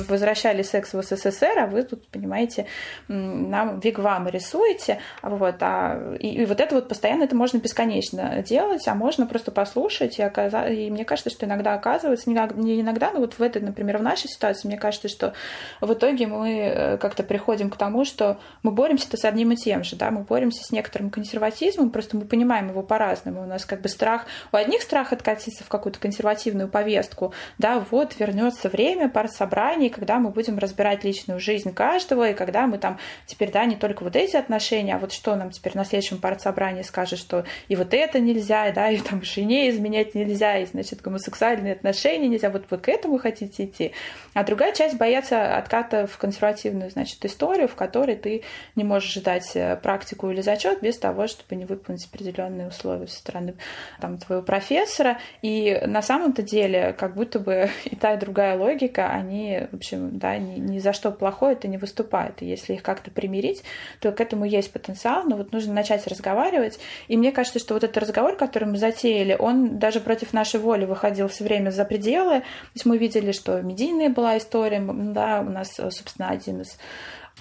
возвращали 0.08 0.62
секс 0.62 0.92
в 0.92 1.02
СССР, 1.02 1.58
а 1.58 1.66
вы 1.66 1.82
тут, 1.82 2.06
понимаете, 2.08 2.66
нам 3.08 3.80
вигвамы 3.80 4.30
рисуете, 4.30 4.98
вот, 5.22 5.56
а, 5.60 6.16
и, 6.18 6.42
и 6.42 6.44
вот 6.44 6.60
это 6.60 6.74
вот 6.74 6.88
постоянно 6.88 7.19
это 7.22 7.36
можно 7.36 7.58
бесконечно 7.58 8.42
делать, 8.42 8.86
а 8.88 8.94
можно 8.94 9.26
просто 9.26 9.50
послушать, 9.50 10.18
и, 10.18 10.22
оказа... 10.22 10.66
и 10.66 10.90
мне 10.90 11.04
кажется, 11.04 11.30
что 11.30 11.46
иногда 11.46 11.74
оказывается, 11.74 12.30
не 12.30 12.80
иногда, 12.80 13.10
но 13.10 13.20
вот 13.20 13.34
в 13.34 13.42
этой, 13.42 13.62
например, 13.62 13.98
в 13.98 14.02
нашей 14.02 14.28
ситуации, 14.28 14.68
мне 14.68 14.78
кажется, 14.78 15.08
что 15.08 15.34
в 15.80 15.92
итоге 15.92 16.26
мы 16.26 16.60
э, 16.60 16.98
как-то 16.98 17.22
приходим 17.22 17.70
к 17.70 17.76
тому, 17.76 18.04
что 18.04 18.38
мы 18.62 18.70
боремся-то 18.70 19.16
с 19.16 19.24
одним 19.24 19.52
и 19.52 19.56
тем 19.56 19.84
же, 19.84 19.96
да, 19.96 20.10
мы 20.10 20.22
боремся 20.22 20.64
с 20.64 20.70
некоторым 20.70 21.10
консерватизмом, 21.10 21.90
просто 21.90 22.16
мы 22.16 22.24
понимаем 22.24 22.68
его 22.68 22.82
по-разному, 22.82 23.42
у 23.42 23.46
нас 23.46 23.64
как 23.64 23.80
бы 23.80 23.88
страх, 23.88 24.26
у 24.52 24.56
одних 24.56 24.82
страх 24.82 25.12
откатиться 25.12 25.64
в 25.64 25.68
какую-то 25.68 25.98
консервативную 25.98 26.68
повестку, 26.68 27.32
да, 27.58 27.84
вот 27.90 28.18
вернется 28.18 28.68
время 28.68 29.08
партсобраний, 29.08 29.90
когда 29.90 30.18
мы 30.18 30.30
будем 30.30 30.58
разбирать 30.58 31.04
личную 31.04 31.40
жизнь 31.40 31.72
каждого, 31.72 32.30
и 32.30 32.34
когда 32.34 32.66
мы 32.66 32.78
там 32.78 32.98
теперь, 33.26 33.50
да, 33.50 33.64
не 33.64 33.76
только 33.76 34.02
вот 34.02 34.16
эти 34.16 34.36
отношения, 34.36 34.96
а 34.96 34.98
вот 34.98 35.12
что 35.12 35.34
нам 35.36 35.50
теперь 35.50 35.76
на 35.76 35.84
следующем 35.84 36.18
партсобрании 36.18 36.82
скажет, 37.10 37.18
что 37.18 37.44
и 37.68 37.76
вот 37.76 37.94
это 37.94 38.20
нельзя, 38.20 38.70
да, 38.72 38.90
и 38.90 38.98
там 38.98 39.22
жене 39.22 39.70
изменять 39.70 40.14
нельзя, 40.14 40.58
и, 40.58 40.66
значит, 40.66 41.00
гомосексуальные 41.00 41.74
отношения 41.74 42.28
нельзя, 42.28 42.50
вот 42.50 42.64
вы 42.70 42.78
к 42.78 42.88
этому 42.88 43.18
хотите 43.18 43.64
идти. 43.64 43.92
А 44.34 44.44
другая 44.44 44.72
часть 44.72 44.96
боятся 44.96 45.56
отката 45.56 46.06
в 46.06 46.16
консервативную, 46.18 46.90
значит, 46.90 47.24
историю, 47.24 47.68
в 47.68 47.74
которой 47.74 48.16
ты 48.16 48.42
не 48.76 48.84
можешь 48.84 49.12
ждать 49.12 49.50
э, 49.54 49.76
практику 49.76 50.30
или 50.30 50.40
зачет 50.40 50.80
без 50.80 50.98
того, 50.98 51.26
чтобы 51.26 51.56
не 51.56 51.64
выполнить 51.64 52.06
определенные 52.06 52.68
условия 52.68 53.08
со 53.08 53.18
стороны 53.18 53.54
там, 54.00 54.18
твоего 54.18 54.42
профессора. 54.42 55.18
И 55.42 55.80
на 55.86 56.02
самом-то 56.02 56.42
деле, 56.42 56.94
как 56.96 57.14
будто 57.14 57.40
бы 57.40 57.70
и 57.84 57.96
та, 57.96 58.14
и 58.14 58.18
другая 58.18 58.56
логика, 58.56 59.10
они, 59.10 59.66
в 59.72 59.76
общем, 59.76 60.18
да, 60.18 60.36
ни, 60.38 60.58
ни 60.58 60.78
за 60.78 60.92
что 60.92 61.10
плохое 61.10 61.54
это 61.54 61.66
не 61.66 61.78
выступают. 61.78 62.42
И 62.42 62.46
если 62.46 62.74
их 62.74 62.82
как-то 62.82 63.10
примирить, 63.10 63.62
то 64.00 64.12
к 64.12 64.20
этому 64.20 64.44
есть 64.44 64.72
потенциал, 64.72 65.24
но 65.24 65.36
вот 65.36 65.52
нужно 65.52 65.74
начать 65.74 66.06
разговаривать. 66.06 66.78
И 67.08 67.16
мне 67.16 67.32
кажется, 67.32 67.58
что 67.58 67.74
вот 67.74 67.84
этот 67.84 67.98
разговор, 67.98 68.36
который 68.36 68.68
мы 68.68 68.78
затеяли, 68.78 69.36
он 69.38 69.78
даже 69.78 70.00
против 70.00 70.32
нашей 70.32 70.60
воли 70.60 70.84
выходил 70.84 71.28
все 71.28 71.44
время 71.44 71.70
за 71.70 71.84
пределы. 71.84 72.40
То 72.40 72.74
есть 72.74 72.86
мы 72.86 72.98
видели, 72.98 73.32
что 73.32 73.60
медийная 73.62 74.10
была 74.10 74.38
история, 74.38 74.80
да, 74.80 75.40
у 75.40 75.50
нас, 75.50 75.74
собственно, 75.74 76.28
один 76.28 76.62
из 76.62 76.78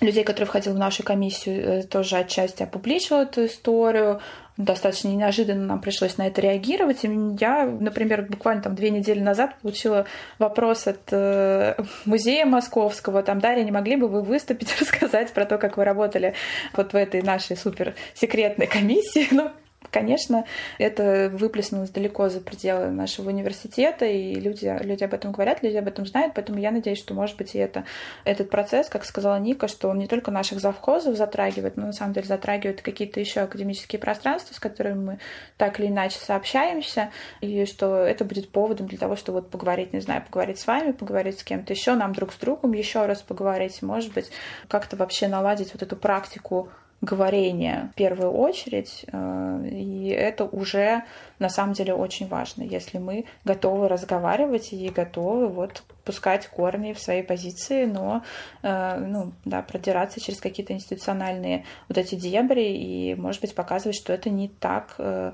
людей, 0.01 0.23
который 0.23 0.45
входил 0.45 0.73
в 0.73 0.77
нашу 0.77 1.03
комиссию, 1.03 1.61
э, 1.61 1.83
тоже 1.83 2.17
отчасти 2.17 2.63
опубличил 2.63 3.17
эту 3.17 3.45
историю. 3.45 4.21
Достаточно 4.59 5.07
неожиданно 5.07 5.65
нам 5.65 5.79
пришлось 5.79 6.17
на 6.17 6.27
это 6.27 6.41
реагировать. 6.41 7.05
И 7.05 7.07
я, 7.39 7.65
например, 7.65 8.23
буквально 8.29 8.61
там 8.61 8.75
две 8.75 8.89
недели 8.89 9.21
назад 9.21 9.55
получила 9.61 10.05
вопрос 10.37 10.85
от 10.85 10.99
э, 11.11 11.75
музея 12.03 12.45
московского. 12.45 13.23
Там, 13.23 13.39
Дарья, 13.39 13.63
не 13.63 13.71
могли 13.71 13.95
бы 13.95 14.09
вы 14.09 14.21
выступить, 14.21 14.75
рассказать 14.81 15.31
про 15.31 15.45
то, 15.45 15.57
как 15.57 15.77
вы 15.77 15.85
работали 15.85 16.33
вот 16.73 16.91
в 16.91 16.95
этой 16.97 17.21
нашей 17.21 17.55
супер 17.55 17.95
секретной 18.13 18.67
комиссии? 18.67 19.29
Ну, 19.31 19.49
Конечно, 19.91 20.45
это 20.77 21.31
выплеснулось 21.33 21.89
далеко 21.89 22.29
за 22.29 22.41
пределы 22.41 22.91
нашего 22.91 23.29
университета, 23.29 24.05
и 24.05 24.35
люди, 24.35 24.71
люди 24.81 25.03
об 25.03 25.13
этом 25.13 25.31
говорят, 25.31 25.63
люди 25.63 25.77
об 25.77 25.87
этом 25.87 26.05
знают, 26.05 26.33
поэтому 26.35 26.59
я 26.59 26.71
надеюсь, 26.71 26.99
что, 26.99 27.13
может 27.13 27.37
быть, 27.37 27.55
и 27.55 27.57
это, 27.57 27.85
этот 28.23 28.49
процесс, 28.49 28.87
как 28.87 29.03
сказала 29.03 29.39
Ника, 29.39 29.67
что 29.67 29.89
он 29.89 29.97
не 29.97 30.07
только 30.07 30.29
наших 30.29 30.59
завхозов 30.59 31.17
затрагивает, 31.17 31.75
но 31.77 31.87
на 31.87 31.93
самом 31.93 32.13
деле 32.13 32.27
затрагивает 32.27 32.81
какие-то 32.81 33.19
еще 33.19 33.41
академические 33.41 33.99
пространства, 33.99 34.53
с 34.53 34.59
которыми 34.59 35.03
мы 35.03 35.19
так 35.57 35.79
или 35.79 35.87
иначе 35.87 36.19
сообщаемся, 36.19 37.09
и 37.41 37.65
что 37.65 37.97
это 37.97 38.25
будет 38.25 38.51
поводом 38.51 38.87
для 38.87 38.97
того, 38.97 39.15
чтобы 39.15 39.39
вот 39.39 39.49
поговорить, 39.49 39.93
не 39.93 40.01
знаю, 40.01 40.23
поговорить 40.23 40.59
с 40.59 40.67
вами, 40.67 40.91
поговорить 40.91 41.39
с 41.39 41.43
кем-то 41.43 41.73
еще, 41.73 41.95
нам 41.95 42.13
друг 42.13 42.31
с 42.33 42.37
другом 42.37 42.73
еще 42.73 43.05
раз 43.05 43.21
поговорить, 43.21 43.81
может 43.81 44.13
быть, 44.13 44.29
как-то 44.67 44.95
вообще 44.97 45.27
наладить 45.27 45.73
вот 45.73 45.81
эту 45.81 45.95
практику 45.95 46.69
говорение 47.01 47.89
в 47.93 47.95
первую 47.95 48.31
очередь, 48.31 49.05
э, 49.11 49.67
и 49.71 50.09
это 50.09 50.43
уже 50.45 51.03
на 51.39 51.49
самом 51.49 51.73
деле 51.73 51.93
очень 51.93 52.27
важно, 52.27 52.63
если 52.63 52.97
мы 52.97 53.25
готовы 53.45 53.87
разговаривать 53.87 54.73
и 54.73 54.89
готовы 54.89 55.47
вот 55.47 55.83
пускать 56.03 56.47
корни 56.47 56.93
в 56.93 56.99
своей 56.99 57.23
позиции, 57.23 57.85
но 57.85 58.23
э, 58.63 58.97
ну, 58.99 59.31
да, 59.45 59.61
продираться 59.61 60.19
через 60.19 60.41
какие-то 60.41 60.73
институциональные 60.73 61.63
вот 61.87 61.97
эти 61.97 62.15
дебри 62.15 62.75
и, 62.75 63.15
может 63.15 63.41
быть, 63.41 63.55
показывать, 63.55 63.95
что 63.95 64.11
это 64.11 64.29
не 64.29 64.49
так 64.49 64.95
э, 64.97 65.31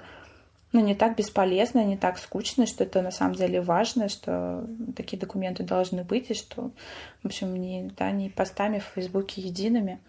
ну, 0.75 0.81
не 0.81 0.93
так 0.93 1.15
бесполезно, 1.15 1.85
не 1.85 1.95
так 1.95 2.17
скучно, 2.17 2.65
что 2.65 2.83
это 2.83 3.01
на 3.01 3.11
самом 3.11 3.35
деле 3.35 3.61
важно, 3.61 4.09
что 4.09 4.67
такие 4.97 5.17
документы 5.17 5.63
должны 5.63 6.03
быть, 6.03 6.29
и 6.31 6.33
что, 6.33 6.71
в 7.23 7.27
общем, 7.27 7.55
не, 7.55 7.89
да, 7.97 8.11
не 8.11 8.29
постами 8.29 8.79
в 8.79 8.93
Фейсбуке 8.93 9.41
едиными. 9.41 9.99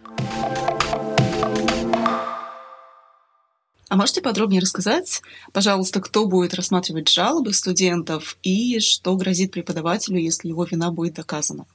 А 3.89 3.97
можете 3.97 4.21
подробнее 4.21 4.61
рассказать, 4.61 5.23
пожалуйста, 5.53 6.01
кто 6.01 6.27
будет 6.27 6.55
рассматривать 6.55 7.09
жалобы 7.09 7.53
студентов 7.53 8.37
и 8.43 8.81
что 8.81 9.15
грозит 9.15 9.53
преподавателю, 9.53 10.19
если 10.19 10.49
его 10.49 10.65
вина 10.65 10.91
будет 10.91 11.15
доказана? 11.15 11.67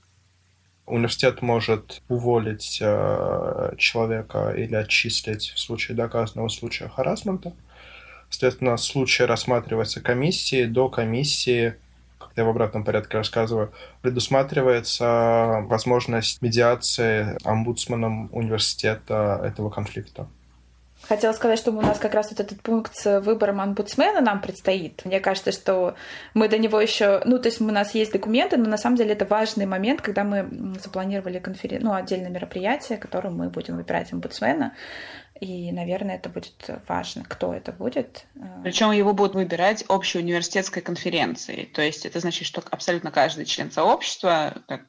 Университет 0.86 1.42
может 1.42 2.02
уволить 2.10 2.80
э, 2.82 3.76
человека 3.78 4.54
или 4.58 4.76
отчислить 4.76 5.54
в 5.56 5.60
случае 5.60 5.96
доказанного 5.96 6.50
случая 6.50 6.90
харасмента. 6.90 7.54
Соответственно, 8.30 8.76
случай 8.76 9.24
рассматривается 9.24 10.02
комиссией. 10.02 10.66
До 10.66 10.90
комиссии, 10.90 11.76
как 12.18 12.32
я 12.36 12.44
в 12.44 12.50
обратном 12.50 12.84
порядке 12.84 13.18
рассказываю, 13.18 13.72
предусматривается 14.02 15.66
возможность 15.70 16.42
медиации 16.42 17.38
омбудсменом 17.46 18.28
университета 18.34 19.40
этого 19.46 19.70
конфликта. 19.70 20.28
Хотела 21.12 21.34
сказать, 21.34 21.60
что 21.60 21.72
у 21.72 21.82
нас 21.82 22.00
как 22.00 22.14
раз 22.14 22.30
вот 22.32 22.40
этот 22.40 22.62
пункт 22.62 22.96
с 22.96 23.20
выбором 23.20 23.60
омбудсмена 23.60 24.22
нам 24.22 24.40
предстоит. 24.40 25.04
Мне 25.04 25.20
кажется, 25.20 25.52
что 25.52 25.96
мы 26.34 26.48
до 26.48 26.58
него 26.58 26.80
еще... 26.80 27.22
Ну, 27.26 27.38
то 27.38 27.50
есть 27.50 27.60
у 27.60 27.66
нас 27.66 27.94
есть 27.94 28.14
документы, 28.14 28.56
но 28.56 28.70
на 28.70 28.78
самом 28.78 28.96
деле 28.96 29.12
это 29.12 29.26
важный 29.26 29.66
момент, 29.66 30.02
когда 30.02 30.24
мы 30.24 30.74
запланировали 30.82 31.40
конферен... 31.40 31.82
ну, 31.82 31.92
отдельное 31.92 32.30
мероприятие, 32.30 32.98
которым 32.98 33.36
мы 33.36 33.50
будем 33.50 33.76
выбирать 33.76 34.14
омбудсмена. 34.14 34.74
И, 35.42 35.74
наверное, 35.74 36.16
это 36.16 36.30
будет 36.30 36.56
важно, 36.88 37.26
кто 37.28 37.54
это 37.54 37.74
будет. 37.74 38.24
Причем 38.64 38.92
его 38.92 39.12
будут 39.12 39.36
выбирать 39.36 39.84
общей 39.90 40.20
университетской 40.20 40.82
конференцией. 40.82 41.66
То 41.66 41.82
есть 41.82 42.06
это 42.06 42.22
значит, 42.22 42.48
что 42.48 42.64
абсолютно 42.72 43.12
каждый 43.12 43.44
член 43.44 43.70
сообщества, 43.70 44.54
ну, 44.70 44.80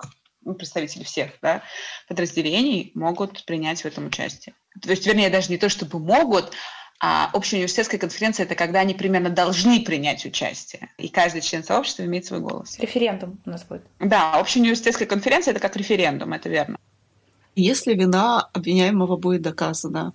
представители 0.58 1.04
всех 1.04 1.30
да, 1.40 1.62
подразделений, 2.08 2.92
могут 2.94 3.44
принять 3.44 3.82
в 3.82 3.86
этом 3.86 4.06
участие. 4.06 4.54
То 4.80 4.90
есть, 4.90 5.06
вернее, 5.06 5.30
даже 5.30 5.50
не 5.50 5.58
то, 5.58 5.68
чтобы 5.68 5.98
могут, 5.98 6.52
а 7.04 7.30
общая 7.32 7.56
университетская 7.56 7.98
конференция– 7.98 8.44
это 8.46 8.54
когда 8.54 8.80
они 8.80 8.94
примерно 8.94 9.28
должны 9.28 9.82
принять 9.82 10.24
участие. 10.24 10.88
И 10.98 11.08
каждый 11.08 11.40
член 11.40 11.64
сообщества 11.64 12.04
имеет 12.04 12.26
свой 12.26 12.40
голос. 12.40 12.78
Референдум 12.78 13.40
у 13.44 13.50
нас 13.50 13.64
будет. 13.64 13.82
Да, 13.98 14.38
общая 14.38 14.60
университетская 14.60 15.08
конференция– 15.08 15.50
это 15.52 15.60
как 15.60 15.76
референдум, 15.76 16.32
это 16.32 16.48
верно. 16.48 16.78
Если 17.56 17.94
вина 17.94 18.48
обвиняемого 18.52 19.16
будет 19.16 19.42
доказана, 19.42 20.14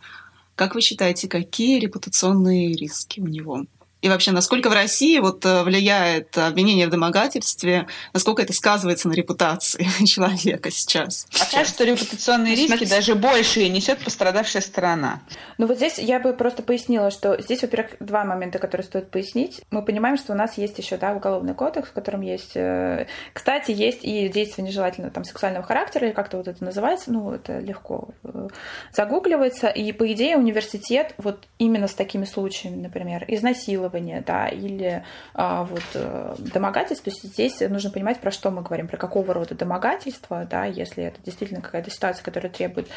как 0.56 0.76
вы 0.76 0.82
считаете, 0.82 1.28
какие 1.28 1.80
репутационные 1.80 2.74
риски 2.74 3.20
у 3.20 3.28
него? 3.28 3.66
И 4.02 4.10
вообще, 4.10 4.32
насколько 4.32 4.70
в 4.70 4.74
России 4.74 5.18
вот 5.18 5.44
э, 5.46 5.64
влияет 5.64 6.38
обвинение 6.38 6.86
в 6.86 6.92
домогательстве, 6.92 7.88
насколько 8.14 8.44
это 8.44 8.54
сказывается 8.54 9.08
на 9.08 9.14
репутации 9.14 9.88
человека 10.06 10.70
сейчас? 10.70 11.26
Пока 11.32 11.66
что 11.66 11.84
репутационные 11.84 12.54
риски 12.54 12.68
Смотрите. 12.68 12.92
даже 12.92 13.16
больше 13.16 13.68
несет 13.68 13.98
пострадавшая 14.00 14.62
сторона. 14.62 15.22
Ну 15.58 15.66
вот 15.66 15.78
здесь 15.78 15.98
я 15.98 16.20
бы 16.20 16.34
просто 16.34 16.62
пояснила, 16.62 17.10
что 17.10 17.42
здесь, 17.42 17.64
во-первых, 17.64 17.96
два 18.00 18.24
момента, 18.24 18.60
которые 18.60 18.86
стоит 18.86 19.10
пояснить. 19.10 19.62
Мы 19.72 19.84
понимаем, 19.84 20.18
что 20.18 20.34
у 20.34 20.36
нас 20.36 20.60
есть 20.60 20.78
еще 20.78 20.98
да, 20.98 21.14
уголовный 21.14 21.56
кодекс, 21.56 21.90
в 21.90 21.94
котором 21.94 22.22
есть... 22.22 22.56
Э, 22.56 23.08
кстати, 23.34 23.72
есть 23.72 24.04
и 24.04 24.30
действия 24.30 24.64
нежелательного 24.64 25.12
там, 25.12 25.24
сексуального 25.24 25.66
характера, 25.66 26.06
или 26.06 26.14
как-то 26.14 26.38
вот 26.38 26.48
это 26.48 26.64
называется, 26.64 27.12
ну, 27.12 27.32
это 27.32 27.58
легко 27.60 28.10
э, 28.24 28.48
загугливается. 28.94 29.70
И, 29.70 29.92
по 29.92 30.12
идее, 30.14 30.38
университет 30.38 31.16
вот 31.18 31.48
именно 31.58 31.88
с 31.88 31.96
такими 31.96 32.26
случаями, 32.26 32.80
например, 32.80 33.26
изнасилования, 33.28 33.87
изнасилование, 33.88 34.24
да, 34.26 34.48
или 34.48 35.04
а, 35.34 35.64
вот 35.64 35.84
э, 35.94 36.36
домогательство. 36.40 37.12
Здесь 37.12 37.60
нужно 37.62 37.90
понимать, 37.90 38.20
про 38.20 38.32
что 38.32 38.52
мы 38.52 38.62
говорим, 38.62 38.88
про 38.88 38.98
какого 38.98 39.34
рода 39.34 39.56
домогательство, 39.56 40.46
да, 40.50 40.66
если 40.66 41.06
это 41.06 41.20
действительно 41.24 41.62
какая-то 41.62 41.92
ситуация, 41.92 42.24
которая 42.24 42.52
требует, 42.52 42.88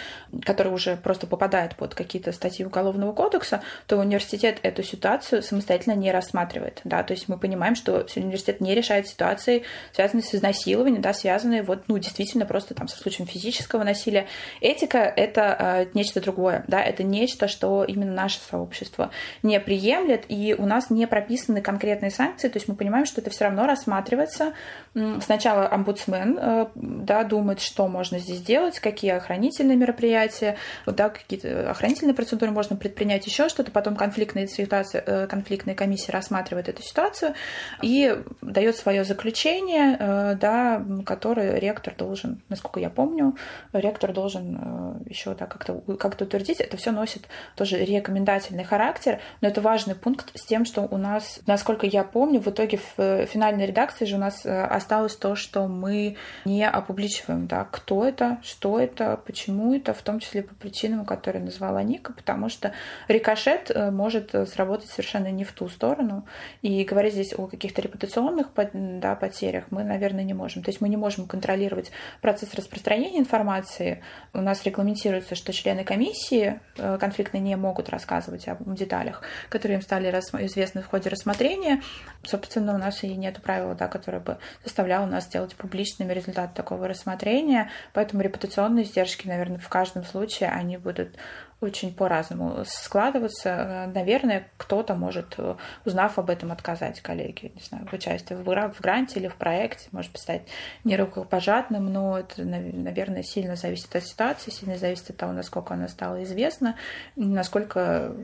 которая 0.44 0.74
уже 0.74 0.96
просто 0.96 1.26
попадает 1.26 1.76
под 1.76 1.94
какие-то 1.94 2.32
статьи 2.32 2.64
Уголовного 2.64 3.12
кодекса, 3.12 3.62
то 3.86 3.96
университет 3.96 4.58
эту 4.62 4.82
ситуацию 4.82 5.42
самостоятельно 5.42 5.94
не 5.94 6.12
рассматривает, 6.12 6.80
да, 6.84 7.02
то 7.02 7.12
есть 7.12 7.28
мы 7.28 7.38
понимаем, 7.38 7.74
что 7.74 8.06
университет 8.16 8.60
не 8.60 8.74
решает 8.74 9.06
ситуации, 9.08 9.64
связанные 9.92 10.24
с 10.24 10.34
изнасилованием, 10.34 11.02
да, 11.02 11.12
связанные 11.12 11.62
вот, 11.62 11.84
ну, 11.88 11.98
действительно 11.98 12.46
просто 12.46 12.74
там 12.74 12.88
со 12.88 12.96
случаем 12.96 13.26
физического 13.26 13.84
насилия. 13.84 14.26
Этика— 14.60 14.98
это 15.16 15.56
э, 15.58 15.86
нечто 15.94 16.20
другое, 16.20 16.64
да, 16.68 16.82
это 16.82 17.02
нечто, 17.02 17.48
что 17.48 17.84
именно 17.84 18.12
наше 18.12 18.40
сообщество 18.40 19.10
не 19.42 19.60
приемлет, 19.60 20.24
и 20.28 20.54
у 20.56 20.66
нас 20.66 20.79
нас 20.80 20.90
не 20.90 21.06
прописаны 21.06 21.60
конкретные 21.60 22.10
санкции, 22.10 22.48
то 22.48 22.56
есть 22.56 22.68
мы 22.68 22.74
понимаем, 22.74 23.04
что 23.04 23.20
это 23.20 23.30
все 23.30 23.44
равно 23.44 23.66
рассматривается. 23.66 24.54
Сначала 24.94 25.68
омбудсмен 25.68 26.36
э, 26.36 26.66
да, 26.74 27.22
думает, 27.22 27.60
что 27.60 27.86
можно 27.86 28.18
здесь 28.18 28.42
делать, 28.42 28.80
какие 28.80 29.12
охранительные 29.12 29.76
мероприятия, 29.76 30.56
да, 30.84 31.10
какие-то 31.10 31.70
охранительные 31.70 32.14
процедуры 32.14 32.50
можно 32.50 32.74
предпринять, 32.74 33.24
еще 33.24 33.48
что-то. 33.48 33.70
Потом 33.70 33.94
конфликтная 33.94 34.48
ситуация, 34.48 35.02
э, 35.06 35.26
конфликтная 35.28 35.76
комиссия 35.76 36.10
рассматривает 36.10 36.68
эту 36.68 36.82
ситуацию 36.82 37.34
и 37.82 38.20
дает 38.40 38.76
свое 38.76 39.04
заключение, 39.04 39.96
э, 39.96 40.34
да, 40.34 40.84
которое 41.06 41.60
ректор 41.60 41.94
должен, 41.94 42.42
насколько 42.48 42.80
я 42.80 42.90
помню, 42.90 43.36
ректор 43.72 44.12
должен 44.12 45.00
еще 45.06 45.34
да, 45.34 45.46
как-то 45.46 45.80
как 45.98 46.20
утвердить. 46.20 46.60
Это 46.60 46.76
все 46.76 46.90
носит 46.90 47.28
тоже 47.54 47.78
рекомендательный 47.78 48.64
характер, 48.64 49.20
но 49.40 49.48
это 49.48 49.60
важный 49.60 49.94
пункт 49.94 50.30
с 50.34 50.44
тем, 50.44 50.64
что 50.64 50.82
у 50.90 50.96
нас, 50.96 51.40
насколько 51.46 51.86
я 51.86 52.02
помню, 52.02 52.40
в 52.40 52.48
итоге 52.48 52.80
в 52.96 53.26
финальной 53.26 53.66
редакции 53.66 54.04
же 54.04 54.16
у 54.16 54.18
нас 54.18 54.44
э, 54.44 54.79
осталось 54.80 55.16
то, 55.16 55.36
что 55.36 55.68
мы 55.68 56.16
не 56.44 56.66
опубличиваем, 56.66 57.46
да, 57.46 57.64
кто 57.70 58.04
это, 58.04 58.38
что 58.42 58.80
это, 58.80 59.20
почему 59.24 59.74
это, 59.74 59.94
в 59.94 60.02
том 60.02 60.18
числе 60.18 60.42
по 60.42 60.54
причинам, 60.54 61.04
которые 61.04 61.44
назвала 61.44 61.82
Ника, 61.82 62.12
потому 62.12 62.48
что 62.48 62.72
рикошет 63.08 63.70
э, 63.70 63.90
может 63.90 64.34
сработать 64.48 64.90
совершенно 64.90 65.30
не 65.30 65.44
в 65.44 65.52
ту 65.52 65.68
сторону. 65.68 66.26
И 66.62 66.84
говорить 66.84 67.14
здесь 67.14 67.34
о 67.36 67.46
каких-то 67.46 67.82
репутационных 67.82 68.48
да, 68.72 69.14
потерях 69.14 69.64
мы, 69.70 69.84
наверное, 69.84 70.24
не 70.24 70.34
можем. 70.34 70.62
То 70.62 70.70
есть 70.70 70.80
мы 70.80 70.88
не 70.88 70.96
можем 70.96 71.26
контролировать 71.26 71.90
процесс 72.20 72.54
распространения 72.54 73.18
информации. 73.18 74.02
У 74.32 74.40
нас 74.40 74.64
регламентируется, 74.64 75.34
что 75.34 75.52
члены 75.52 75.84
комиссии 75.84 76.60
э, 76.76 76.98
конфликтные 76.98 77.40
не 77.40 77.56
могут 77.56 77.88
рассказывать 77.88 78.48
об 78.48 78.74
деталях, 78.74 79.22
которые 79.48 79.76
им 79.76 79.82
стали 79.82 80.10
известны 80.10 80.82
в 80.82 80.86
ходе 80.86 81.10
рассмотрения. 81.10 81.82
Собственно, 82.24 82.74
у 82.74 82.78
нас 82.78 83.04
и 83.04 83.14
нет 83.14 83.40
правила, 83.42 83.74
да, 83.74 83.88
которое 83.88 84.20
бы 84.20 84.38
заставляло 84.70 85.06
нас 85.06 85.26
делать 85.26 85.56
публичными 85.56 86.12
результаты 86.12 86.54
такого 86.54 86.86
рассмотрения. 86.86 87.70
Поэтому 87.92 88.22
репутационные 88.22 88.84
издержки, 88.84 89.26
наверное, 89.26 89.58
в 89.58 89.68
каждом 89.68 90.04
случае 90.04 90.50
они 90.50 90.76
будут 90.76 91.16
очень 91.60 91.92
по-разному 91.92 92.64
складываться. 92.64 93.90
Наверное, 93.94 94.48
кто-то 94.56 94.94
может, 94.94 95.36
узнав 95.84 96.18
об 96.18 96.30
этом, 96.30 96.52
отказать 96.52 97.00
коллеге, 97.00 97.52
не 97.54 97.60
знаю, 97.60 97.86
в 97.86 97.92
участии 97.92 98.32
в, 98.32 98.44
в 98.44 98.80
гранте 98.80 99.20
или 99.20 99.28
в 99.28 99.34
проекте, 99.34 99.88
может 99.92 100.16
стать 100.16 100.42
не 100.84 100.96
рукопожатным, 100.96 101.92
но 101.92 102.18
это, 102.18 102.42
наверное, 102.44 103.22
сильно 103.22 103.56
зависит 103.56 103.94
от 103.94 104.04
ситуации, 104.04 104.50
сильно 104.50 104.78
зависит 104.78 105.10
от 105.10 105.18
того, 105.18 105.32
насколько 105.32 105.74
она 105.74 105.88
стала 105.88 106.22
известна, 106.24 106.76
насколько 107.16 108.14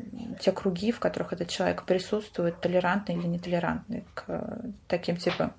те 0.41 0.53
круги, 0.53 0.91
в 0.91 0.99
которых 0.99 1.35
этот 1.35 1.49
человек 1.49 1.83
присутствует, 1.83 2.61
толерантны 2.61 3.13
или 3.13 3.27
нетолерантны 3.27 4.05
к 4.15 4.63
таким 4.89 5.17
типам. 5.19 5.53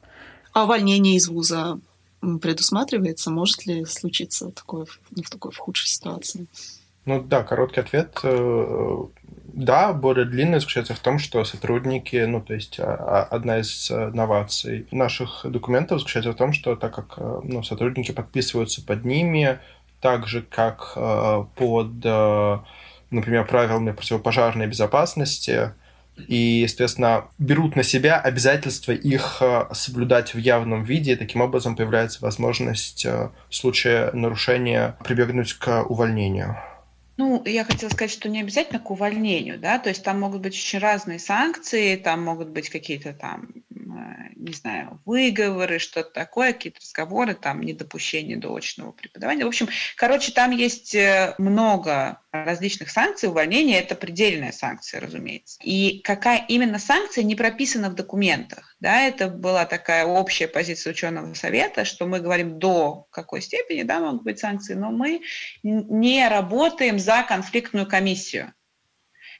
А 0.57 0.63
увольнение 0.63 1.17
из 1.17 1.27
вуза 1.27 1.79
предусматривается? 2.19 3.29
Может 3.29 3.67
ли 3.67 3.85
случиться 3.85 4.49
такое, 4.49 4.87
ну, 5.15 5.21
в 5.21 5.29
такой 5.29 5.51
в 5.51 5.57
худшей 5.57 5.87
ситуации? 5.87 6.47
Ну 7.05 7.21
да, 7.21 7.43
короткий 7.43 7.81
ответ. 7.81 8.19
Э, 8.23 8.97
да, 9.53 9.93
более 9.93 10.25
длинный 10.25 10.59
заключается 10.59 10.95
в 10.95 10.99
том, 10.99 11.19
что 11.19 11.43
сотрудники, 11.43 12.25
ну 12.25 12.41
то 12.41 12.55
есть 12.55 12.79
а, 12.79 12.85
а, 12.85 13.23
одна 13.25 13.59
из 13.59 13.91
э, 13.91 14.09
новаций 14.15 14.87
наших 14.89 15.41
документов 15.43 15.99
заключается 15.99 16.31
в 16.31 16.35
том, 16.35 16.53
что 16.53 16.75
так 16.75 16.91
как 16.91 17.13
э, 17.17 17.41
ну, 17.43 17.61
сотрудники 17.61 18.11
подписываются 18.11 18.83
под 18.83 19.05
ними, 19.05 19.59
так 20.01 20.25
же 20.25 20.41
как 20.41 20.95
под, 21.55 22.03
например, 23.11 23.45
правилами 23.47 23.91
противопожарной 23.91 24.65
безопасности, 24.65 25.73
и, 26.27 26.61
естественно, 26.61 27.25
берут 27.37 27.75
на 27.75 27.83
себя 27.83 28.19
обязательство 28.19 28.91
их 28.91 29.41
соблюдать 29.71 30.33
в 30.33 30.37
явном 30.37 30.83
виде, 30.83 31.13
и 31.13 31.15
таким 31.15 31.41
образом 31.41 31.75
появляется 31.75 32.19
возможность 32.21 33.05
в 33.05 33.31
случае 33.49 34.11
нарушения 34.13 34.97
прибегнуть 35.03 35.53
к 35.53 35.83
увольнению. 35.83 36.57
Ну, 37.17 37.41
я 37.45 37.65
хотела 37.65 37.89
сказать, 37.89 38.11
что 38.11 38.29
не 38.29 38.41
обязательно 38.41 38.79
к 38.79 38.91
увольнению, 38.91 39.57
да, 39.57 39.79
то 39.79 39.89
есть 39.89 40.03
там 40.03 40.19
могут 40.19 40.41
быть 40.41 40.53
очень 40.53 40.77
разные 40.77 41.17
санкции, 41.17 41.95
там 41.95 42.23
могут 42.23 42.49
быть 42.49 42.69
какие-то 42.69 43.11
там, 43.11 43.49
э, 43.91 44.33
не 44.35 44.53
знаю, 44.53 45.01
выговоры, 45.05 45.79
что-то 45.79 46.11
такое, 46.11 46.53
какие-то 46.53 46.79
разговоры, 46.79 47.33
там, 47.35 47.61
недопущение 47.61 48.37
до 48.37 48.55
очного 48.55 48.91
преподавания. 48.91 49.45
В 49.45 49.47
общем, 49.49 49.69
короче, 49.95 50.31
там 50.31 50.51
есть 50.51 50.95
э, 50.95 51.35
много 51.37 52.21
различных 52.31 52.89
санкций. 52.89 53.29
Увольнение– 53.29 53.79
это 53.81 53.95
предельная 53.95 54.51
санкция, 54.51 54.99
разумеется. 54.99 55.59
И 55.63 56.01
какая 56.03 56.45
именно 56.47 56.79
санкция 56.79 57.23
не 57.23 57.35
прописана 57.35 57.89
в 57.89 57.95
документах. 57.95 58.75
Да, 58.79 59.01
это 59.01 59.27
была 59.27 59.65
такая 59.65 60.05
общая 60.05 60.47
позиция 60.47 60.91
ученого 60.91 61.33
совета, 61.33 61.83
что 61.85 62.05
мы 62.05 62.19
говорим 62.19 62.59
до 62.59 63.07
какой 63.11 63.41
степени 63.41 63.83
да, 63.83 63.99
могут 63.99 64.23
быть 64.23 64.39
санкции, 64.39 64.75
но 64.75 64.91
мы 64.91 65.21
не 65.63 66.27
работаем 66.27 66.99
за 66.99 67.23
конфликтную 67.27 67.87
комиссию. 67.87 68.53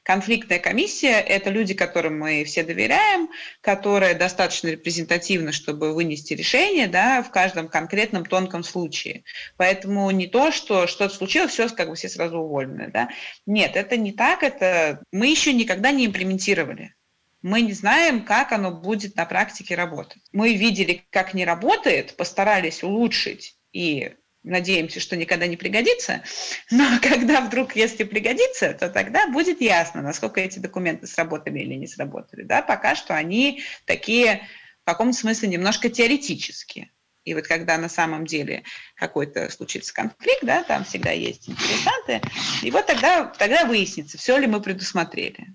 Конфликтная 0.08 0.58
комиссия– 0.58 1.20
это 1.28 1.50
люди, 1.50 1.74
которым 1.74 2.18
мы 2.18 2.42
все 2.44 2.62
доверяем, 2.62 3.28
которые 3.60 4.14
достаточно 4.14 4.68
репрезентативны, 4.68 5.52
чтобы 5.52 5.92
вынести 5.92 6.32
решение 6.32 6.88
да, 6.88 7.22
в 7.22 7.30
каждом 7.30 7.68
конкретном 7.68 8.24
тонком 8.24 8.64
случае. 8.64 9.24
Поэтому 9.58 10.10
не 10.10 10.26
то, 10.26 10.50
что 10.50 10.86
что-то 10.86 11.14
случилось, 11.14 11.50
все 11.50 11.68
как 11.68 11.90
бы 11.90 11.94
все 11.94 12.08
сразу 12.08 12.38
уволены. 12.38 12.88
Да? 12.90 13.10
Нет, 13.44 13.76
это 13.76 13.98
не 13.98 14.12
так. 14.12 14.42
Это 14.42 15.02
мы 15.12 15.26
еще 15.26 15.52
никогда 15.52 15.90
не 15.90 16.06
имплементировали. 16.06 16.94
Мы 17.42 17.60
не 17.60 17.74
знаем, 17.74 18.24
как 18.24 18.52
оно 18.52 18.70
будет 18.70 19.14
на 19.14 19.26
практике 19.26 19.74
работать. 19.74 20.22
Мы 20.32 20.54
видели, 20.54 21.04
как 21.10 21.34
не 21.34 21.44
работает, 21.44 22.16
постарались 22.16 22.82
улучшить 22.82 23.58
и 23.74 24.14
надеемся, 24.48 25.00
что 25.00 25.16
никогда 25.16 25.46
не 25.46 25.56
пригодится, 25.56 26.22
но 26.70 26.84
когда 27.02 27.40
вдруг, 27.40 27.76
если 27.76 28.04
пригодится, 28.04 28.72
то 28.74 28.88
тогда 28.88 29.28
будет 29.28 29.60
ясно, 29.60 30.02
насколько 30.02 30.40
эти 30.40 30.58
документы 30.58 31.06
сработали 31.06 31.58
или 31.60 31.74
не 31.74 31.86
сработали. 31.86 32.42
Да? 32.42 32.62
Пока 32.62 32.94
что 32.94 33.14
они 33.14 33.62
такие 33.84 34.46
в 34.82 34.86
каком-то 34.86 35.16
смысле 35.16 35.48
немножко 35.48 35.90
теоретические. 35.90 36.90
И 37.24 37.34
вот 37.34 37.46
когда 37.46 37.76
на 37.76 37.90
самом 37.90 38.24
деле 38.26 38.64
какой-то 38.94 39.50
случится 39.50 39.92
конфликт, 39.92 40.42
да, 40.42 40.62
там 40.62 40.84
всегда 40.84 41.10
есть 41.10 41.48
интересанты, 41.48 42.22
и 42.62 42.70
вот 42.70 42.86
тогда, 42.86 43.26
тогда 43.26 43.66
выяснится, 43.66 44.16
все 44.16 44.38
ли 44.38 44.46
мы 44.46 44.62
предусмотрели. 44.62 45.54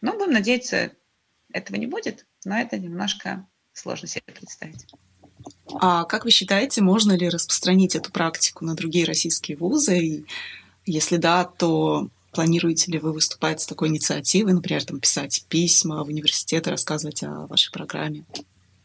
Ну, 0.00 0.18
будем 0.18 0.32
надеяться, 0.32 0.90
этого 1.52 1.76
не 1.76 1.86
будет, 1.86 2.26
но 2.44 2.58
это 2.58 2.76
немножко 2.76 3.46
сложно 3.72 4.08
себе 4.08 4.24
представить. 4.34 4.84
А 5.74 6.04
как 6.04 6.24
вы 6.24 6.30
считаете, 6.30 6.82
можно 6.82 7.12
ли 7.12 7.28
распространить 7.28 7.96
эту 7.96 8.10
практику 8.10 8.64
на 8.64 8.74
другие 8.74 9.04
российские 9.04 9.56
вузы? 9.56 9.98
И 9.98 10.24
если 10.86 11.16
да, 11.16 11.44
то 11.44 12.08
планируете 12.32 12.90
ли 12.90 12.98
вы 12.98 13.12
выступать 13.12 13.60
с 13.60 13.66
такой 13.66 13.88
инициативой, 13.88 14.52
например, 14.52 14.84
там, 14.84 15.00
писать 15.00 15.44
письма 15.48 16.02
в 16.02 16.08
университеты, 16.08 16.70
рассказывать 16.70 17.22
о 17.22 17.46
вашей 17.46 17.70
программе? 17.70 18.24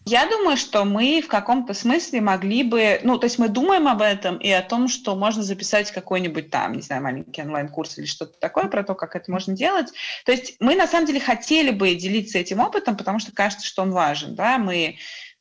Я 0.10 0.26
думаю, 0.26 0.56
что 0.56 0.86
мы 0.86 1.22
в 1.22 1.28
каком-то 1.28 1.74
смысле 1.74 2.22
могли 2.22 2.64
бы, 2.64 3.02
ну, 3.04 3.18
то 3.18 3.26
есть 3.26 3.40
мы 3.40 3.50
думаем 3.50 3.90
об 3.90 4.02
этом 4.02 4.38
и 4.38 4.50
о 4.50 4.62
том, 4.62 4.88
что 4.88 5.18
можно 5.18 5.44
записать 5.44 5.92
какой-нибудь 5.92 6.50
там, 6.50 6.76
не 6.76 6.82
знаю, 6.82 7.04
маленький 7.04 7.42
онлайн-курс 7.42 7.98
или 7.98 8.06
что-то 8.06 8.40
такое 8.40 8.68
про 8.68 8.84
то, 8.84 8.96
как 8.96 9.18
это 9.18 9.30
можно 9.30 9.54
делать. 9.54 9.88
То 10.24 10.32
есть 10.32 10.56
мы 10.62 10.76
на 10.76 10.88
самом 10.88 11.08
деле 11.08 11.20
хотели 11.20 11.72
бы 11.72 11.94
делиться 11.96 12.38
этим 12.38 12.62
опытом, 12.62 12.96
потому 12.96 13.20
что 13.20 13.34
кажется, 13.34 13.68
что 13.68 13.82
он 13.82 13.92
важен, 13.92 14.34
да, 14.34 14.58
мы 14.58 14.96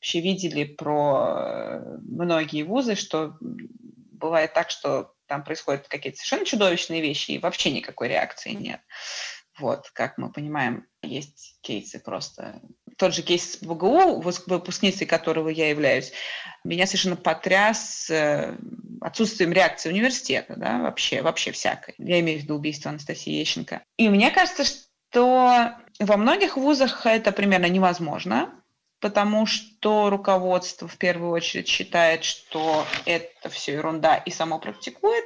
вообще 0.06 0.20
видели 0.20 0.62
про 0.62 1.34
э, 1.36 1.98
многие 2.08 2.62
вузы, 2.62 2.94
что 2.94 3.36
бывает 3.40 4.54
так, 4.54 4.70
что 4.70 5.12
там 5.26 5.42
происходят 5.42 5.88
какие-то 5.88 6.18
совершенно 6.18 6.46
чудовищные 6.46 7.02
вещи, 7.02 7.32
и 7.32 7.38
вообще 7.38 7.72
никакой 7.72 8.08
реакции 8.08 8.50
нет. 8.50 8.80
Вот, 9.58 9.90
как 9.92 10.16
мы 10.16 10.30
понимаем, 10.30 10.86
есть 11.02 11.58
кейсы 11.60 11.98
просто. 11.98 12.60
Тот 12.96 13.14
же 13.14 13.22
кейс 13.22 13.54
с 13.54 13.62
ВГУ, 13.62 14.20
выпускницей 14.20 15.08
которого 15.08 15.48
я 15.48 15.70
являюсь, 15.70 16.12
меня 16.62 16.86
совершенно 16.86 17.16
потряс 17.16 18.08
э, 18.08 18.56
отсутствием 19.00 19.52
реакции 19.52 19.90
университета, 19.90 20.54
да, 20.56 20.78
вообще, 20.82 21.20
вообще 21.20 21.50
всякой. 21.50 21.94
Я 21.98 22.20
имею 22.20 22.38
в 22.38 22.42
виду 22.44 22.54
убийство 22.54 22.90
Анастасии 22.90 23.32
Ещенко. 23.32 23.82
И 23.96 24.08
мне 24.08 24.30
кажется, 24.30 24.64
что 24.64 25.72
во 25.98 26.16
многих 26.16 26.56
вузах 26.56 27.06
это 27.06 27.32
примерно 27.32 27.66
невозможно, 27.66 28.62
потому 29.00 29.46
что 29.46 30.10
руководство 30.10 30.88
в 30.88 30.96
первую 30.96 31.30
очередь 31.30 31.68
считает, 31.68 32.24
что 32.24 32.84
это 33.04 33.48
все 33.48 33.74
ерунда 33.74 34.16
и 34.16 34.30
само 34.30 34.58
практикует. 34.58 35.24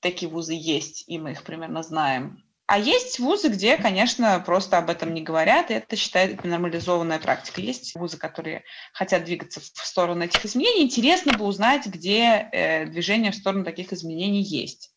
Такие 0.00 0.30
вузы 0.30 0.54
есть, 0.54 1.04
и 1.06 1.18
мы 1.18 1.32
их 1.32 1.44
примерно 1.44 1.82
знаем. 1.82 2.42
А 2.66 2.78
есть 2.78 3.18
вузы, 3.18 3.48
где, 3.48 3.76
конечно, 3.76 4.42
просто 4.44 4.78
об 4.78 4.88
этом 4.88 5.12
не 5.12 5.20
говорят, 5.20 5.70
и 5.70 5.74
это 5.74 5.94
считается 5.94 6.46
нормализованная 6.46 7.18
практика. 7.18 7.60
Есть 7.60 7.94
вузы, 7.94 8.16
которые 8.16 8.64
хотят 8.92 9.24
двигаться 9.24 9.60
в 9.60 9.86
сторону 9.86 10.24
этих 10.24 10.44
изменений. 10.46 10.84
Интересно 10.84 11.36
бы 11.36 11.44
узнать, 11.44 11.86
где 11.86 12.48
э, 12.50 12.86
движение 12.86 13.30
в 13.30 13.36
сторону 13.36 13.64
таких 13.64 13.92
изменений 13.92 14.42
есть. 14.42 14.90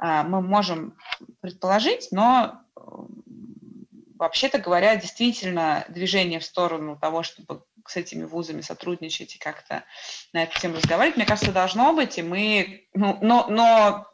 Э, 0.00 0.22
мы 0.22 0.40
можем 0.40 0.96
предположить, 1.40 2.08
но 2.12 2.60
вообще-то 4.18 4.58
говоря, 4.58 4.96
действительно 4.96 5.84
движение 5.88 6.40
в 6.40 6.44
сторону 6.44 6.96
того, 6.96 7.22
чтобы 7.22 7.62
с 7.86 7.96
этими 7.96 8.24
вузами 8.24 8.60
сотрудничать 8.60 9.36
и 9.36 9.38
как-то 9.38 9.84
на 10.32 10.42
эту 10.42 10.58
тему 10.60 10.76
разговаривать, 10.76 11.16
мне 11.16 11.26
кажется, 11.26 11.52
должно 11.52 11.92
быть, 11.92 12.18
и 12.18 12.22
мы, 12.22 12.86
ну, 12.94 13.18
но, 13.22 13.46
но 13.48 14.06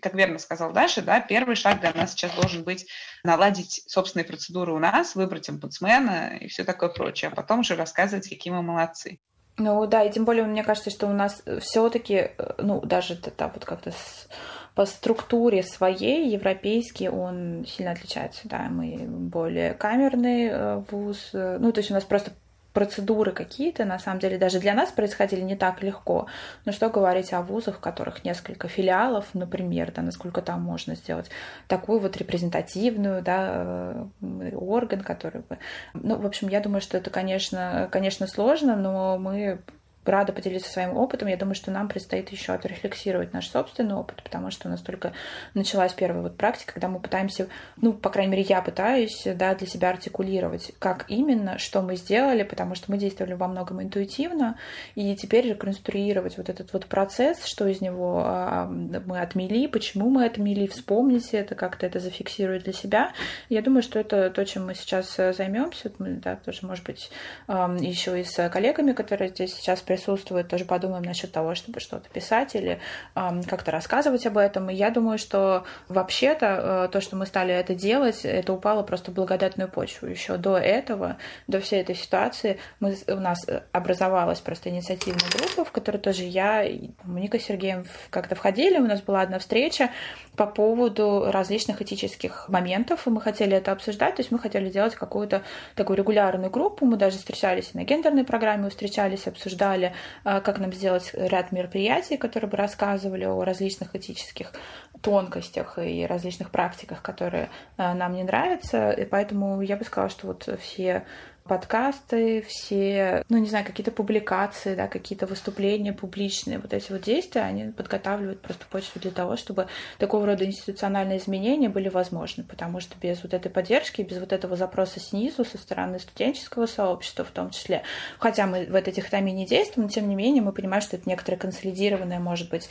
как 0.00 0.14
верно 0.14 0.38
сказал 0.38 0.72
Даша, 0.72 1.02
да, 1.02 1.20
первый 1.20 1.56
шаг 1.56 1.80
для 1.80 1.92
нас 1.92 2.12
сейчас 2.12 2.32
должен 2.34 2.62
быть 2.62 2.86
наладить 3.24 3.82
собственные 3.86 4.26
процедуры 4.26 4.72
у 4.72 4.78
нас, 4.78 5.14
выбрать 5.14 5.48
омбудсмена 5.48 6.36
и 6.40 6.48
все 6.48 6.64
такое 6.64 6.88
прочее, 6.88 7.30
а 7.32 7.34
потом 7.34 7.60
уже 7.60 7.74
рассказывать, 7.74 8.28
какие 8.28 8.52
мы 8.52 8.62
молодцы. 8.62 9.18
Ну 9.58 9.86
да, 9.86 10.04
и 10.04 10.12
тем 10.12 10.24
более 10.24 10.44
мне 10.44 10.62
кажется, 10.62 10.90
что 10.90 11.06
у 11.06 11.12
нас 11.12 11.42
все-таки, 11.60 12.32
ну 12.58 12.80
даже 12.82 13.14
это 13.14 13.48
вот 13.48 13.64
как-то 13.64 13.90
с, 13.90 14.28
по 14.76 14.84
структуре 14.84 15.62
своей 15.62 16.28
европейский 16.28 17.08
он 17.08 17.64
сильно 17.66 17.92
отличается, 17.92 18.42
да, 18.44 18.68
мы 18.70 18.98
более 19.08 19.72
камерный 19.72 20.48
э, 20.50 20.82
вуз, 20.90 21.30
э, 21.32 21.56
ну 21.58 21.72
то 21.72 21.80
есть 21.80 21.90
у 21.90 21.94
нас 21.94 22.04
просто 22.04 22.32
процедуры 22.74 23.32
какие-то, 23.32 23.86
на 23.86 23.98
самом 23.98 24.20
деле, 24.20 24.36
даже 24.36 24.60
для 24.60 24.74
нас 24.74 24.90
происходили 24.90 25.40
не 25.40 25.56
так 25.56 25.82
легко. 25.82 26.26
Но 26.66 26.72
что 26.72 26.90
говорить 26.90 27.32
о 27.32 27.40
вузах, 27.40 27.76
в 27.76 27.80
которых 27.80 28.22
несколько 28.22 28.68
филиалов, 28.68 29.24
например, 29.32 29.92
да, 29.96 30.02
насколько 30.02 30.42
там 30.42 30.60
можно 30.60 30.94
сделать 30.94 31.30
такую 31.68 32.00
вот 32.00 32.18
репрезентативную, 32.18 33.22
да, 33.22 34.08
э, 34.20 34.54
орган, 34.56 35.00
который 35.00 35.40
бы... 35.40 35.56
Ну, 35.94 36.16
в 36.16 36.26
общем, 36.26 36.48
я 36.48 36.60
думаю, 36.60 36.82
что 36.82 36.98
это, 36.98 37.08
конечно, 37.08 37.88
конечно, 37.90 38.26
сложно, 38.26 38.76
но 38.76 39.16
мы 39.16 39.60
рада 40.08 40.32
поделиться 40.32 40.70
своим 40.70 40.96
опытом. 40.96 41.28
Я 41.28 41.36
думаю, 41.36 41.54
что 41.54 41.70
нам 41.70 41.88
предстоит 41.88 42.30
еще 42.30 42.52
отрефлексировать 42.52 43.32
наш 43.32 43.48
собственный 43.48 43.94
опыт, 43.94 44.22
потому 44.22 44.50
что 44.50 44.68
у 44.68 44.70
нас 44.70 44.80
только 44.80 45.12
началась 45.54 45.92
первая 45.92 46.22
вот 46.22 46.36
практика, 46.36 46.74
когда 46.74 46.88
мы 46.88 47.00
пытаемся, 47.00 47.48
ну, 47.80 47.92
по 47.92 48.10
крайней 48.10 48.32
мере, 48.32 48.42
я 48.48 48.62
пытаюсь, 48.62 49.22
да, 49.24 49.54
для 49.54 49.66
себя 49.66 49.90
артикулировать, 49.90 50.72
как 50.78 51.04
именно, 51.08 51.58
что 51.58 51.82
мы 51.82 51.96
сделали, 51.96 52.42
потому 52.42 52.74
что 52.74 52.90
мы 52.90 52.98
действовали 52.98 53.34
во 53.34 53.48
многом 53.48 53.82
интуитивно, 53.82 54.58
и 54.94 55.14
теперь 55.16 55.48
реконструировать 55.48 56.36
вот 56.36 56.48
этот 56.48 56.72
вот 56.72 56.86
процесс, 56.86 57.44
что 57.44 57.66
из 57.66 57.80
него 57.80 58.22
а, 58.24 58.66
мы 58.66 59.20
отмели, 59.20 59.66
почему 59.66 60.10
мы 60.10 60.24
отмели, 60.24 60.66
вспомните 60.66 61.38
это, 61.38 61.54
как-то 61.54 61.86
это 61.86 62.00
зафиксировать 62.00 62.64
для 62.64 62.72
себя. 62.72 63.12
Я 63.48 63.62
думаю, 63.62 63.82
что 63.82 63.98
это 63.98 64.30
то, 64.30 64.44
чем 64.44 64.66
мы 64.66 64.74
сейчас 64.74 65.18
э, 65.18 65.32
займемся. 65.32 65.90
Да, 65.98 66.36
тоже, 66.36 66.66
может 66.66 66.84
быть, 66.84 67.10
еще 67.48 68.20
и 68.20 68.24
с 68.24 68.48
коллегами, 68.48 68.92
которые 68.92 69.30
здесь 69.30 69.54
сейчас 69.54 69.80
присутствует, 69.96 70.48
тоже 70.48 70.64
подумаем 70.64 71.02
насчет 71.02 71.32
того, 71.32 71.54
чтобы 71.54 71.80
что-то 71.80 72.08
писать 72.10 72.54
или 72.54 72.78
э, 73.14 73.42
как-то 73.48 73.70
рассказывать 73.70 74.26
об 74.26 74.36
этом. 74.36 74.68
И 74.68 74.74
я 74.74 74.90
думаю, 74.90 75.18
что 75.18 75.64
вообще-то 75.88 76.86
э, 76.86 76.88
то, 76.92 77.00
что 77.00 77.16
мы 77.16 77.24
стали 77.24 77.54
это 77.54 77.74
делать, 77.74 78.24
это 78.24 78.52
упало 78.52 78.82
просто 78.82 79.10
в 79.10 79.14
благодатную 79.14 79.70
почву. 79.70 80.08
Еще 80.08 80.36
до 80.36 80.58
этого, 80.58 81.16
до 81.46 81.60
всей 81.60 81.80
этой 81.80 81.94
ситуации, 81.94 82.58
мы, 82.78 82.94
у 83.08 83.20
нас 83.20 83.46
образовалась 83.72 84.40
просто 84.40 84.68
инициативная 84.68 85.30
группа, 85.34 85.64
в 85.64 85.72
которой 85.72 85.98
тоже 85.98 86.24
я 86.24 86.62
и 86.62 86.90
Ника 87.06 87.38
Сергеем 87.38 87.86
как-то 88.10 88.34
входили. 88.34 88.78
У 88.78 88.86
нас 88.86 89.00
была 89.00 89.22
одна 89.22 89.38
встреча 89.38 89.90
по 90.36 90.46
поводу 90.46 91.30
различных 91.30 91.80
этических 91.80 92.48
моментов, 92.48 93.06
и 93.06 93.10
мы 93.10 93.20
хотели 93.20 93.56
это 93.56 93.72
обсуждать, 93.72 94.16
то 94.16 94.20
есть 94.20 94.30
мы 94.30 94.38
хотели 94.38 94.68
делать 94.68 94.94
какую-то 94.94 95.42
такую 95.74 95.96
регулярную 95.96 96.50
группу, 96.50 96.84
мы 96.84 96.96
даже 96.96 97.16
встречались 97.16 97.72
на 97.72 97.84
гендерной 97.84 98.24
программе, 98.24 98.68
встречались, 98.68 99.26
обсуждали 99.26 99.85
обсуждали, 99.86 99.92
а, 100.24 100.40
как 100.40 100.58
нам 100.58 100.72
сделать 100.72 101.10
ряд 101.14 101.52
мероприятий, 101.52 102.16
которые 102.16 102.50
бы 102.50 102.56
рассказывали 102.56 103.24
о 103.24 103.44
различных 103.44 103.94
этических 103.94 104.52
тонкостях 105.00 105.78
и 105.78 106.06
различных 106.06 106.50
практиках, 106.50 107.02
которые 107.02 107.50
а, 107.76 107.94
нам 107.94 108.14
не 108.14 108.24
нравятся. 108.24 108.90
И 108.90 109.04
поэтому 109.04 109.60
я 109.60 109.76
бы 109.76 109.84
сказала, 109.84 110.10
что 110.10 110.26
вот 110.28 110.48
все 110.60 111.04
подкасты, 111.46 112.44
все, 112.46 113.24
ну, 113.28 113.38
не 113.38 113.48
знаю, 113.48 113.64
какие-то 113.64 113.90
публикации, 113.90 114.74
да, 114.74 114.88
какие-то 114.88 115.26
выступления 115.26 115.92
публичные, 115.92 116.58
вот 116.58 116.72
эти 116.74 116.92
вот 116.92 117.02
действия, 117.02 117.42
они 117.42 117.72
подготавливают 117.72 118.42
просто 118.42 118.66
почву 118.70 119.00
для 119.00 119.10
того, 119.10 119.36
чтобы 119.36 119.68
такого 119.98 120.26
рода 120.26 120.44
институциональные 120.44 121.18
изменения 121.18 121.68
были 121.68 121.88
возможны, 121.88 122.44
потому 122.44 122.80
что 122.80 122.96
без 123.00 123.22
вот 123.22 123.32
этой 123.32 123.50
поддержки, 123.50 124.02
без 124.02 124.18
вот 124.18 124.32
этого 124.32 124.56
запроса 124.56 125.00
снизу, 125.00 125.44
со 125.44 125.56
стороны 125.58 125.98
студенческого 125.98 126.66
сообщества 126.66 127.24
в 127.24 127.30
том 127.30 127.50
числе, 127.50 127.82
хотя 128.18 128.46
мы 128.46 128.66
в 128.66 128.74
этой 128.74 128.92
дихотомии 128.92 129.32
не 129.32 129.46
действуем, 129.46 129.86
но 129.86 129.92
тем 129.92 130.08
не 130.08 130.16
менее 130.16 130.42
мы 130.42 130.52
понимаем, 130.52 130.82
что 130.82 130.96
это 130.96 131.08
некоторое 131.08 131.38
консолидированное, 131.38 132.20
может 132.20 132.50
быть, 132.50 132.68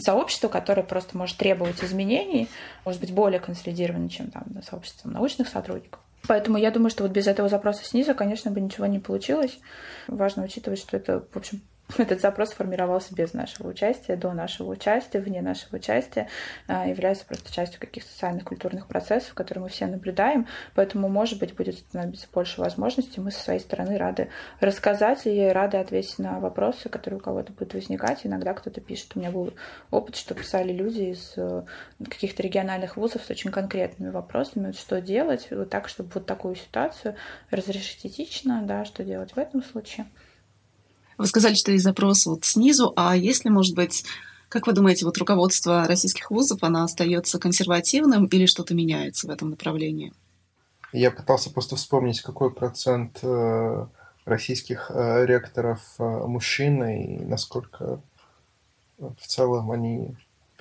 сообщество, 0.00 0.48
которое 0.48 0.82
просто 0.82 1.16
может 1.16 1.36
требовать 1.36 1.82
изменений, 1.82 2.48
может 2.84 3.00
быть, 3.00 3.12
более 3.12 3.40
консолидированное, 3.40 4.08
чем 4.08 4.30
там 4.30 4.44
сообщество 4.62 5.08
научных 5.08 5.48
сотрудников. 5.48 6.00
Поэтому 6.28 6.58
я 6.58 6.70
думаю, 6.70 6.90
что 6.90 7.02
вот 7.04 7.12
без 7.12 7.26
этого 7.26 7.48
запроса 7.48 7.84
снизу, 7.84 8.14
конечно, 8.14 8.50
бы 8.50 8.60
ничего 8.60 8.86
не 8.86 8.98
получилось. 8.98 9.58
Важно 10.08 10.44
учитывать, 10.44 10.78
что 10.78 10.96
это, 10.96 11.24
в 11.32 11.36
общем, 11.36 11.60
Этот 11.98 12.20
запрос 12.20 12.52
формировался 12.52 13.14
без 13.14 13.32
нашего 13.32 13.68
участия, 13.68 14.16
до 14.16 14.32
нашего 14.32 14.70
участия, 14.70 15.20
вне 15.20 15.40
нашего 15.40 15.76
участия, 15.76 16.28
а, 16.66 16.86
является 16.86 17.24
просто 17.24 17.52
частью 17.52 17.80
каких-то 17.80 18.10
социальных, 18.10 18.44
культурных 18.44 18.88
процессов, 18.88 19.34
которые 19.34 19.62
мы 19.62 19.68
все 19.68 19.86
наблюдаем. 19.86 20.46
Поэтому, 20.74 21.08
может 21.08 21.38
быть, 21.38 21.54
будет 21.54 21.78
становиться 21.78 22.26
больше 22.32 22.60
возможностей. 22.60 23.20
Мы 23.20 23.30
со 23.30 23.40
своей 23.40 23.60
стороны 23.60 23.98
рады 23.98 24.28
рассказать 24.60 25.26
и 25.26 25.46
рады 25.46 25.76
ответить 25.76 26.18
на 26.18 26.40
вопросы, 26.40 26.88
которые 26.88 27.18
у 27.18 27.22
кого-то 27.22 27.52
будут 27.52 27.74
возникать. 27.74 28.26
Иногда 28.26 28.52
кто-то 28.54 28.80
пишет. 28.80 29.12
У 29.14 29.20
меня 29.20 29.30
был 29.30 29.54
опыт, 29.90 30.16
что 30.16 30.34
писали 30.34 30.72
люди 30.72 31.02
из 31.02 31.34
э, 31.36 31.62
каких-то 32.02 32.42
региональных 32.42 32.96
вузов 32.96 33.22
с 33.24 33.30
очень 33.30 33.52
конкретными 33.52 34.10
вопросами, 34.10 34.72
что 34.72 35.00
делать 35.00 35.48
вот 35.52 35.70
так, 35.70 35.88
чтобы 35.88 36.10
вот 36.14 36.26
такую 36.26 36.56
ситуацию 36.56 37.14
разрешить 37.50 38.04
этично, 38.04 38.62
да, 38.64 38.84
что 38.84 39.04
делать 39.04 39.32
в 39.32 39.38
этом 39.38 39.62
случае. 39.62 40.06
Вы 41.18 41.26
сказали, 41.26 41.54
что 41.54 41.72
есть 41.72 41.84
запрос 41.84 42.26
вот 42.26 42.44
снизу, 42.44 42.92
а 42.96 43.16
если, 43.16 43.48
может 43.48 43.74
быть, 43.74 44.04
как 44.48 44.66
вы 44.66 44.72
думаете, 44.72 45.04
вот 45.04 45.18
руководство 45.18 45.86
российских 45.86 46.30
вузов, 46.30 46.62
оно 46.62 46.84
остается 46.84 47.38
консервативным 47.38 48.26
или 48.26 48.46
что-то 48.46 48.74
меняется 48.74 49.26
в 49.26 49.30
этом 49.30 49.50
направлении? 49.50 50.12
Я 50.92 51.10
пытался 51.10 51.50
просто 51.50 51.76
вспомнить, 51.76 52.20
какой 52.20 52.52
процент 52.52 53.18
э, 53.22 53.86
российских 54.24 54.90
э, 54.90 55.26
ректоров 55.26 55.80
э, 55.98 56.02
мужчины 56.02 57.04
и 57.04 57.24
насколько 57.24 58.00
в 58.98 59.26
целом 59.26 59.70
они 59.72 60.16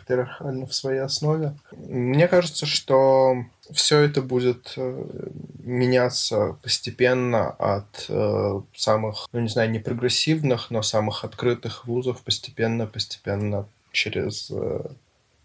патриархальны 0.06 0.66
в 0.66 0.74
своей 0.74 1.00
основе. 1.00 1.56
Мне 1.72 2.28
кажется, 2.28 2.66
что 2.66 3.46
все 3.72 4.00
это 4.00 4.22
будет 4.22 4.74
э, 4.78 5.30
меняться 5.60 6.58
постепенно 6.62 7.50
от 7.50 8.06
э, 8.10 8.62
самых, 8.76 9.28
ну 9.34 9.40
не 9.40 9.50
знаю, 9.50 9.72
не 9.72 9.80
прогрессивных, 9.80 10.70
но 10.70 10.84
самых 10.84 11.24
открытых 11.24 11.88
вузов 11.88 12.22
постепенно, 12.22 12.86
постепенно 12.86 13.68
через 13.92 14.52
э, 14.52 14.82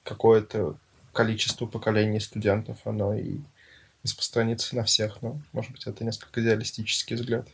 какое-то 0.05 0.77
количество 1.13 1.67
поколений 1.67 2.21
студентов 2.21 2.79
оно 2.85 3.15
и 3.15 3.39
распространится 4.03 4.77
на 4.77 4.85
всех. 4.85 5.23
Но, 5.23 5.41
может 5.53 5.73
быть, 5.73 5.87
это 5.87 6.05
несколько 6.05 6.43
идеалистический 6.43 7.17
взгляд. 7.17 7.49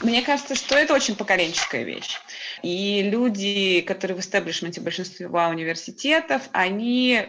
Мне 0.00 0.22
кажется, 0.22 0.54
что 0.54 0.76
это 0.76 0.94
очень 0.94 1.16
поколенческая 1.16 1.82
вещь. 1.82 2.18
И 2.62 3.02
люди, 3.02 3.82
которые 3.82 4.16
в 4.16 4.20
истеблишменте 4.20 4.80
большинства 4.80 5.48
университетов, 5.48 6.48
они 6.52 7.26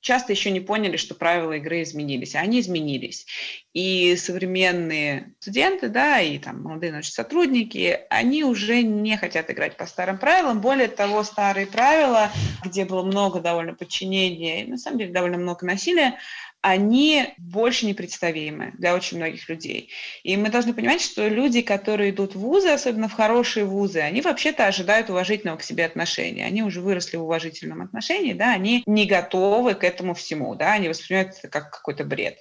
часто 0.00 0.32
еще 0.32 0.50
не 0.50 0.60
поняли, 0.60 0.96
что 0.96 1.14
правила 1.14 1.52
игры 1.52 1.82
изменились. 1.82 2.34
Они 2.34 2.60
изменились. 2.60 3.26
И 3.72 4.16
современные 4.16 5.32
студенты, 5.38 5.88
да, 5.88 6.20
и 6.20 6.38
там 6.38 6.62
молодые 6.62 6.92
научные 6.92 7.12
сотрудники, 7.12 8.00
они 8.08 8.42
уже 8.42 8.82
не 8.82 9.16
хотят 9.16 9.50
играть 9.50 9.76
по 9.76 9.86
старым 9.86 10.18
правилам. 10.18 10.60
Более 10.60 10.88
того, 10.88 11.22
старые 11.22 11.66
правила, 11.66 12.30
где 12.64 12.84
было 12.84 13.02
много 13.02 13.40
довольно 13.40 13.74
подчинения, 13.74 14.64
и 14.64 14.70
на 14.70 14.78
самом 14.78 14.98
деле 14.98 15.12
довольно 15.12 15.38
много 15.38 15.66
насилия, 15.66 16.18
они 16.62 17.34
больше 17.38 17.86
непредставимы 17.86 18.72
для 18.76 18.94
очень 18.94 19.16
многих 19.16 19.48
людей. 19.48 19.90
И 20.22 20.36
мы 20.36 20.50
должны 20.50 20.74
понимать, 20.74 21.00
что 21.00 21.26
люди, 21.26 21.62
которые 21.62 22.10
идут 22.10 22.34
в 22.34 22.40
вузы, 22.40 22.68
особенно 22.68 23.08
в 23.08 23.14
хорошие 23.14 23.64
вузы, 23.64 24.00
они 24.00 24.20
вообще-то 24.20 24.66
ожидают 24.66 25.08
уважительного 25.08 25.56
к 25.56 25.62
себе 25.62 25.86
отношения. 25.86 26.44
Они 26.44 26.62
уже 26.62 26.82
выросли 26.82 27.16
в 27.16 27.22
уважительном 27.22 27.80
отношении, 27.80 28.34
да, 28.34 28.52
они 28.52 28.82
не 28.86 29.06
готовы 29.06 29.74
к 29.74 29.84
этому 29.84 30.14
всему, 30.14 30.54
да, 30.54 30.72
они 30.72 30.88
воспринимают 30.88 31.36
это 31.38 31.48
как 31.48 31.70
какой-то 31.70 32.04
бред. 32.04 32.38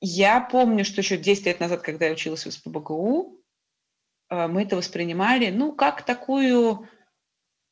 Я 0.00 0.40
помню, 0.40 0.84
что 0.84 1.00
еще 1.00 1.16
10 1.16 1.46
лет 1.46 1.60
назад, 1.60 1.82
когда 1.82 2.06
я 2.06 2.12
училась 2.12 2.44
в 2.44 2.50
СПБГУ, 2.50 3.40
э, 4.30 4.46
мы 4.48 4.62
это 4.62 4.76
воспринимали, 4.76 5.50
ну, 5.50 5.72
как 5.72 6.02
такую 6.02 6.88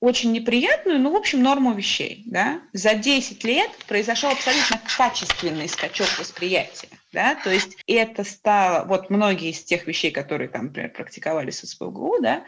очень 0.02 0.32
неприятную, 0.32 0.98
ну, 0.98 1.12
в 1.12 1.16
общем, 1.16 1.44
норму 1.44 1.72
вещей. 1.74 2.24
Да? 2.26 2.60
За 2.72 2.94
10 2.94 3.44
лет 3.44 3.70
произошел 3.86 4.30
абсолютно 4.30 4.80
качественный 4.98 5.68
скачок 5.68 6.08
восприятия. 6.18 6.88
Да? 7.12 7.36
То 7.36 7.50
есть 7.50 7.76
это 7.86 8.24
стало, 8.24 8.84
вот 8.84 9.10
многие 9.10 9.50
из 9.50 9.62
тех 9.62 9.86
вещей, 9.86 10.10
которые 10.10 10.48
там, 10.48 10.66
например, 10.66 10.90
практиковались 10.90 11.62
в 11.62 11.68
СПГУ, 11.68 12.18
да, 12.20 12.44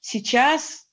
сейчас 0.00 0.86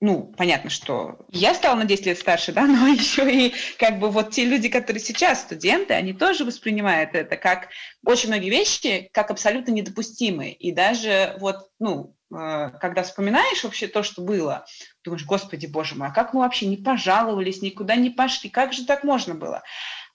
ну, 0.00 0.34
понятно, 0.36 0.68
что 0.68 1.20
я 1.30 1.54
стала 1.54 1.76
на 1.76 1.84
10 1.84 2.06
лет 2.06 2.18
старше, 2.18 2.50
да, 2.50 2.66
но 2.66 2.88
еще 2.88 3.30
и 3.32 3.54
как 3.78 4.00
бы 4.00 4.10
вот 4.10 4.32
те 4.32 4.44
люди, 4.44 4.68
которые 4.68 5.00
сейчас 5.00 5.42
студенты, 5.42 5.94
они 5.94 6.12
тоже 6.12 6.44
воспринимают 6.44 7.14
это 7.14 7.36
как 7.36 7.68
очень 8.04 8.30
многие 8.30 8.50
вещи 8.50 9.08
как 9.12 9.30
абсолютно 9.30 9.70
недопустимые. 9.70 10.54
И 10.54 10.72
даже 10.72 11.36
вот, 11.38 11.70
ну, 11.78 12.16
когда 12.32 13.02
вспоминаешь 13.02 13.62
вообще 13.62 13.86
то, 13.86 14.02
что 14.02 14.22
было, 14.22 14.64
думаешь, 15.04 15.24
господи, 15.26 15.66
боже 15.66 15.94
мой, 15.94 16.08
а 16.08 16.12
как 16.12 16.32
мы 16.32 16.40
вообще 16.40 16.66
не 16.66 16.76
пожаловались, 16.76 17.62
никуда 17.62 17.94
не 17.96 18.10
пошли, 18.10 18.48
как 18.48 18.72
же 18.72 18.86
так 18.86 19.04
можно 19.04 19.34
было? 19.34 19.62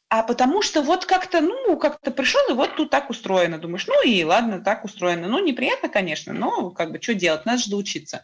А 0.09 0.24
потому 0.24 0.61
что 0.61 0.82
вот 0.82 1.05
как-то, 1.05 1.41
ну, 1.41 1.78
как-то 1.78 2.11
пришел, 2.11 2.41
и 2.49 2.53
вот 2.53 2.76
тут 2.78 2.89
так 2.89 3.09
устроено. 3.09 3.57
Думаешь, 3.57 3.88
ну 3.88 4.05
и 4.05 4.24
ладно, 4.24 4.61
так 4.61 4.86
устроено. 4.86 5.28
Ну, 5.28 5.43
неприятно, 5.43 5.89
конечно, 5.89 6.34
но 6.34 6.72
как 6.72 6.91
бы 6.91 7.01
что 7.01 7.13
делать, 7.13 7.45
надо 7.45 7.57
же 7.59 7.70
доучиться. 7.70 8.24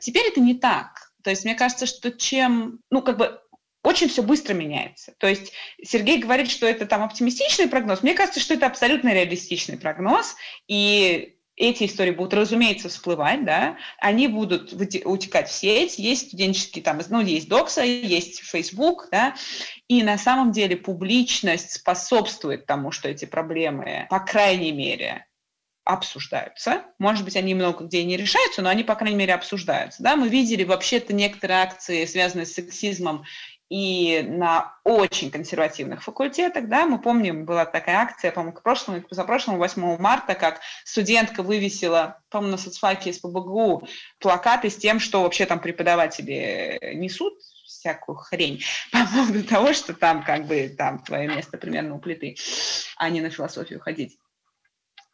Теперь 0.00 0.26
это 0.26 0.40
не 0.40 0.54
так. 0.54 1.12
То 1.22 1.30
есть 1.30 1.44
мне 1.44 1.54
кажется, 1.54 1.86
что 1.86 2.10
чем, 2.10 2.80
ну, 2.90 3.00
как 3.00 3.16
бы 3.16 3.40
очень 3.84 4.08
все 4.08 4.22
быстро 4.22 4.54
меняется. 4.54 5.14
То 5.18 5.28
есть 5.28 5.52
Сергей 5.82 6.18
говорит, 6.18 6.50
что 6.50 6.66
это 6.66 6.84
там 6.84 7.04
оптимистичный 7.04 7.68
прогноз. 7.68 8.02
Мне 8.02 8.14
кажется, 8.14 8.40
что 8.40 8.54
это 8.54 8.66
абсолютно 8.66 9.12
реалистичный 9.14 9.78
прогноз. 9.78 10.34
И 10.66 11.36
эти 11.56 11.84
истории 11.84 12.10
будут, 12.10 12.34
разумеется, 12.34 12.88
всплывать, 12.88 13.44
да, 13.44 13.76
они 13.98 14.28
будут 14.28 14.72
утекать 14.72 15.48
в 15.48 15.52
сеть, 15.52 15.98
есть 15.98 16.28
студенческие 16.28 16.82
там, 16.82 17.00
ну, 17.08 17.20
есть 17.20 17.48
Докса, 17.48 17.82
есть 17.82 18.40
Facebook, 18.40 19.08
да, 19.10 19.34
и 19.88 20.02
на 20.02 20.18
самом 20.18 20.52
деле 20.52 20.76
публичность 20.76 21.72
способствует 21.72 22.66
тому, 22.66 22.90
что 22.90 23.08
эти 23.08 23.24
проблемы, 23.24 24.06
по 24.10 24.20
крайней 24.20 24.72
мере, 24.72 25.26
обсуждаются. 25.84 26.82
Может 26.98 27.24
быть, 27.24 27.36
они 27.36 27.54
много 27.54 27.84
где 27.84 28.02
не 28.04 28.16
решаются, 28.16 28.62
но 28.62 28.70
они, 28.70 28.82
по 28.84 28.94
крайней 28.94 29.18
мере, 29.18 29.34
обсуждаются. 29.34 30.02
Да? 30.02 30.16
Мы 30.16 30.28
видели 30.28 30.64
вообще-то 30.64 31.12
некоторые 31.12 31.60
акции, 31.60 32.06
связанные 32.06 32.46
с 32.46 32.54
сексизмом, 32.54 33.24
и 33.74 34.22
на 34.22 34.72
очень 34.84 35.32
консервативных 35.32 36.04
факультетах, 36.04 36.68
да, 36.68 36.86
мы 36.86 37.00
помним, 37.00 37.44
была 37.44 37.64
такая 37.66 37.96
акция, 37.96 38.30
по-моему, 38.30 38.52
к 38.52 38.62
прошлому, 38.62 39.02
к 39.02 39.08
позапрошлому, 39.08 39.58
8 39.58 39.98
марта, 39.98 40.36
как 40.36 40.60
студентка 40.84 41.42
вывесила, 41.42 42.22
по-моему, 42.30 42.52
на 42.52 42.58
соцфаке 42.58 43.10
из 43.10 43.18
ПБГУ 43.18 43.88
плакаты 44.20 44.70
с 44.70 44.76
тем, 44.76 45.00
что 45.00 45.22
вообще 45.22 45.44
там 45.44 45.58
преподаватели 45.58 46.78
несут 46.94 47.34
всякую 47.66 48.14
хрень 48.14 48.62
по 48.92 48.98
поводу 49.12 49.42
того, 49.42 49.72
что 49.72 49.92
там 49.92 50.22
как 50.22 50.46
бы 50.46 50.68
там 50.68 51.00
твое 51.00 51.26
место 51.26 51.58
примерно 51.58 51.96
у 51.96 51.98
плиты, 51.98 52.36
а 52.96 53.10
не 53.10 53.20
на 53.20 53.30
философию 53.30 53.80
ходить. 53.80 54.16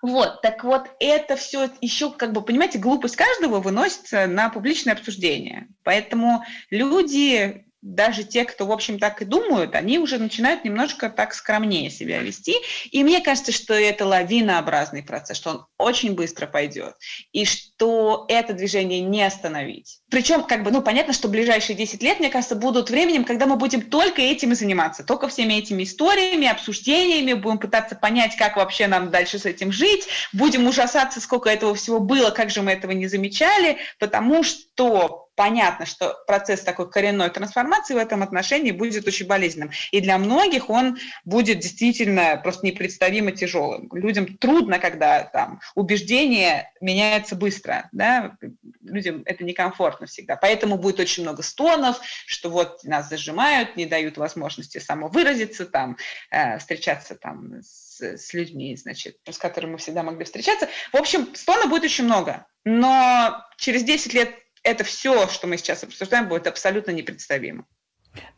Вот, 0.03 0.43
так 0.43 0.65
вот, 0.65 0.91
это 0.99 1.37
все 1.37 1.71
еще, 1.81 2.11
как 2.11 2.33
бы, 2.33 2.43
понимаете, 2.43 2.79
глупость 2.79 3.17
каждого 3.17 3.59
выносится 3.61 4.27
на 4.27 4.51
публичное 4.51 4.93
обсуждение. 4.93 5.69
Поэтому 5.83 6.45
люди 6.71 7.70
даже 7.83 8.25
те, 8.25 8.45
кто, 8.45 8.67
в 8.67 8.73
общем, 8.73 8.99
так 8.99 9.23
и 9.23 9.25
думают, 9.25 9.75
они 9.75 9.99
уже 9.99 10.19
начинают 10.19 10.65
немножко 10.65 11.09
так 11.09 11.35
скромнее 11.35 11.91
себя 11.91 12.21
вести. 12.21 12.55
И 12.91 13.03
мне 13.03 13.21
кажется, 13.21 13.53
что 13.53 13.75
это 13.75 14.05
лавинообразный 14.05 15.03
процесс, 15.03 15.37
что 15.37 15.51
он 15.51 15.67
очень 15.79 16.15
быстро 16.15 16.47
пойдет, 16.47 16.95
и 17.33 17.45
что 17.45 18.27
это 18.29 18.53
движение 18.53 19.01
не 19.01 19.23
остановить. 19.23 20.01
Причем, 20.11 20.45
как 20.45 20.63
бы, 20.63 20.71
ну, 20.71 20.83
понятно, 20.83 21.13
что 21.13 21.29
ближайшие 21.29 21.77
10 21.77 22.03
лет, 22.03 22.21
мне 22.21 22.31
кажется, 22.31 22.57
будут 22.57 22.91
временем, 22.91 23.25
когда 23.25 23.47
мы 23.47 23.57
будем 23.57 23.83
только 23.83 24.21
этим 24.21 24.53
и 24.53 24.55
заниматься, 24.55 25.05
только 25.05 25.29
всеми 25.29 25.55
этими 25.55 25.85
историями, 25.85 26.49
обсуждениями, 26.49 27.33
будем 27.33 27.59
пытаться 27.59 27.97
понять, 27.97 28.37
как 28.37 28.57
вообще 28.57 28.87
нам 28.87 29.11
дальше 29.11 29.39
с 29.39 29.47
этим 29.47 29.73
жить, 29.73 30.07
будем 30.33 30.67
ужасаться, 30.67 31.21
сколько 31.21 31.49
этого 31.49 31.75
всего 31.75 32.01
было, 32.01 32.31
как 32.31 32.51
же 32.51 32.63
мы 32.63 32.73
этого 32.73 32.93
не 32.93 33.07
замечали, 33.07 33.79
потому 33.99 34.43
что 34.43 35.30
понятно, 35.41 35.87
что 35.87 36.23
процесс 36.27 36.61
такой 36.61 36.91
коренной 36.91 37.31
трансформации 37.31 37.95
в 37.95 37.97
этом 37.97 38.23
отношении 38.23 38.73
будет 38.73 39.09
очень 39.09 39.27
болезненным. 39.27 39.71
И 39.91 40.03
для 40.03 40.19
многих 40.19 40.69
он 40.69 40.99
будет 41.25 41.61
действительно 41.61 42.39
просто 42.43 42.67
непредставимо 42.67 43.33
тяжелым. 43.33 43.89
Людям 43.91 44.37
трудно, 44.37 44.79
когда 44.79 45.23
там 45.23 45.63
убеждение 45.75 46.71
меняется 46.83 47.37
быстро. 47.37 47.89
Да? 47.91 48.37
Людям 48.83 49.23
это 49.25 49.43
некомфортно 49.43 50.07
всегда. 50.07 50.37
Поэтому 50.37 50.77
будет 50.77 51.01
очень 51.01 51.23
много 51.23 51.43
стонов, 51.43 51.99
что 52.27 52.51
вот 52.51 52.85
нас 52.85 53.09
зажимают, 53.09 53.77
не 53.77 53.87
дают 53.87 54.19
возможности 54.19 54.77
самовыразиться, 54.77 55.65
там, 55.65 55.97
э, 56.31 56.59
встречаться 56.59 57.15
там, 57.15 57.63
с, 57.63 58.03
с 58.03 58.35
людьми, 58.35 58.77
значит, 58.77 59.17
с 59.27 59.39
которыми 59.39 59.73
мы 59.73 59.79
всегда 59.79 60.03
могли 60.03 60.27
встречаться. 60.27 60.69
В 60.93 60.97
общем, 60.99 61.35
стона 61.35 61.67
будет 61.67 61.85
очень 61.85 62.05
много. 62.05 62.45
Но 62.67 63.43
через 63.57 63.85
10 63.85 64.13
лет 64.13 64.35
это 64.63 64.85
все, 64.85 65.29
что 65.29 65.47
мы 65.47 65.57
сейчас 65.57 65.85
обсуждаем, 65.85 66.29
будет 66.29 66.47
абсолютно 66.47 66.91
непредставимо. 66.91 67.67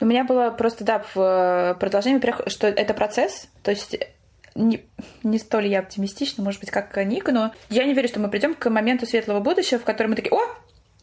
У 0.01 0.05
меня 0.05 0.25
было 0.25 0.51
просто, 0.51 0.85
да, 0.85 1.05
в 1.15 1.19
э, 1.19 1.75
продолжение, 1.79 2.19
во-первых, 2.19 2.49
что 2.49 2.67
это 2.67 2.93
процесс, 2.93 3.49
то 3.63 3.71
есть 3.71 3.97
не, 4.55 4.85
не 5.23 5.39
столь 5.39 5.69
я 5.69 5.81
оптимистична, 5.81 6.45
может 6.45 6.61
быть, 6.61 6.71
как 6.71 6.95
Ника, 7.05 7.33
но 7.33 7.55
я 7.71 7.85
не 7.85 7.95
верю, 7.95 8.09
что 8.09 8.21
мы 8.21 8.29
придем 8.29 8.55
к 8.55 8.69
моменту 8.69 9.07
светлого 9.07 9.41
будущего, 9.41 9.81
в 9.81 9.85
котором 9.85 10.11
мы 10.11 10.17
такие, 10.17 10.35
о, 10.35 10.43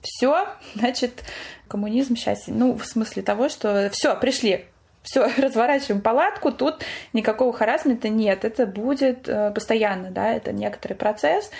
все, 0.01 0.47
значит, 0.75 1.23
коммунизм, 1.67 2.15
счастье. 2.15 2.53
Ну, 2.53 2.77
в 2.77 2.85
смысле 2.85 3.23
того, 3.23 3.49
что 3.49 3.89
все, 3.91 4.15
пришли, 4.15 4.65
все, 5.03 5.29
разворачиваем 5.37 6.01
палатку, 6.01 6.51
тут 6.51 6.83
никакого 7.13 7.53
харасмента 7.53 8.09
нет. 8.09 8.45
Это 8.45 8.65
будет 8.65 9.27
э, 9.27 9.51
постоянно, 9.51 10.11
да, 10.11 10.33
это 10.33 10.51
некоторый 10.51 10.93
процесс, 10.93 11.51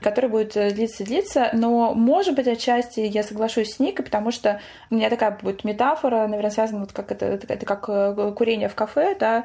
который 0.00 0.30
будет 0.30 0.56
э, 0.56 0.70
длиться, 0.70 1.04
длиться. 1.04 1.50
Но, 1.52 1.94
может 1.94 2.34
быть, 2.34 2.48
отчасти 2.48 3.00
я 3.00 3.22
соглашусь 3.22 3.74
с 3.74 3.78
Никой, 3.78 4.04
потому 4.04 4.30
что 4.30 4.60
у 4.90 4.96
меня 4.96 5.10
такая 5.10 5.30
будет 5.30 5.64
метафора, 5.64 6.26
наверное, 6.26 6.50
связана 6.50 6.80
вот 6.80 6.92
как 6.92 7.12
это, 7.12 7.26
это, 7.26 7.66
как 7.66 7.84
э, 7.88 8.32
курение 8.36 8.68
в 8.68 8.74
кафе, 8.74 9.16
да, 9.18 9.44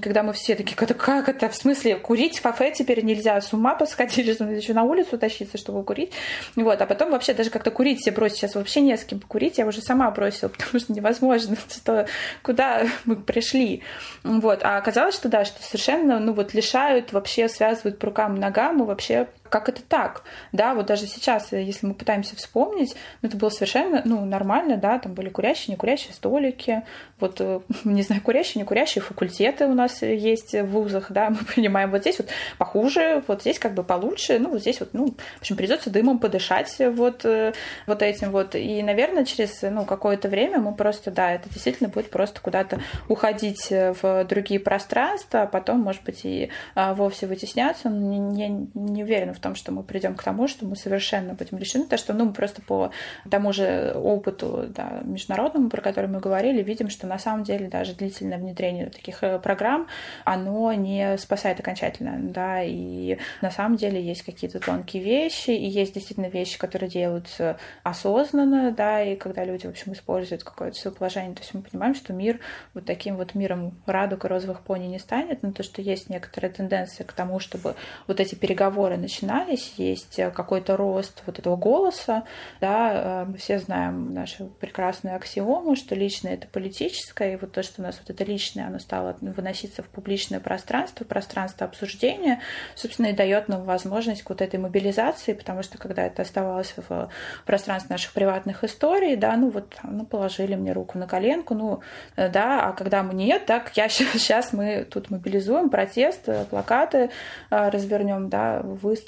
когда 0.00 0.22
мы 0.22 0.32
все 0.32 0.54
такие, 0.54 0.76
это 0.78 0.94
как 0.94 1.28
это, 1.28 1.48
в 1.48 1.56
смысле, 1.56 1.96
курить 1.96 2.38
в 2.38 2.42
кафе 2.42 2.72
теперь 2.72 3.04
нельзя, 3.04 3.40
с 3.40 3.52
ума 3.52 3.74
посходили, 3.74 4.30
еще 4.30 4.74
на 4.74 4.84
улицу 4.84 5.18
тащиться, 5.18 5.58
чтобы 5.58 5.84
курить. 5.84 6.12
Вот, 6.56 6.80
а 6.80 6.86
потом 6.86 7.10
вообще 7.10 7.34
даже 7.34 7.50
как-то 7.50 7.70
курить 7.70 8.00
все 8.00 8.10
бросить, 8.10 8.38
сейчас 8.38 8.54
вообще 8.54 8.80
не 8.80 8.96
с 8.96 9.04
кем 9.04 9.20
покурить, 9.20 9.58
я 9.58 9.66
уже 9.66 9.80
сама 9.80 10.10
бросила, 10.10 10.48
потому 10.56 10.78
что 10.78 10.92
невозможно, 10.92 11.56
что 11.68 12.06
куда 12.42 12.86
мы 13.04 13.16
пришли. 13.16 13.82
Вот. 14.22 14.62
А 14.62 14.76
оказалось, 14.76 15.14
что 15.14 15.28
да, 15.28 15.44
что 15.44 15.62
совершенно, 15.62 16.18
ну 16.18 16.32
вот, 16.32 16.54
лишают, 16.54 17.12
вообще 17.12 17.48
связывают 17.48 17.98
по 17.98 18.06
рукам 18.06 18.36
и 18.36 18.40
ногам, 18.40 18.82
и 18.82 18.86
вообще 18.86 19.28
как 19.52 19.68
это 19.68 19.82
так? 19.82 20.22
Да, 20.52 20.74
вот 20.74 20.86
даже 20.86 21.06
сейчас, 21.06 21.52
если 21.52 21.86
мы 21.86 21.92
пытаемся 21.92 22.34
вспомнить, 22.36 22.96
ну, 23.20 23.28
это 23.28 23.36
было 23.36 23.50
совершенно, 23.50 24.00
ну, 24.06 24.24
нормально, 24.24 24.78
да, 24.78 24.98
там 24.98 25.12
были 25.12 25.28
курящие, 25.28 25.74
не 25.74 25.76
курящие 25.76 26.14
столики, 26.14 26.84
вот, 27.20 27.36
э, 27.40 27.60
не 27.84 28.00
знаю, 28.00 28.22
курящие, 28.22 28.62
не 28.62 28.66
курящие 28.66 29.02
факультеты 29.02 29.66
у 29.66 29.74
нас 29.74 30.00
есть 30.00 30.54
в 30.54 30.64
вузах, 30.64 31.12
да, 31.12 31.28
мы 31.30 31.36
понимаем, 31.54 31.90
вот 31.90 32.00
здесь 32.00 32.18
вот 32.18 32.28
похуже, 32.56 33.22
вот 33.28 33.42
здесь 33.42 33.58
как 33.58 33.74
бы 33.74 33.84
получше, 33.84 34.38
ну, 34.38 34.48
вот 34.48 34.62
здесь 34.62 34.80
вот, 34.80 34.94
ну, 34.94 35.08
в 35.08 35.40
общем, 35.40 35.56
придется 35.58 35.90
дымом 35.90 36.18
подышать 36.18 36.74
вот, 36.78 37.26
э, 37.26 37.52
вот 37.86 38.00
этим 38.00 38.30
вот, 38.30 38.54
и, 38.54 38.82
наверное, 38.82 39.26
через, 39.26 39.60
ну, 39.60 39.84
какое-то 39.84 40.30
время 40.30 40.60
мы 40.60 40.74
просто, 40.74 41.10
да, 41.10 41.30
это 41.30 41.50
действительно 41.50 41.90
будет 41.90 42.08
просто 42.08 42.40
куда-то 42.40 42.80
уходить 43.06 43.68
в 43.70 44.24
другие 44.24 44.60
пространства, 44.60 45.42
а 45.42 45.46
потом, 45.46 45.80
может 45.80 46.02
быть, 46.04 46.20
и 46.24 46.48
а, 46.74 46.94
вовсе 46.94 47.26
вытесняться, 47.26 47.90
не, 47.90 48.18
не, 48.18 48.68
не 48.72 49.04
уверена 49.04 49.34
в 49.34 49.41
том, 49.42 49.54
что 49.54 49.72
мы 49.72 49.82
придем 49.82 50.14
к 50.14 50.22
тому, 50.22 50.48
что 50.48 50.64
мы 50.64 50.76
совершенно 50.76 51.34
будем 51.34 51.58
лишены, 51.58 51.86
то 51.86 51.96
что 51.98 52.14
ну, 52.14 52.32
просто 52.32 52.62
по 52.62 52.90
тому 53.30 53.52
же 53.52 53.92
опыту 53.94 54.66
да, 54.68 55.00
международному, 55.04 55.68
про 55.68 55.82
который 55.82 56.08
мы 56.08 56.20
говорили, 56.20 56.62
видим, 56.62 56.88
что 56.88 57.06
на 57.06 57.18
самом 57.18 57.44
деле 57.44 57.68
даже 57.68 57.94
длительное 57.94 58.38
внедрение 58.38 58.88
таких 58.90 59.22
э, 59.22 59.38
программ, 59.38 59.88
оно 60.24 60.72
не 60.72 61.18
спасает 61.18 61.60
окончательно, 61.60 62.18
да, 62.18 62.62
и 62.62 63.18
на 63.40 63.50
самом 63.50 63.76
деле 63.76 64.02
есть 64.02 64.22
какие-то 64.22 64.60
тонкие 64.60 65.02
вещи, 65.02 65.50
и 65.50 65.66
есть 65.66 65.94
действительно 65.94 66.26
вещи, 66.26 66.58
которые 66.58 66.88
делаются 66.88 67.58
осознанно, 67.82 68.70
да, 68.70 69.02
и 69.02 69.16
когда 69.16 69.44
люди, 69.44 69.66
в 69.66 69.70
общем, 69.70 69.92
используют 69.92 70.44
какое-то 70.44 70.78
свое 70.78 70.96
положение, 70.96 71.34
то 71.34 71.42
есть 71.42 71.54
мы 71.54 71.62
понимаем, 71.62 71.94
что 71.94 72.12
мир 72.12 72.40
вот 72.74 72.86
таким 72.86 73.16
вот 73.16 73.34
миром 73.34 73.74
радуг 73.86 74.24
и 74.24 74.28
розовых 74.28 74.62
пони 74.62 74.86
не 74.86 74.98
станет, 74.98 75.42
но 75.42 75.52
то, 75.52 75.62
что 75.62 75.82
есть 75.82 76.08
некоторая 76.08 76.52
тенденция 76.52 77.04
к 77.04 77.12
тому, 77.12 77.40
чтобы 77.40 77.74
вот 78.06 78.20
эти 78.20 78.34
переговоры 78.34 78.96
начинались, 79.32 79.74
есть 79.76 80.20
какой-то 80.34 80.76
рост 80.76 81.22
вот 81.26 81.38
этого 81.38 81.56
голоса, 81.56 82.24
да, 82.60 83.22
э, 83.22 83.24
мы 83.26 83.36
все 83.38 83.58
знаем 83.58 84.12
нашу 84.12 84.46
прекрасную 84.60 85.16
аксиому, 85.16 85.76
что 85.76 85.94
личное— 85.94 86.34
это 86.34 86.46
политическое, 86.46 87.34
и 87.34 87.36
вот 87.36 87.52
то, 87.52 87.62
что 87.62 87.82
у 87.82 87.84
нас 87.84 87.98
вот 87.98 88.10
это 88.10 88.28
личное, 88.28 88.66
оно 88.66 88.78
стало 88.78 89.16
выноситься 89.20 89.82
в 89.82 89.86
публичное 89.86 90.40
пространство, 90.40 91.04
пространство 91.04 91.66
обсуждения, 91.66 92.40
собственно, 92.74 93.06
и 93.06 93.12
дает 93.12 93.48
нам 93.48 93.64
возможность 93.64 94.24
вот 94.28 94.40
этой 94.42 94.58
мобилизации, 94.58 95.32
потому 95.32 95.62
что 95.62 95.78
когда 95.78 96.06
это 96.06 96.22
оставалось 96.22 96.74
в 96.76 97.10
пространстве 97.46 97.94
наших 97.94 98.12
приватных 98.12 98.64
историй, 98.64 99.16
да, 99.16 99.36
ну 99.36 99.50
вот, 99.50 99.76
ну, 99.82 100.04
положили 100.04 100.54
мне 100.54 100.72
руку 100.72 100.98
на 100.98 101.06
коленку, 101.06 101.54
ну, 101.54 101.80
э, 102.16 102.28
да, 102.28 102.68
а 102.68 102.72
когда 102.72 103.02
мы 103.02 103.14
нет, 103.14 103.46
так 103.46 103.72
я 103.76 103.88
сейчас 103.88 104.52
мы 104.52 104.84
тут 104.84 105.10
мобилизуем 105.10 105.70
протест, 105.70 106.28
э, 106.28 106.44
плакаты 106.44 107.10
э, 107.50 107.68
развернем, 107.68 108.28
да, 108.28 108.62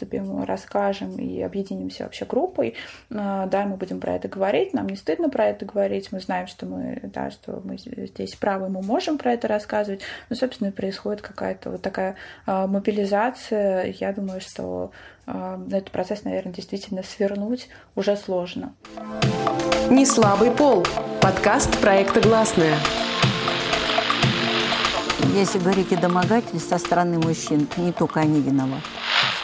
выступим, 0.05 0.44
расскажем 0.44 1.16
и 1.16 1.40
объединимся 1.40 2.05
вообще 2.05 2.24
группой, 2.24 2.74
да, 3.11 3.64
мы 3.66 3.76
будем 3.76 4.00
про 4.00 4.14
это 4.14 4.28
говорить, 4.28 4.74
нам 4.74 4.88
не 4.88 4.96
стыдно 4.96 5.28
про 5.28 5.46
это 5.46 5.64
говорить, 5.64 6.12
мы 6.12 6.20
знаем, 6.20 6.46
что 6.46 6.66
мы, 6.66 7.00
да, 7.02 7.30
что 7.30 7.61
мы 7.64 7.78
здесь 7.78 8.34
правы, 8.34 8.68
мы 8.68 8.82
можем 8.82 9.18
про 9.18 9.32
это 9.32 9.48
рассказывать, 9.48 10.02
ну, 10.30 10.36
собственно, 10.36 10.72
происходит 10.72 11.22
какая-то 11.22 11.70
вот 11.70 11.82
такая 11.82 12.16
мобилизация, 12.46 13.94
я 13.98 14.12
думаю, 14.12 14.40
что 14.40 14.92
этот 15.26 15.90
процесс, 15.90 16.24
наверное, 16.24 16.52
действительно 16.52 17.02
свернуть 17.02 17.68
уже 17.96 18.16
сложно. 18.16 18.74
Не 19.88 20.05
слабый 20.05 20.50
пол. 20.50 20.84
Подкаст 21.20 21.78
проекта 21.80 22.20
«Гласная». 22.20 22.76
Если 25.34 25.59
говорить 25.59 25.92
о 25.92 25.96
домогательстве 25.96 26.61
со 26.61 26.78
стороны 26.78 27.18
мужчин, 27.18 27.66
не 27.78 27.92
только 27.92 28.20
они 28.20 28.40
виноваты. 28.40 28.82